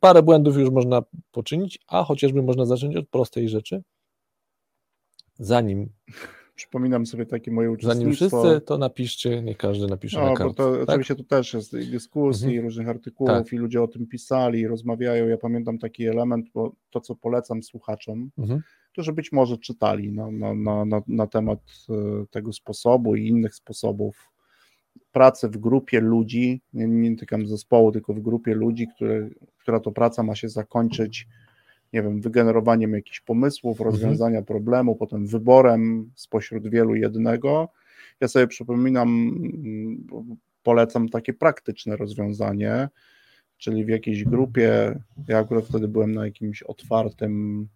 [0.00, 1.02] Parę błędów już można
[1.32, 3.82] poczynić, a chociażby można zacząć od prostej rzeczy,
[5.38, 5.88] zanim
[6.58, 8.00] przypominam sobie takie moje uczestnictwo.
[8.00, 10.62] Zanim wszyscy, to napiszcie, nie każdy napisze no, na kartce.
[10.62, 10.88] Bo to, tak?
[10.88, 12.64] Oczywiście to też jest dyskusji, mhm.
[12.64, 13.52] różnych artykułów tak.
[13.52, 15.28] i ludzie o tym pisali, rozmawiają.
[15.28, 18.62] Ja pamiętam taki element, bo to, co polecam słuchaczom, mhm.
[18.94, 21.60] to że być może czytali na, na, na, na, na temat
[21.90, 21.94] e,
[22.30, 24.30] tego sposobu i innych sposobów
[25.12, 29.28] pracy w grupie ludzi, nie, nie tykam zespołu, tylko w grupie ludzi, które,
[29.58, 31.26] która to praca ma się zakończyć
[31.92, 33.90] nie wiem, wygenerowaniem jakichś pomysłów, mhm.
[33.90, 34.44] rozwiązania mhm.
[34.44, 37.68] problemu, potem wyborem spośród wielu jednego.
[38.20, 39.34] Ja sobie przypominam,
[40.62, 42.88] polecam takie praktyczne rozwiązanie,
[43.58, 44.98] czyli w jakiejś grupie,
[45.28, 47.68] ja akurat wtedy byłem na jakimś otwartym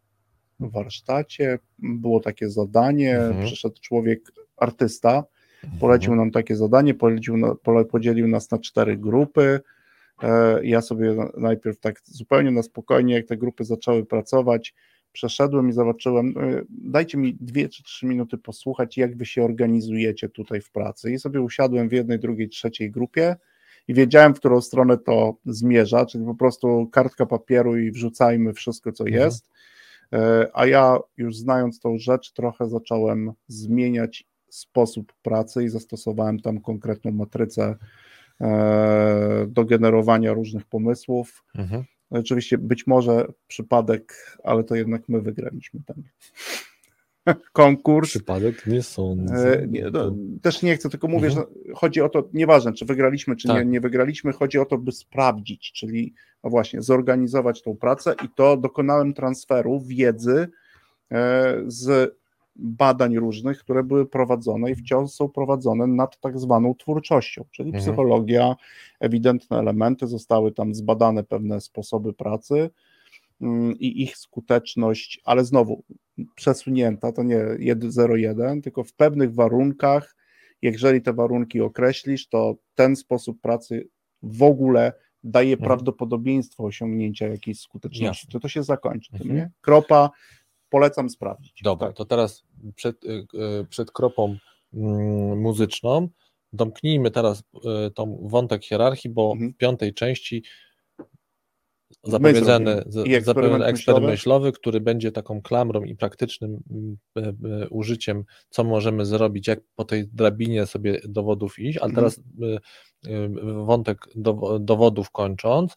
[0.60, 3.46] warsztacie, było takie zadanie, mhm.
[3.46, 5.24] przyszedł człowiek, artysta,
[5.80, 6.18] polecił mhm.
[6.18, 7.36] nam takie zadanie, polecił,
[7.90, 9.60] podzielił nas na cztery grupy,
[10.62, 14.74] ja sobie najpierw tak zupełnie na spokojnie, jak te grupy zaczęły pracować,
[15.12, 20.28] przeszedłem i zobaczyłem, e, dajcie mi dwie czy trzy minuty posłuchać, jak wy się organizujecie
[20.28, 21.12] tutaj w pracy.
[21.12, 23.36] I sobie usiadłem w jednej, drugiej, trzeciej grupie
[23.88, 28.92] i wiedziałem, w którą stronę to zmierza, czyli po prostu kartka papieru i wrzucajmy wszystko,
[28.92, 29.24] co mhm.
[29.24, 29.50] jest.
[30.12, 36.60] E, a ja już znając tą rzecz, trochę zacząłem zmieniać sposób pracy i zastosowałem tam
[36.60, 37.76] konkretną matrycę E,
[39.48, 41.44] do generowania różnych pomysłów.
[41.54, 41.84] Mhm.
[42.10, 46.02] Oczywiście być może przypadek, ale to jednak my wygraliśmy ten
[47.52, 48.08] konkurs.
[48.08, 49.62] Przypadek nie sądzę.
[49.62, 51.46] E, nie, no, też nie chcę, tylko mówię, mhm.
[51.46, 53.56] że chodzi o to, nieważne czy wygraliśmy, czy tak.
[53.56, 56.14] nie, nie wygraliśmy, chodzi o to, by sprawdzić, czyli
[56.44, 60.48] no właśnie, zorganizować tą pracę i to dokonałem transferu wiedzy
[61.12, 62.16] e, z
[62.56, 67.84] badań różnych, które były prowadzone i wciąż są prowadzone nad tak zwaną twórczością, czyli mhm.
[67.84, 68.56] psychologia,
[69.00, 72.70] ewidentne elementy, zostały tam zbadane pewne sposoby pracy
[73.40, 75.84] mm, i ich skuteczność, ale znowu
[76.34, 80.16] przesunięta, to nie 1.01, tylko w pewnych warunkach,
[80.62, 83.88] jeżeli te warunki określisz, to ten sposób pracy
[84.22, 84.92] w ogóle
[85.24, 85.66] daje mhm.
[85.66, 88.28] prawdopodobieństwo osiągnięcia jakiejś skuteczności.
[88.28, 89.34] To to się zakończy, mhm.
[89.34, 89.50] nie?
[89.60, 90.10] Kropa,
[90.72, 91.62] polecam sprawdzić.
[91.62, 91.96] Dobra, tak.
[91.96, 92.44] to teraz
[92.74, 94.36] przed, y, y, przed kropą
[94.74, 96.08] mm, muzyczną
[96.52, 97.42] domknijmy teraz
[97.86, 99.52] y, tą wątek hierarchii, bo mhm.
[99.52, 100.42] w piątej części
[102.04, 102.84] zapowiedziany,
[103.20, 106.60] zapowiedziany eksperyment myślowy, który będzie taką klamrą i praktycznym
[107.70, 111.94] użyciem, co możemy zrobić, jak po tej drabinie sobie dowodów iść, ale mhm.
[111.94, 112.20] teraz
[113.64, 114.06] wątek
[114.60, 115.76] dowodów kończąc,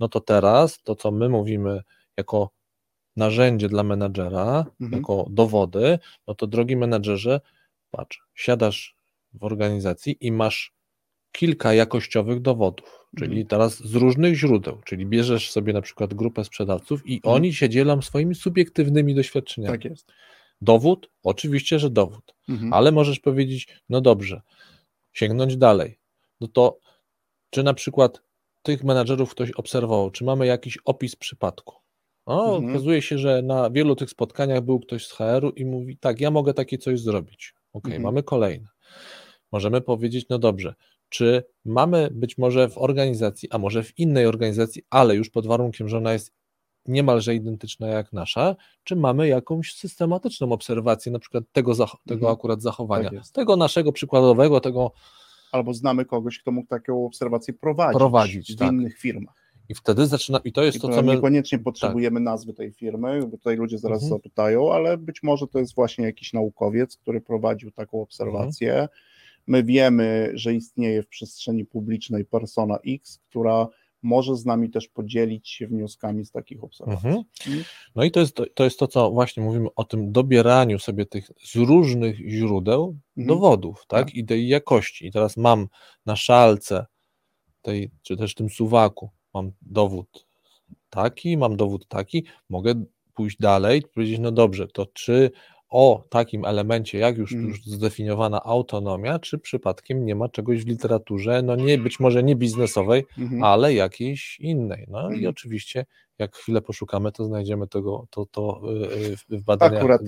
[0.00, 1.82] no to teraz to, co my mówimy
[2.16, 2.55] jako
[3.16, 5.00] narzędzie dla menadżera, mhm.
[5.00, 7.40] jako dowody, no to drogi menadżerze,
[7.90, 8.96] patrz, siadasz
[9.32, 10.72] w organizacji i masz
[11.32, 13.46] kilka jakościowych dowodów, czyli mhm.
[13.46, 17.34] teraz z różnych źródeł, czyli bierzesz sobie na przykład grupę sprzedawców i mhm.
[17.34, 19.78] oni się dzielą swoimi subiektywnymi doświadczeniami.
[19.78, 20.12] Tak jest.
[20.60, 21.10] Dowód?
[21.22, 22.72] Oczywiście, że dowód, mhm.
[22.72, 24.42] ale możesz powiedzieć, no dobrze,
[25.12, 25.98] sięgnąć dalej.
[26.40, 26.78] No to
[27.50, 28.22] czy na przykład
[28.62, 31.74] tych menadżerów ktoś obserwował, czy mamy jakiś opis przypadku?
[32.26, 32.70] O, mhm.
[32.70, 36.30] okazuje się, że na wielu tych spotkaniach był ktoś z HR-u i mówi, tak, ja
[36.30, 37.54] mogę takie coś zrobić.
[37.72, 38.02] Ok, mhm.
[38.02, 38.68] mamy kolejne.
[39.52, 40.74] Możemy powiedzieć, no dobrze,
[41.08, 45.88] czy mamy być może w organizacji, a może w innej organizacji, ale już pod warunkiem,
[45.88, 46.32] że ona jest
[46.88, 52.32] niemalże identyczna jak nasza, czy mamy jakąś systematyczną obserwację na przykład tego, tego mhm.
[52.32, 54.92] akurat zachowania, tak tego naszego przykładowego, tego...
[55.52, 58.72] Albo znamy kogoś, kto mógł taką obserwację prowadzić, prowadzić w tak.
[58.72, 59.45] innych firmach.
[59.68, 61.14] I wtedy zaczyna, i to jest I to, co my...
[61.14, 62.24] Niekoniecznie potrzebujemy tak.
[62.24, 64.18] nazwy tej firmy, bo tutaj ludzie zaraz mhm.
[64.18, 68.72] zapytają, ale być może to jest właśnie jakiś naukowiec, który prowadził taką obserwację.
[68.72, 68.88] Mhm.
[69.46, 73.68] My wiemy, że istnieje w przestrzeni publicznej persona X, która
[74.02, 77.08] może z nami też podzielić się wnioskami z takich obserwacji.
[77.08, 77.24] Mhm.
[77.94, 81.30] No i to jest to, jest to, co właśnie mówimy o tym dobieraniu sobie tych
[81.44, 83.26] z różnych źródeł mhm.
[83.26, 84.06] dowodów, tak?
[84.06, 85.06] tak, i tej jakości.
[85.06, 85.68] I teraz mam
[86.06, 86.86] na szalce
[87.62, 90.26] tej, czy też tym suwaku mam dowód
[90.90, 92.84] taki, mam dowód taki, mogę
[93.14, 95.30] pójść dalej i powiedzieć, no dobrze, to czy
[95.68, 97.48] o takim elemencie, jak już, mm.
[97.48, 102.36] już zdefiniowana autonomia, czy przypadkiem nie ma czegoś w literaturze, no nie, być może nie
[102.36, 103.46] biznesowej, mm -hmm.
[103.46, 104.86] ale jakiejś innej.
[104.88, 105.12] No mm.
[105.12, 105.30] i mhm.
[105.30, 105.86] oczywiście,
[106.18, 108.60] jak chwilę poszukamy, to znajdziemy tego, to, to
[109.30, 109.78] y, y, w badaniach.
[109.78, 110.00] Akurat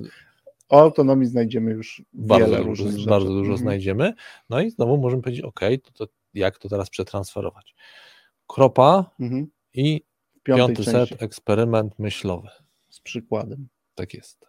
[0.68, 3.10] o autonomii znajdziemy już bardzo wiele różnych rzeczy.
[3.10, 3.58] Bardzo dużo mm.
[3.58, 4.14] znajdziemy.
[4.50, 7.74] No i znowu możemy powiedzieć, ok, to, to jak to teraz przetransferować?
[8.48, 9.46] Kropa mhm.
[9.74, 10.02] i
[10.42, 10.90] piąty części.
[11.14, 12.48] set, eksperyment myślowy.
[12.88, 13.68] Z przykładem.
[13.94, 14.48] Tak jest.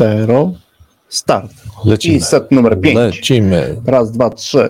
[0.00, 0.54] zero,
[1.08, 1.52] start.
[1.84, 2.16] Lecimy.
[2.16, 2.96] I set numer 5.
[2.96, 3.76] Lecimy.
[3.86, 4.68] Raz, dwa, trzy.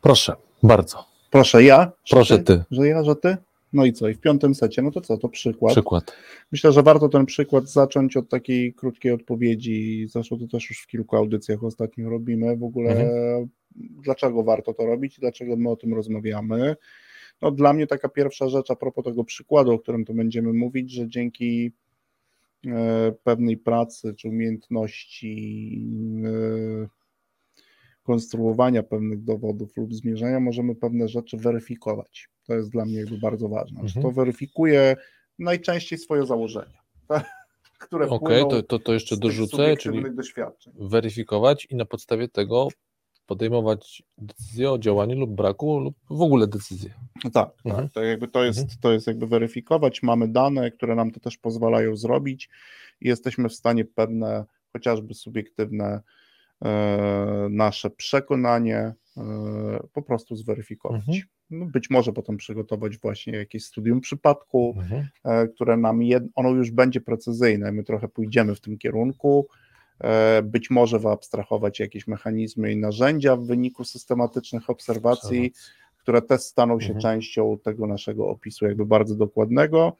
[0.00, 0.32] Proszę,
[0.62, 1.04] bardzo.
[1.30, 1.92] Proszę ja?
[2.10, 2.64] Proszę ty.
[2.70, 3.36] Że ja, że ty?
[3.72, 4.08] No i co?
[4.08, 5.18] I w piątym secie, no to co?
[5.18, 5.72] To przykład.
[5.72, 6.12] Przykład.
[6.52, 10.06] Myślę, że warto ten przykład zacząć od takiej krótkiej odpowiedzi.
[10.08, 12.56] Zresztą to też już w kilku audycjach ostatnio robimy.
[12.56, 13.48] W ogóle mhm.
[13.76, 16.76] dlaczego warto to robić i dlaczego my o tym rozmawiamy.
[17.42, 20.90] No dla mnie taka pierwsza rzecz a propos tego przykładu, o którym tu będziemy mówić,
[20.92, 21.72] że dzięki
[23.24, 25.22] pewnej pracy czy umiejętności
[26.24, 26.88] e,
[28.02, 32.28] konstruowania pewnych dowodów lub zmierzenia możemy pewne rzeczy weryfikować.
[32.46, 33.80] To jest dla mnie jakby bardzo ważne.
[33.80, 34.02] Mhm.
[34.02, 34.96] To weryfikuje
[35.38, 36.78] najczęściej swoje założenia,
[37.80, 40.72] które Okej, okay, to, to, to jeszcze dorzucę, czyli doświadczeń.
[40.80, 42.68] weryfikować i na podstawie tego
[43.30, 46.90] podejmować decyzję o działaniu lub braku, lub w ogóle decyzję.
[47.24, 47.84] No tak, tak, mhm.
[47.84, 47.92] tak.
[47.92, 48.78] To, jakby to, jest, mhm.
[48.80, 50.02] to jest jakby weryfikować.
[50.02, 52.48] Mamy dane, które nam to też pozwalają zrobić
[53.00, 56.00] i jesteśmy w stanie pewne, chociażby subiektywne
[56.64, 59.22] e, nasze przekonanie e,
[59.92, 61.00] po prostu zweryfikować.
[61.00, 61.18] Mhm.
[61.50, 65.08] No być może potem przygotować właśnie jakieś studium przypadku, mhm.
[65.24, 69.48] e, które nam, jed, ono już będzie precyzyjne, my trochę pójdziemy w tym kierunku,
[70.42, 75.52] być może wyabstrahować jakieś mechanizmy i narzędzia w wyniku systematycznych obserwacji,
[75.98, 77.02] które też staną się mhm.
[77.02, 79.96] częścią tego naszego opisu jakby bardzo dokładnego.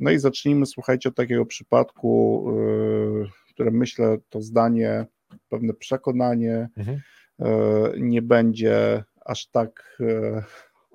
[0.00, 5.06] No i zacznijmy, słuchajcie, od takiego przypadku, e, które myślę to zdanie,
[5.48, 7.00] pewne przekonanie mhm.
[7.40, 9.98] E, nie będzie aż tak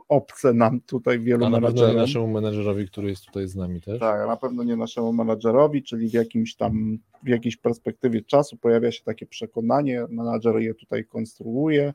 [0.09, 1.87] obce nam tutaj wielu a na menadżerom.
[1.87, 3.99] pewno nie naszemu menedżerowi, który jest tutaj z nami też.
[3.99, 8.91] Tak, na pewno nie naszemu menadżerowi, czyli w jakimś tam, w jakiejś perspektywie czasu pojawia
[8.91, 11.93] się takie przekonanie, menadżer je tutaj konstruuje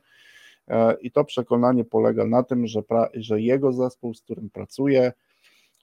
[0.67, 5.13] e, i to przekonanie polega na tym, że, pra, że jego zespół, z którym pracuje,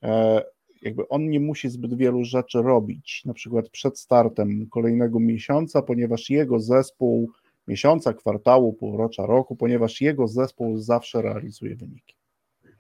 [0.03, 0.43] e,
[0.83, 6.31] jakby on nie musi zbyt wielu rzeczy robić, na przykład przed startem kolejnego miesiąca, ponieważ
[6.31, 7.31] jego zespół
[7.69, 12.22] miesiąca, kwartału, półrocza, roku, ponieważ jego zespół zawsze realizuje wyniki.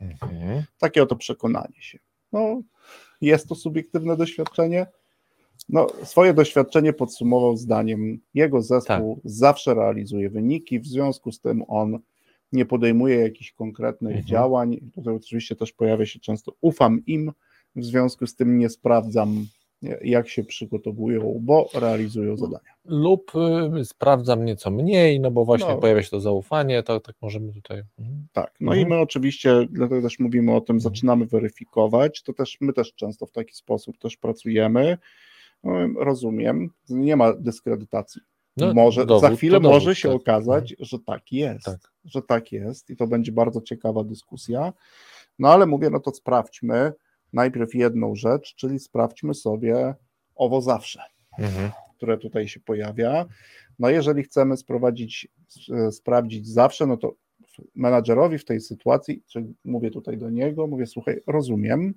[0.03, 0.63] Mhm.
[0.79, 1.99] Takie oto przekonanie się.
[2.33, 2.63] No,
[3.21, 4.87] jest to subiektywne doświadczenie.
[5.69, 9.23] No, swoje doświadczenie podsumował zdaniem: Jego zespół tak.
[9.25, 11.99] zawsze realizuje wyniki, w związku z tym on
[12.53, 14.27] nie podejmuje jakichś konkretnych mhm.
[14.27, 14.91] działań.
[14.95, 17.33] Tutaj oczywiście też pojawia się często ufam im,
[17.77, 19.47] w związku z tym nie sprawdzam
[20.03, 22.73] jak się przygotowują, bo realizują zadania.
[22.85, 23.33] Lub
[23.81, 25.79] y, sprawdzam nieco mniej, no bo właśnie no.
[25.79, 27.83] pojawia się to zaufanie, to tak możemy tutaj.
[27.99, 28.27] Mhm.
[28.33, 28.87] Tak, no mhm.
[28.87, 30.81] i my oczywiście, dlatego też mówimy o tym, mhm.
[30.81, 34.99] zaczynamy weryfikować, to też my też często w taki sposób też pracujemy.
[35.65, 35.73] No,
[36.05, 38.23] rozumiem, nie ma dyskredytacji.
[38.57, 40.17] No, może, dowód, za chwilę dowód, może się tak.
[40.17, 41.93] okazać, że tak jest, tak.
[42.05, 44.73] że tak jest i to będzie bardzo ciekawa dyskusja.
[45.39, 46.93] No ale mówię, no to sprawdźmy,
[47.33, 49.95] najpierw jedną rzecz, czyli sprawdźmy sobie
[50.35, 51.03] owo zawsze,
[51.39, 51.71] mhm.
[51.97, 53.27] które tutaj się pojawia.
[53.79, 55.29] No jeżeli chcemy sprowadzić,
[55.73, 57.15] e, sprawdzić zawsze, no to
[57.75, 61.95] menadżerowi w tej sytuacji, czy mówię tutaj do niego, mówię, słuchaj, rozumiem,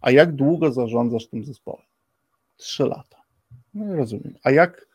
[0.00, 1.86] a jak długo zarządzasz tym zespołem?
[2.56, 3.22] Trzy lata.
[3.74, 4.34] No rozumiem.
[4.42, 4.88] A jak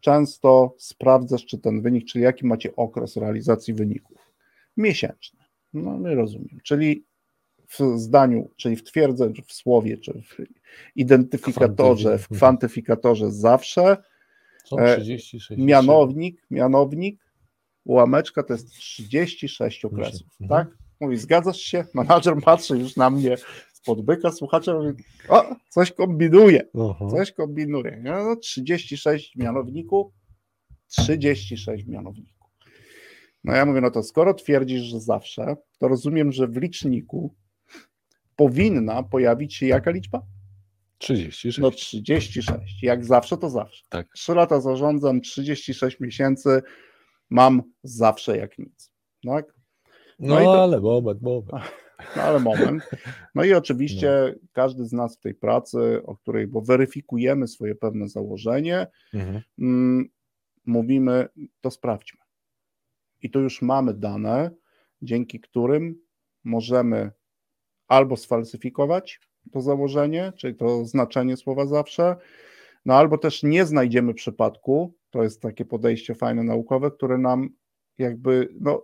[0.00, 4.32] często sprawdzasz, czy ten wynik, czyli jaki macie okres realizacji wyników?
[4.76, 5.40] Miesięczny.
[5.72, 6.58] No, nie rozumiem.
[6.64, 7.04] Czyli
[7.70, 10.36] w zdaniu, czyli w twierdze, czy w słowie, czy w
[10.96, 13.96] identyfikatorze, w kwantyfikatorze zawsze.
[14.64, 17.20] Są 30, e, Mianownik, mianownik,
[17.84, 20.48] ułameczka to jest 36 okresów, mhm.
[20.66, 20.78] tak?
[21.00, 21.84] Mówi, zgadzasz się?
[21.94, 23.36] Menadżer patrzy już na mnie
[23.72, 26.68] spod byka, słuchacze mówi, o, coś kombinuje,
[27.10, 28.00] coś kombinuje.
[28.02, 30.12] No, 36 mianowników,
[30.86, 32.40] 36 mianowników.
[33.44, 37.34] No ja mówię, no to skoro twierdzisz, że zawsze, to rozumiem, że w liczniku
[38.40, 40.22] powinna pojawić się jaka liczba?
[40.98, 41.58] 36.
[41.58, 42.82] No 36.
[42.82, 43.84] Jak zawsze, to zawsze.
[43.88, 44.08] Tak.
[44.14, 46.62] 3 lata zarządzam, 36 miesięcy
[47.30, 48.92] mam zawsze jak nic.
[49.26, 49.54] Tak?
[50.18, 50.62] No, no to...
[50.62, 51.50] ale moment, moment.
[52.16, 52.90] No ale moment.
[53.34, 54.48] No i oczywiście no.
[54.52, 59.42] każdy z nas w tej pracy, o której, bo weryfikujemy swoje pewne założenie, mhm.
[59.58, 60.08] mm,
[60.66, 61.28] mówimy,
[61.60, 62.20] to sprawdźmy.
[63.22, 64.50] I tu już mamy dane,
[65.02, 65.94] dzięki którym
[66.44, 67.10] możemy
[67.90, 69.20] albo sfalsyfikować
[69.52, 72.16] to założenie, czyli to znaczenie słowa zawsze,
[72.84, 77.48] no albo też nie znajdziemy przypadku, to jest takie podejście fajne naukowe, które nam
[77.98, 78.82] jakby no,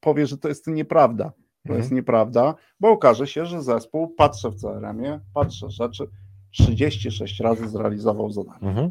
[0.00, 1.24] powie, że to jest nieprawda.
[1.24, 1.80] To mhm.
[1.80, 6.08] jest nieprawda, bo okaże się, że zespół, patrzę w CRM-ie, patrzę rzeczy,
[6.52, 8.58] 36 razy zrealizował zadanie.
[8.62, 8.90] Mhm.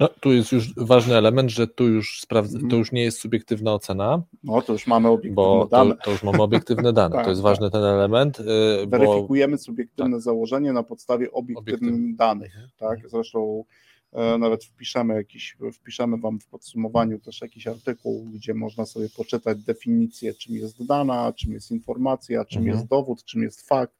[0.00, 2.78] No, tu jest już ważny element, że tu już sprawdza, to mhm.
[2.78, 4.22] już nie jest subiektywna ocena.
[4.44, 5.96] No to już mamy obiektywne dane.
[5.96, 7.14] To, to już mamy obiektywne dane.
[7.16, 7.50] tak, to jest tak.
[7.50, 8.38] ważny ten element.
[8.38, 9.62] Yy, Weryfikujemy bo...
[9.62, 10.22] subiektywne tak.
[10.22, 12.52] założenie na podstawie obiektywnych danych.
[12.54, 12.70] Mhm.
[12.78, 13.10] Tak?
[13.10, 13.64] Zresztą
[14.12, 19.58] e, nawet wpiszemy jakiś, wpiszemy Wam w podsumowaniu też jakiś artykuł, gdzie można sobie poczytać
[19.58, 22.76] definicję, czym jest dana, czym jest informacja, czym mhm.
[22.76, 23.97] jest dowód, czym jest fakt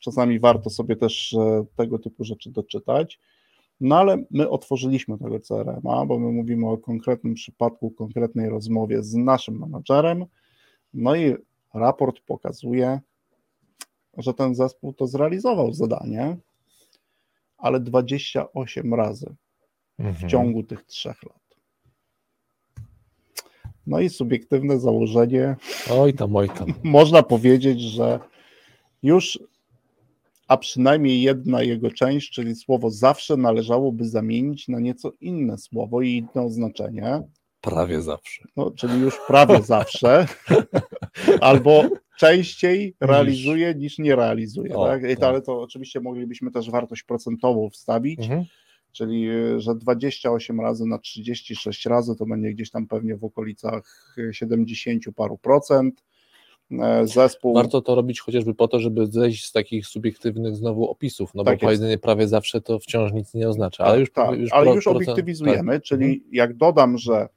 [0.00, 3.20] Czasami warto sobie też e, tego typu rzeczy doczytać.
[3.80, 9.14] No ale my otworzyliśmy tego CRM-a, bo my mówimy o konkretnym przypadku, konkretnej rozmowie z
[9.14, 10.24] naszym menadżerem.
[10.94, 11.34] No i
[11.74, 13.00] raport pokazuje,
[14.16, 16.36] że ten zespół to zrealizował zadanie,
[17.58, 19.34] ale 28 razy
[19.98, 20.16] mhm.
[20.16, 21.40] w ciągu tych trzech lat.
[23.86, 25.56] No i subiektywne założenie.
[25.90, 26.66] Oj tam, oj tam.
[26.82, 28.20] Można powiedzieć, że
[29.02, 29.38] już
[30.50, 36.10] a przynajmniej jedna jego część, czyli słowo zawsze należałoby zamienić na nieco inne słowo i
[36.10, 37.22] inne oznaczenie.
[37.60, 38.44] Prawie zawsze.
[38.56, 40.26] No, czyli już prawie zawsze,
[41.40, 44.76] albo częściej realizuje niż nie realizuje.
[44.76, 45.02] O, tak?
[45.02, 45.22] tak?
[45.22, 48.44] Ale to oczywiście moglibyśmy też wartość procentową wstawić, mhm.
[48.92, 55.04] czyli że 28 razy na 36 razy to będzie gdzieś tam pewnie w okolicach 70
[55.16, 56.09] paru procent E,
[57.04, 57.54] zespół.
[57.54, 61.58] Warto to robić chociażby po to, żeby zejść z takich subiektywnych znowu opisów, no tak
[61.58, 63.84] bo powiedzenie prawie zawsze to wciąż nic nie oznacza.
[63.84, 65.82] Ale już, tak, już, ale pro, już obiektywizujemy, tak.
[65.82, 66.30] czyli mhm.
[66.32, 67.28] jak dodam, że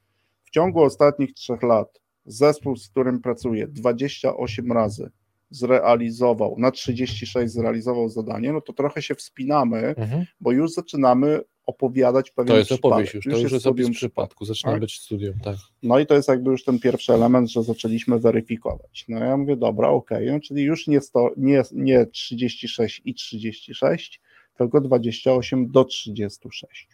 [0.44, 5.10] w ciągu ostatnich trzech lat zespół, z którym pracuję 28 razy
[5.54, 10.24] zrealizował, na 36 zrealizował zadanie, no to trochę się wspinamy, mhm.
[10.40, 14.80] bo już zaczynamy opowiadać pewien To jest opowieść już, to już jest, przypadku, zaczyna tak?
[14.80, 15.56] być studium, tak.
[15.82, 19.04] No i to jest jakby już ten pierwszy element, że zaczęliśmy weryfikować.
[19.08, 24.20] No ja mówię, dobra, okej, okay, czyli już nie, sto, nie, nie 36 i 36,
[24.58, 26.88] tylko 28 do 36.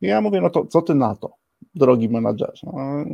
[0.00, 1.36] I ja mówię, no to co ty na to,
[1.74, 2.66] drogi menadżerze?
[2.72, 3.04] No,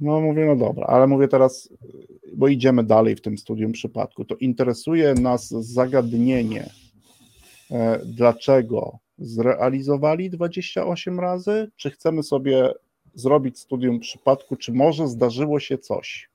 [0.00, 1.68] no mówię, no dobra, ale mówię teraz,
[2.34, 6.70] bo idziemy dalej w tym studium przypadku, to interesuje nas zagadnienie,
[7.70, 12.72] e, dlaczego zrealizowali 28 razy, czy chcemy sobie
[13.14, 16.30] zrobić studium przypadku, czy może zdarzyło się coś,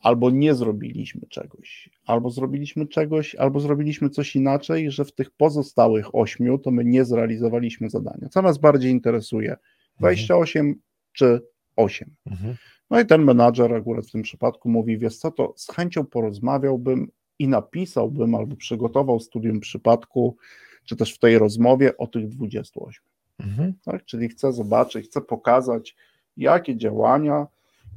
[0.00, 6.14] albo nie zrobiliśmy czegoś, albo zrobiliśmy czegoś, albo zrobiliśmy coś inaczej, że w tych pozostałych
[6.14, 8.28] ośmiu to my nie zrealizowaliśmy zadania.
[8.28, 9.56] Co nas bardziej interesuje?
[9.98, 11.40] 28 mhm czy
[11.76, 12.14] 8.
[12.26, 12.56] Mhm.
[12.90, 17.10] No i ten menadżer akurat w tym przypadku mówi, wiesz co, to z chęcią porozmawiałbym
[17.38, 20.36] i napisałbym albo przygotował studium przypadku,
[20.84, 23.04] czy też w tej rozmowie o tych 28.
[23.38, 23.74] Mhm.
[23.84, 24.04] Tak?
[24.04, 25.96] Czyli chcę zobaczyć, chcę pokazać,
[26.36, 27.46] jakie działania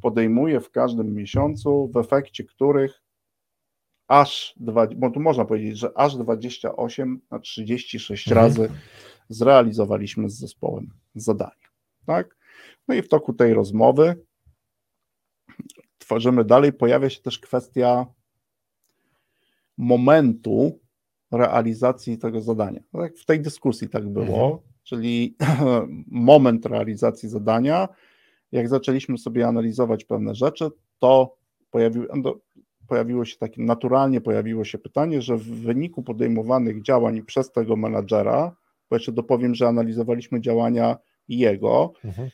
[0.01, 3.01] podejmuje w każdym miesiącu, w efekcie których
[4.07, 8.45] aż, dwa, bo tu można powiedzieć, że aż 28 na 36 mhm.
[8.45, 8.69] razy
[9.29, 11.65] zrealizowaliśmy z zespołem zadanie.
[12.05, 12.35] Tak?
[12.88, 14.26] No i w toku tej rozmowy
[15.98, 18.06] tworzymy dalej, pojawia się też kwestia
[19.77, 20.80] momentu
[21.32, 22.80] realizacji tego zadania.
[22.94, 24.60] No tak w tej dyskusji tak było, mhm.
[24.84, 25.36] czyli
[26.30, 27.88] moment realizacji zadania,
[28.52, 30.69] jak zaczęliśmy sobie analizować pewne rzeczy,
[30.99, 31.36] to
[31.72, 32.36] pojawiło, no,
[32.88, 38.56] pojawiło się takie, naturalnie pojawiło się pytanie, że w wyniku podejmowanych działań przez tego menadżera,
[38.90, 42.30] bo jeszcze dopowiem, że analizowaliśmy działania jego, mhm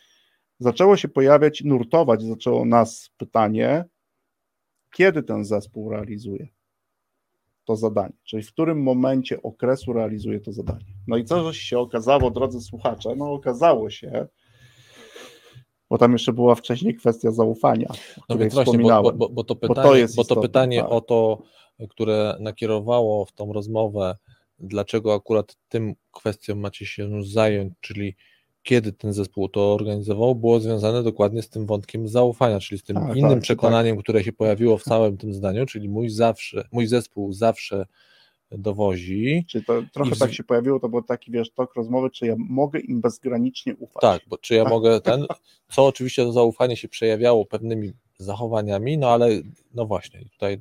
[0.62, 3.86] zaczęło się pojawiać, nurtować zaczęło nas pytanie,
[4.96, 6.48] kiedy ten zespół realizuje
[7.66, 10.94] to zadanie, czyli w którym momencie okresu realizuje to zadanie.
[11.08, 13.16] No i co się okazało, drodzy słuchacze?
[13.16, 14.28] No okazało się,
[15.90, 17.90] bo tam jeszcze była wcześniej kwestia zaufania,
[18.30, 20.92] no więc właśnie, bo, bo, bo, to pytanie, bo to, bo to pytanie tak.
[20.92, 21.44] o to,
[21.90, 24.18] które nakierowało w tą rozmowę,
[24.60, 28.16] dlaczego akurat tym kwestią macie się zająć, czyli
[28.64, 32.98] kiedy ten zespół to organizował, było związane dokładnie z tym wątkiem zaufania, czyli z tym
[32.98, 34.04] A, innym tak, przekonaniem, tak.
[34.04, 37.86] które się pojawiło w całym tym zdaniu, czyli mój zawsze, mój zespół zawsze
[38.52, 39.46] dowozi.
[39.48, 40.20] Czyli to trochę w...
[40.20, 44.02] tak się pojawiło, to był taki, wiesz, tok rozmowy, czy ja mogę im bezgranicznie ufać.
[44.02, 45.26] Tak, bo czy ja mogę ten,
[45.70, 49.30] co oczywiście to zaufanie się przejawiało pewnymi zachowaniami, no ale
[49.74, 50.60] no właśnie, tutaj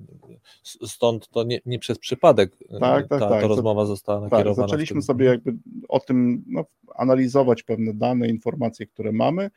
[0.63, 3.41] stąd to nie, nie przez przypadek tak, tak, ta, tak.
[3.43, 4.63] ta rozmowa została tak, nakierowana.
[4.63, 5.57] Tak, zaczęliśmy sobie jakby
[5.89, 6.65] o tym no,
[6.95, 9.51] analizować pewne dane, informacje, które mamy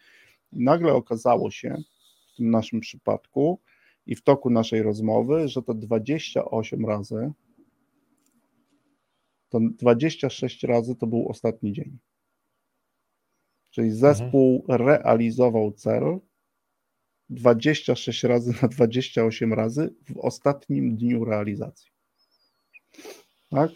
[0.53, 1.75] i nagle okazało się
[2.33, 3.59] w tym naszym przypadku
[4.05, 7.31] i w toku naszej rozmowy, że to 28 razy,
[9.53, 11.97] to 26 razy to był ostatni dzień.
[13.71, 14.87] Czyli zespół mhm.
[14.87, 16.19] realizował cel
[17.29, 21.91] 26 razy na 28 razy w ostatnim dniu realizacji.
[23.49, 23.71] Tak?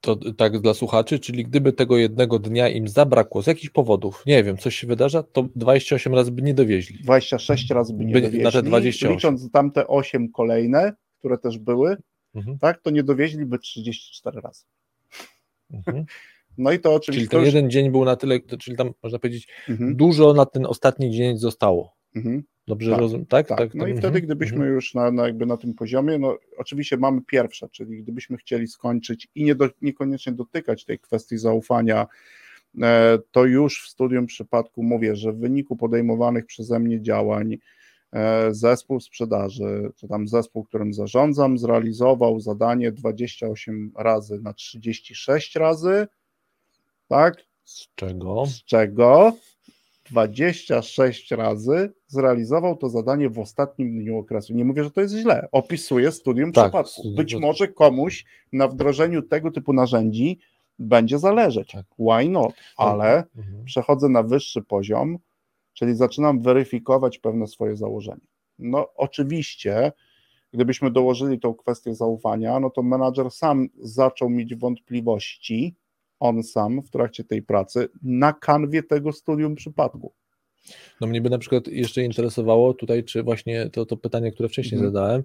[0.00, 4.44] To tak dla słuchaczy, czyli gdyby tego jednego dnia im zabrakło z jakichś powodów, nie
[4.44, 6.98] wiem, coś się wydarza, to 28 razy by nie dowieźli.
[7.02, 8.44] 26 razy by nie by, dowieźli.
[8.44, 9.12] Na te 28.
[9.12, 11.96] Licząc tamte 8 kolejne, które też były,
[12.34, 12.58] mhm.
[12.58, 14.64] tak, to nie dowieźliby 34 razy.
[15.70, 16.04] Mhm.
[16.58, 17.20] No i to oczywiście.
[17.20, 17.54] Czyli ten już...
[17.54, 19.96] jeden dzień był na tyle, czyli tam można powiedzieć, mhm.
[19.96, 21.96] dużo na ten ostatni dzień zostało.
[22.16, 22.42] Mhm.
[22.66, 23.48] Dobrze tak, rozumiem, tak?
[23.48, 23.58] tak?
[23.58, 23.74] tak?
[23.74, 24.74] No i wtedy, gdybyśmy mhm.
[24.74, 29.28] już na, na, jakby na tym poziomie, no oczywiście mamy pierwsze, czyli gdybyśmy chcieli skończyć
[29.34, 32.06] i nie do, niekoniecznie dotykać tej kwestii zaufania,
[32.82, 37.56] e, to już w studium przypadku mówię, że w wyniku podejmowanych przeze mnie działań
[38.50, 46.06] zespół sprzedaży, czy tam zespół, którym zarządzam, zrealizował zadanie 28 razy na 36 razy,
[47.08, 47.36] tak?
[47.64, 48.46] Z czego?
[48.46, 49.32] Z czego
[50.10, 54.54] 26 razy zrealizował to zadanie w ostatnim dniu okresu.
[54.54, 55.48] Nie mówię, że to jest źle.
[55.52, 57.10] Opisuję studium tak, przypadku.
[57.16, 60.38] Być może komuś na wdrożeniu tego typu narzędzi
[60.78, 61.72] będzie zależeć.
[61.72, 61.86] Tak.
[61.98, 62.52] Why not?
[62.76, 63.64] Ale mhm.
[63.64, 65.18] przechodzę na wyższy poziom,
[65.72, 68.26] czyli zaczynam weryfikować pewne swoje założenia.
[68.58, 69.92] No oczywiście,
[70.52, 75.74] gdybyśmy dołożyli tą kwestię zaufania, no to menadżer sam zaczął mieć wątpliwości,
[76.20, 80.12] on sam w trakcie tej pracy na kanwie tego studium przypadku.
[81.00, 84.78] No mnie by na przykład jeszcze interesowało tutaj, czy właśnie to, to pytanie, które wcześniej
[84.78, 84.92] mhm.
[84.92, 85.24] zadałem,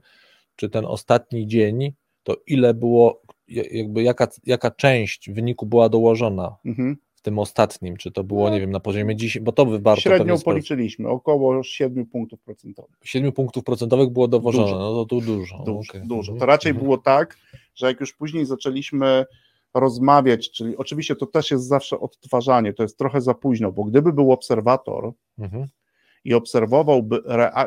[0.55, 1.93] czy ten ostatni dzień,
[2.23, 6.97] to ile było, jakby jaka, jaka część wyniku była dołożona mhm.
[7.27, 8.53] Tym ostatnim, czy to było, no.
[8.55, 12.95] nie wiem, na poziomie 10, bo to by warto Średnią policzyliśmy, około 7 punktów procentowych.
[13.03, 14.79] 7 punktów procentowych było dowożone, dużo.
[14.79, 15.63] no to tu dużo.
[15.65, 16.07] Dużo, okay.
[16.07, 16.33] dużo.
[16.33, 16.85] To raczej mhm.
[16.85, 17.37] było tak,
[17.75, 19.25] że jak już później zaczęliśmy
[19.73, 24.13] rozmawiać, czyli oczywiście to też jest zawsze odtwarzanie, to jest trochę za późno, bo gdyby
[24.13, 25.67] był obserwator mhm.
[26.23, 27.21] i obserwowałby,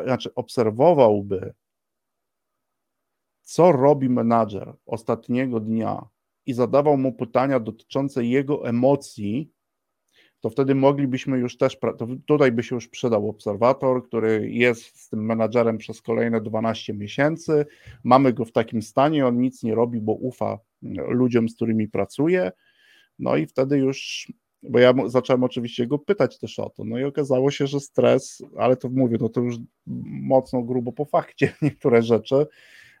[0.05, 1.53] znaczy obserwowałby,
[3.41, 6.07] co robi menadżer ostatniego dnia
[6.45, 9.51] i zadawał mu pytania dotyczące jego emocji,
[10.41, 11.77] to wtedy moglibyśmy już też,
[12.25, 17.65] tutaj by się już przydał obserwator, który jest z tym menadżerem przez kolejne 12 miesięcy,
[18.03, 20.59] mamy go w takim stanie, on nic nie robi, bo ufa
[21.07, 22.51] ludziom, z którymi pracuje,
[23.19, 24.27] no i wtedy już,
[24.63, 28.43] bo ja zacząłem oczywiście go pytać też o to, no i okazało się, że stres,
[28.57, 29.55] ale to mówię, no to już
[30.21, 32.47] mocno grubo po fakcie niektóre rzeczy,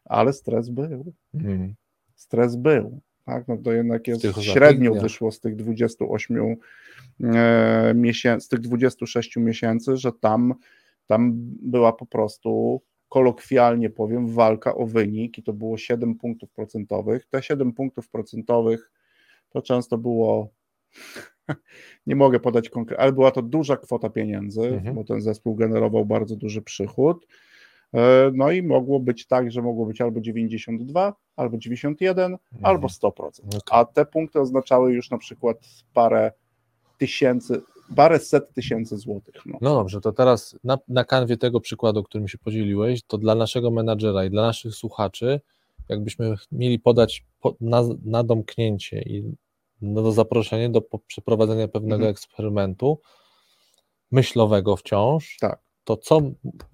[0.05, 1.13] ale stres był.
[1.33, 1.75] Mm.
[2.15, 3.01] Stres był
[3.31, 3.47] tak?
[3.47, 6.55] No to jednak jest średnio wyszło z tych 28
[7.23, 10.53] e, miesięcy, z tych 26 miesięcy, że tam,
[11.07, 11.31] tam
[11.61, 17.25] była po prostu kolokwialnie powiem, walka o wynik i to było 7 punktów procentowych.
[17.25, 18.91] Te 7 punktów procentowych
[19.49, 20.49] to często było,
[22.07, 24.95] nie mogę podać konkretnie, ale była to duża kwota pieniędzy, mhm.
[24.95, 27.27] bo ten zespół generował bardzo duży przychód.
[27.93, 32.39] E, no i mogło być tak, że mogło być albo 92, albo 91, mhm.
[32.61, 33.11] albo 100%.
[33.11, 33.59] Okay.
[33.71, 35.57] A te punkty oznaczały już na przykład
[35.93, 36.31] parę
[36.97, 37.61] tysięcy,
[37.95, 39.35] parę set tysięcy złotych.
[39.45, 43.35] No, no dobrze, to teraz na, na kanwie tego przykładu, którym się podzieliłeś, to dla
[43.35, 45.41] naszego menadżera i dla naszych słuchaczy,
[45.89, 49.35] jakbyśmy mieli podać po, na, na domknięcie i
[49.81, 52.11] do zaproszenie do przeprowadzenia pewnego mhm.
[52.11, 52.99] eksperymentu
[54.11, 55.59] myślowego wciąż, tak.
[55.83, 56.21] to co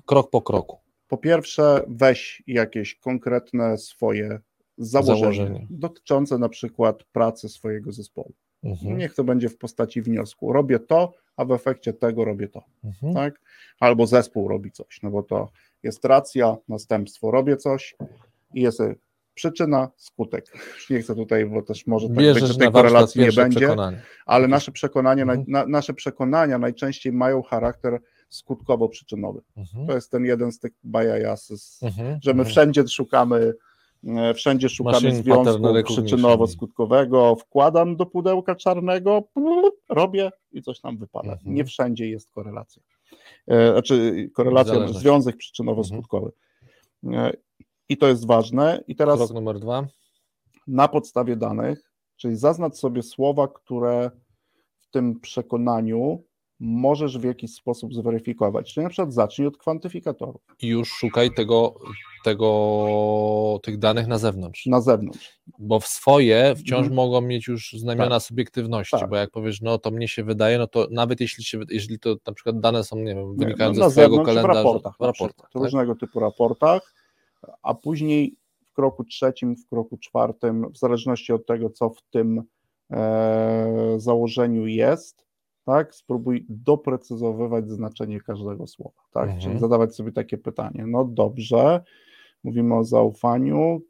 [0.05, 0.86] krok po kroku?
[1.07, 4.39] Po pierwsze, weź jakieś konkretne swoje
[4.77, 5.67] założenie.
[5.69, 8.33] dotyczące na przykład pracy swojego zespołu.
[8.63, 8.97] Mhm.
[8.97, 10.53] Niech to będzie w postaci wniosku.
[10.53, 12.63] Robię to, a w efekcie tego robię to.
[12.83, 13.13] Mhm.
[13.13, 13.41] Tak?
[13.79, 15.51] Albo zespół robi coś, no bo to
[15.83, 17.31] jest racja, następstwo.
[17.31, 17.95] Robię coś
[18.53, 18.81] i jest
[19.33, 20.45] przyczyna, skutek.
[20.89, 23.75] Nie chcę tutaj, bo też może tak być, że tej korelacji nie będzie,
[24.25, 25.43] ale nasze, przekonanie, mhm.
[25.47, 29.41] na, nasze przekonania najczęściej mają charakter skutkowo-przyczynowy.
[29.57, 29.87] Mhm.
[29.87, 32.19] To jest ten jeden z tych bajajasy, mhm.
[32.21, 32.47] że my mhm.
[32.49, 33.53] wszędzie szukamy
[34.07, 39.23] e, wszędzie szukamy związku przyczynowo-skutkowego, wkładam do pudełka czarnego,
[39.89, 41.33] robię i coś tam wypada.
[41.33, 41.55] Mhm.
[41.55, 42.81] Nie wszędzie jest korelacja.
[43.47, 46.29] E, znaczy korelacja, związek przyczynowo-skutkowy.
[47.13, 47.33] E,
[47.89, 48.83] I to jest ważne.
[48.87, 49.87] I teraz Krok numer dwa.
[50.67, 54.11] Na podstawie danych, czyli zaznacz sobie słowa, które
[54.77, 56.23] w tym przekonaniu
[56.59, 58.73] możesz w jakiś sposób zweryfikować.
[58.73, 60.41] Czyli na przykład zacznij od kwantyfikatorów.
[60.61, 61.75] I już szukaj tego,
[62.23, 64.65] tego, tych danych na zewnątrz.
[64.65, 65.39] Na zewnątrz.
[65.59, 66.95] Bo w swoje wciąż mhm.
[66.95, 68.21] mogą mieć już znamiona tak.
[68.21, 69.09] subiektywności, tak.
[69.09, 72.15] bo jak powiesz, no to mnie się wydaje, no to nawet jeśli, się, jeśli to
[72.27, 74.53] na przykład dane są, nie wiem, wynikające no, ze swojego kalendarza.
[74.53, 74.93] W raportach.
[74.99, 75.61] W raportach tak?
[75.61, 76.93] różnego typu raportach,
[77.63, 78.35] a później
[78.65, 82.43] w kroku trzecim, w kroku czwartym, w zależności od tego, co w tym
[82.91, 85.26] e, założeniu jest,
[85.67, 89.41] tak, spróbuj doprecyzowywać znaczenie każdego słowa, tak, mhm.
[89.41, 91.83] czyli zadawać sobie takie pytanie, no dobrze,
[92.43, 93.81] mówimy o zaufaniu,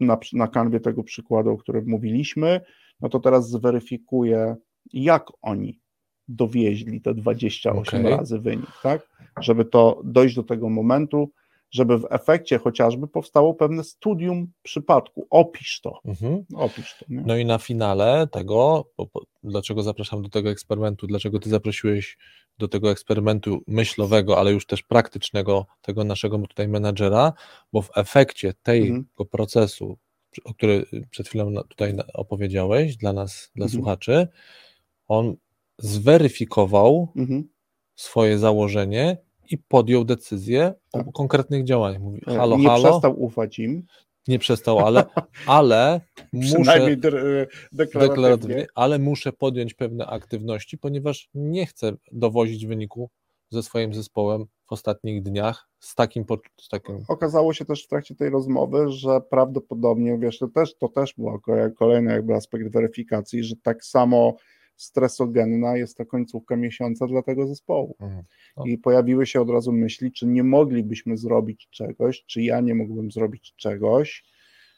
[0.00, 2.60] na, na kanwie tego przykładu, o którym mówiliśmy,
[3.00, 4.56] no to teraz zweryfikuję,
[4.92, 5.80] jak oni
[6.28, 8.16] dowieźli te 28 okay.
[8.16, 9.08] razy wynik, tak,
[9.40, 11.30] żeby to dojść do tego momentu,
[11.70, 15.26] żeby w efekcie chociażby powstało pewne studium przypadku.
[15.30, 16.00] Opisz to.
[16.04, 16.44] Mhm.
[16.54, 21.38] Opisz to no i na finale tego, bo, bo, dlaczego zapraszam do tego eksperymentu, dlaczego
[21.38, 22.18] ty zaprosiłeś
[22.58, 27.32] do tego eksperymentu myślowego, ale już też praktycznego tego naszego tutaj menadżera,
[27.72, 29.06] bo w efekcie tego mhm.
[29.30, 29.98] procesu,
[30.44, 33.78] o którym przed chwilą tutaj opowiedziałeś dla nas, dla mhm.
[33.80, 34.28] słuchaczy,
[35.08, 35.36] on
[35.78, 37.48] zweryfikował mhm.
[37.94, 41.08] swoje założenie i podjął decyzję tak.
[41.08, 42.02] o konkretnych działaniach.
[42.02, 42.88] Mówi, e, halo, nie halo.
[42.90, 43.82] przestał ufać im.
[44.28, 45.04] Nie przestał, ale,
[45.46, 46.00] ale
[46.32, 46.96] muszę
[47.72, 53.10] deklaratywnie, ale muszę podjąć pewne aktywności, ponieważ nie chcę dowozić wyniku
[53.50, 56.24] ze swoim zespołem w ostatnich dniach z takim,
[56.60, 57.04] z takim...
[57.08, 61.40] Okazało się też w trakcie tej rozmowy, że prawdopodobnie, wiesz, to też, to też był
[61.78, 64.36] kolejny jakby aspekt weryfikacji, że tak samo
[64.78, 67.96] stresogenna jest ta końcówka miesiąca dla tego zespołu.
[68.00, 68.24] Mhm.
[68.66, 73.10] I pojawiły się od razu myśli, czy nie moglibyśmy zrobić czegoś, czy ja nie mógłbym
[73.10, 74.24] zrobić czegoś,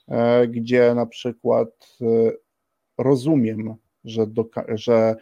[0.08, 2.32] e, gdzie na przykład e,
[2.98, 3.74] rozumiem,
[4.04, 5.16] że, do, że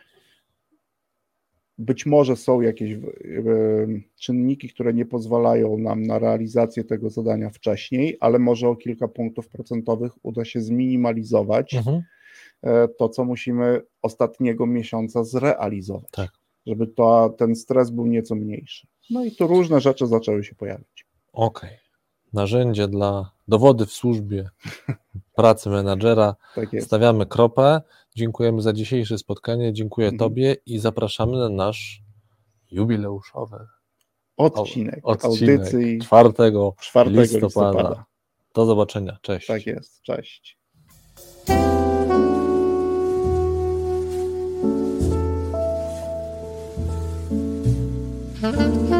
[1.78, 2.96] być może są jakieś
[4.20, 9.48] czynniki, które nie pozwalają nam na realizację tego zadania wcześniej, ale może o kilka punktów
[9.48, 11.74] procentowych uda się zminimalizować.
[11.74, 12.02] Mhm
[12.98, 16.30] to, co musimy ostatniego miesiąca zrealizować, tak.
[16.66, 18.86] żeby to, ten stres był nieco mniejszy.
[19.10, 21.06] No i tu różne rzeczy zaczęły się pojawić.
[21.32, 21.70] Okej.
[21.70, 21.78] Okay.
[22.32, 24.51] Narzędzie dla dowody w służbie
[25.36, 26.36] pracy menadżera.
[26.55, 27.80] Tak Stawiamy kropę.
[28.16, 29.72] Dziękujemy za dzisiejsze spotkanie.
[29.72, 30.18] Dziękuję mhm.
[30.18, 32.02] Tobie i zapraszamy na nasz
[32.70, 33.66] jubileuszowy
[34.39, 36.32] odcinek, odcinek audycji 4,
[36.80, 37.70] 4 listopada.
[37.70, 38.05] listopada.
[38.55, 39.18] Do zobaczenia.
[39.22, 39.47] Cześć.
[39.47, 40.02] Tak jest.
[40.02, 40.59] Cześć.
[48.48, 48.97] Mm-hmm.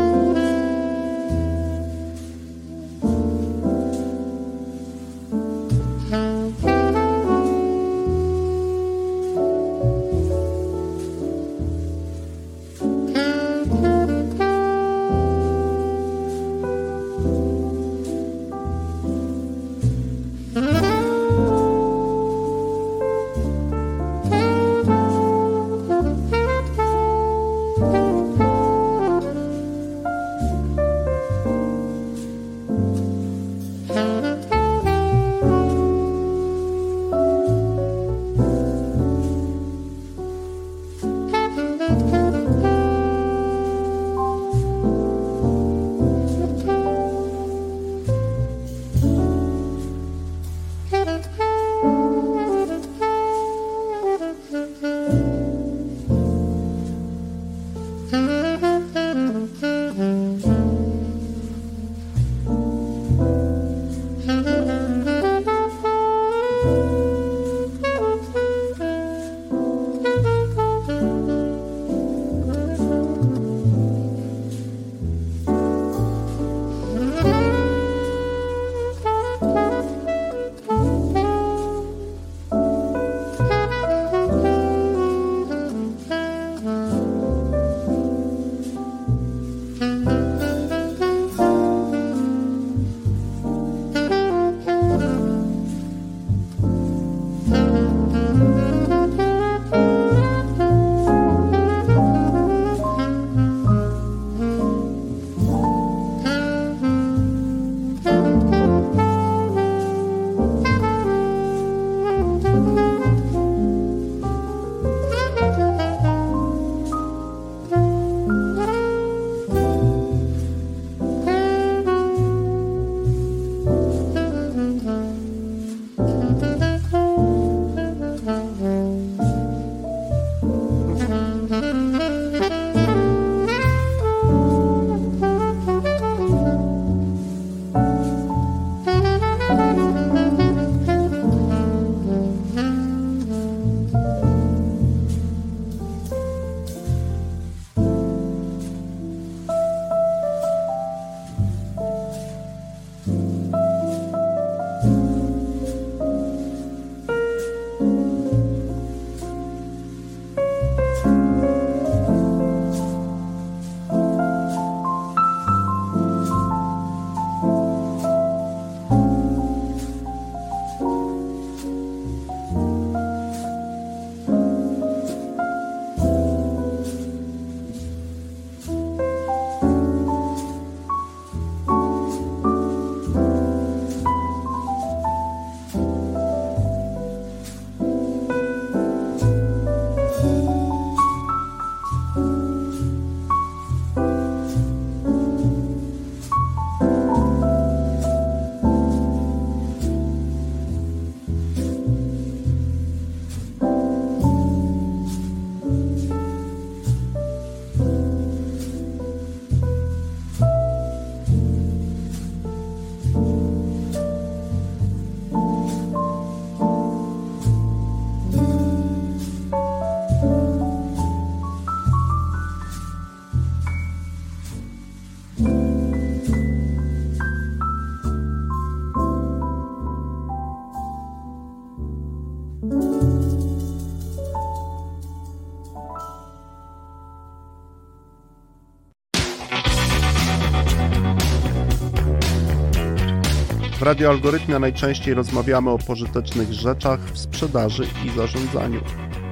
[243.89, 248.81] Radio Algorytmia najczęściej rozmawiamy o pożytecznych rzeczach w sprzedaży i zarządzaniu.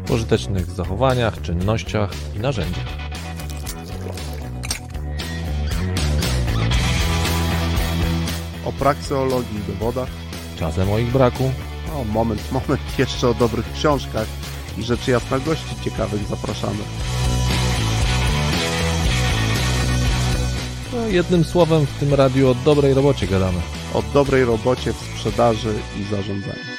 [0.06, 2.84] Pożytecznych zachowaniach, czynnościach i narzędziach.
[8.64, 10.08] O prakseologii i dowodach.
[10.58, 11.50] Czasem o ich braku.
[11.94, 14.26] O, moment, moment, jeszcze o dobrych książkach
[14.78, 16.82] i rzeczy jasna gości ciekawych zapraszamy.
[20.92, 23.75] No, jednym słowem w tym radiu o dobrej robocie gadamy.
[23.96, 26.75] O dobrej robocie w sprzedaży i zarządzaniu.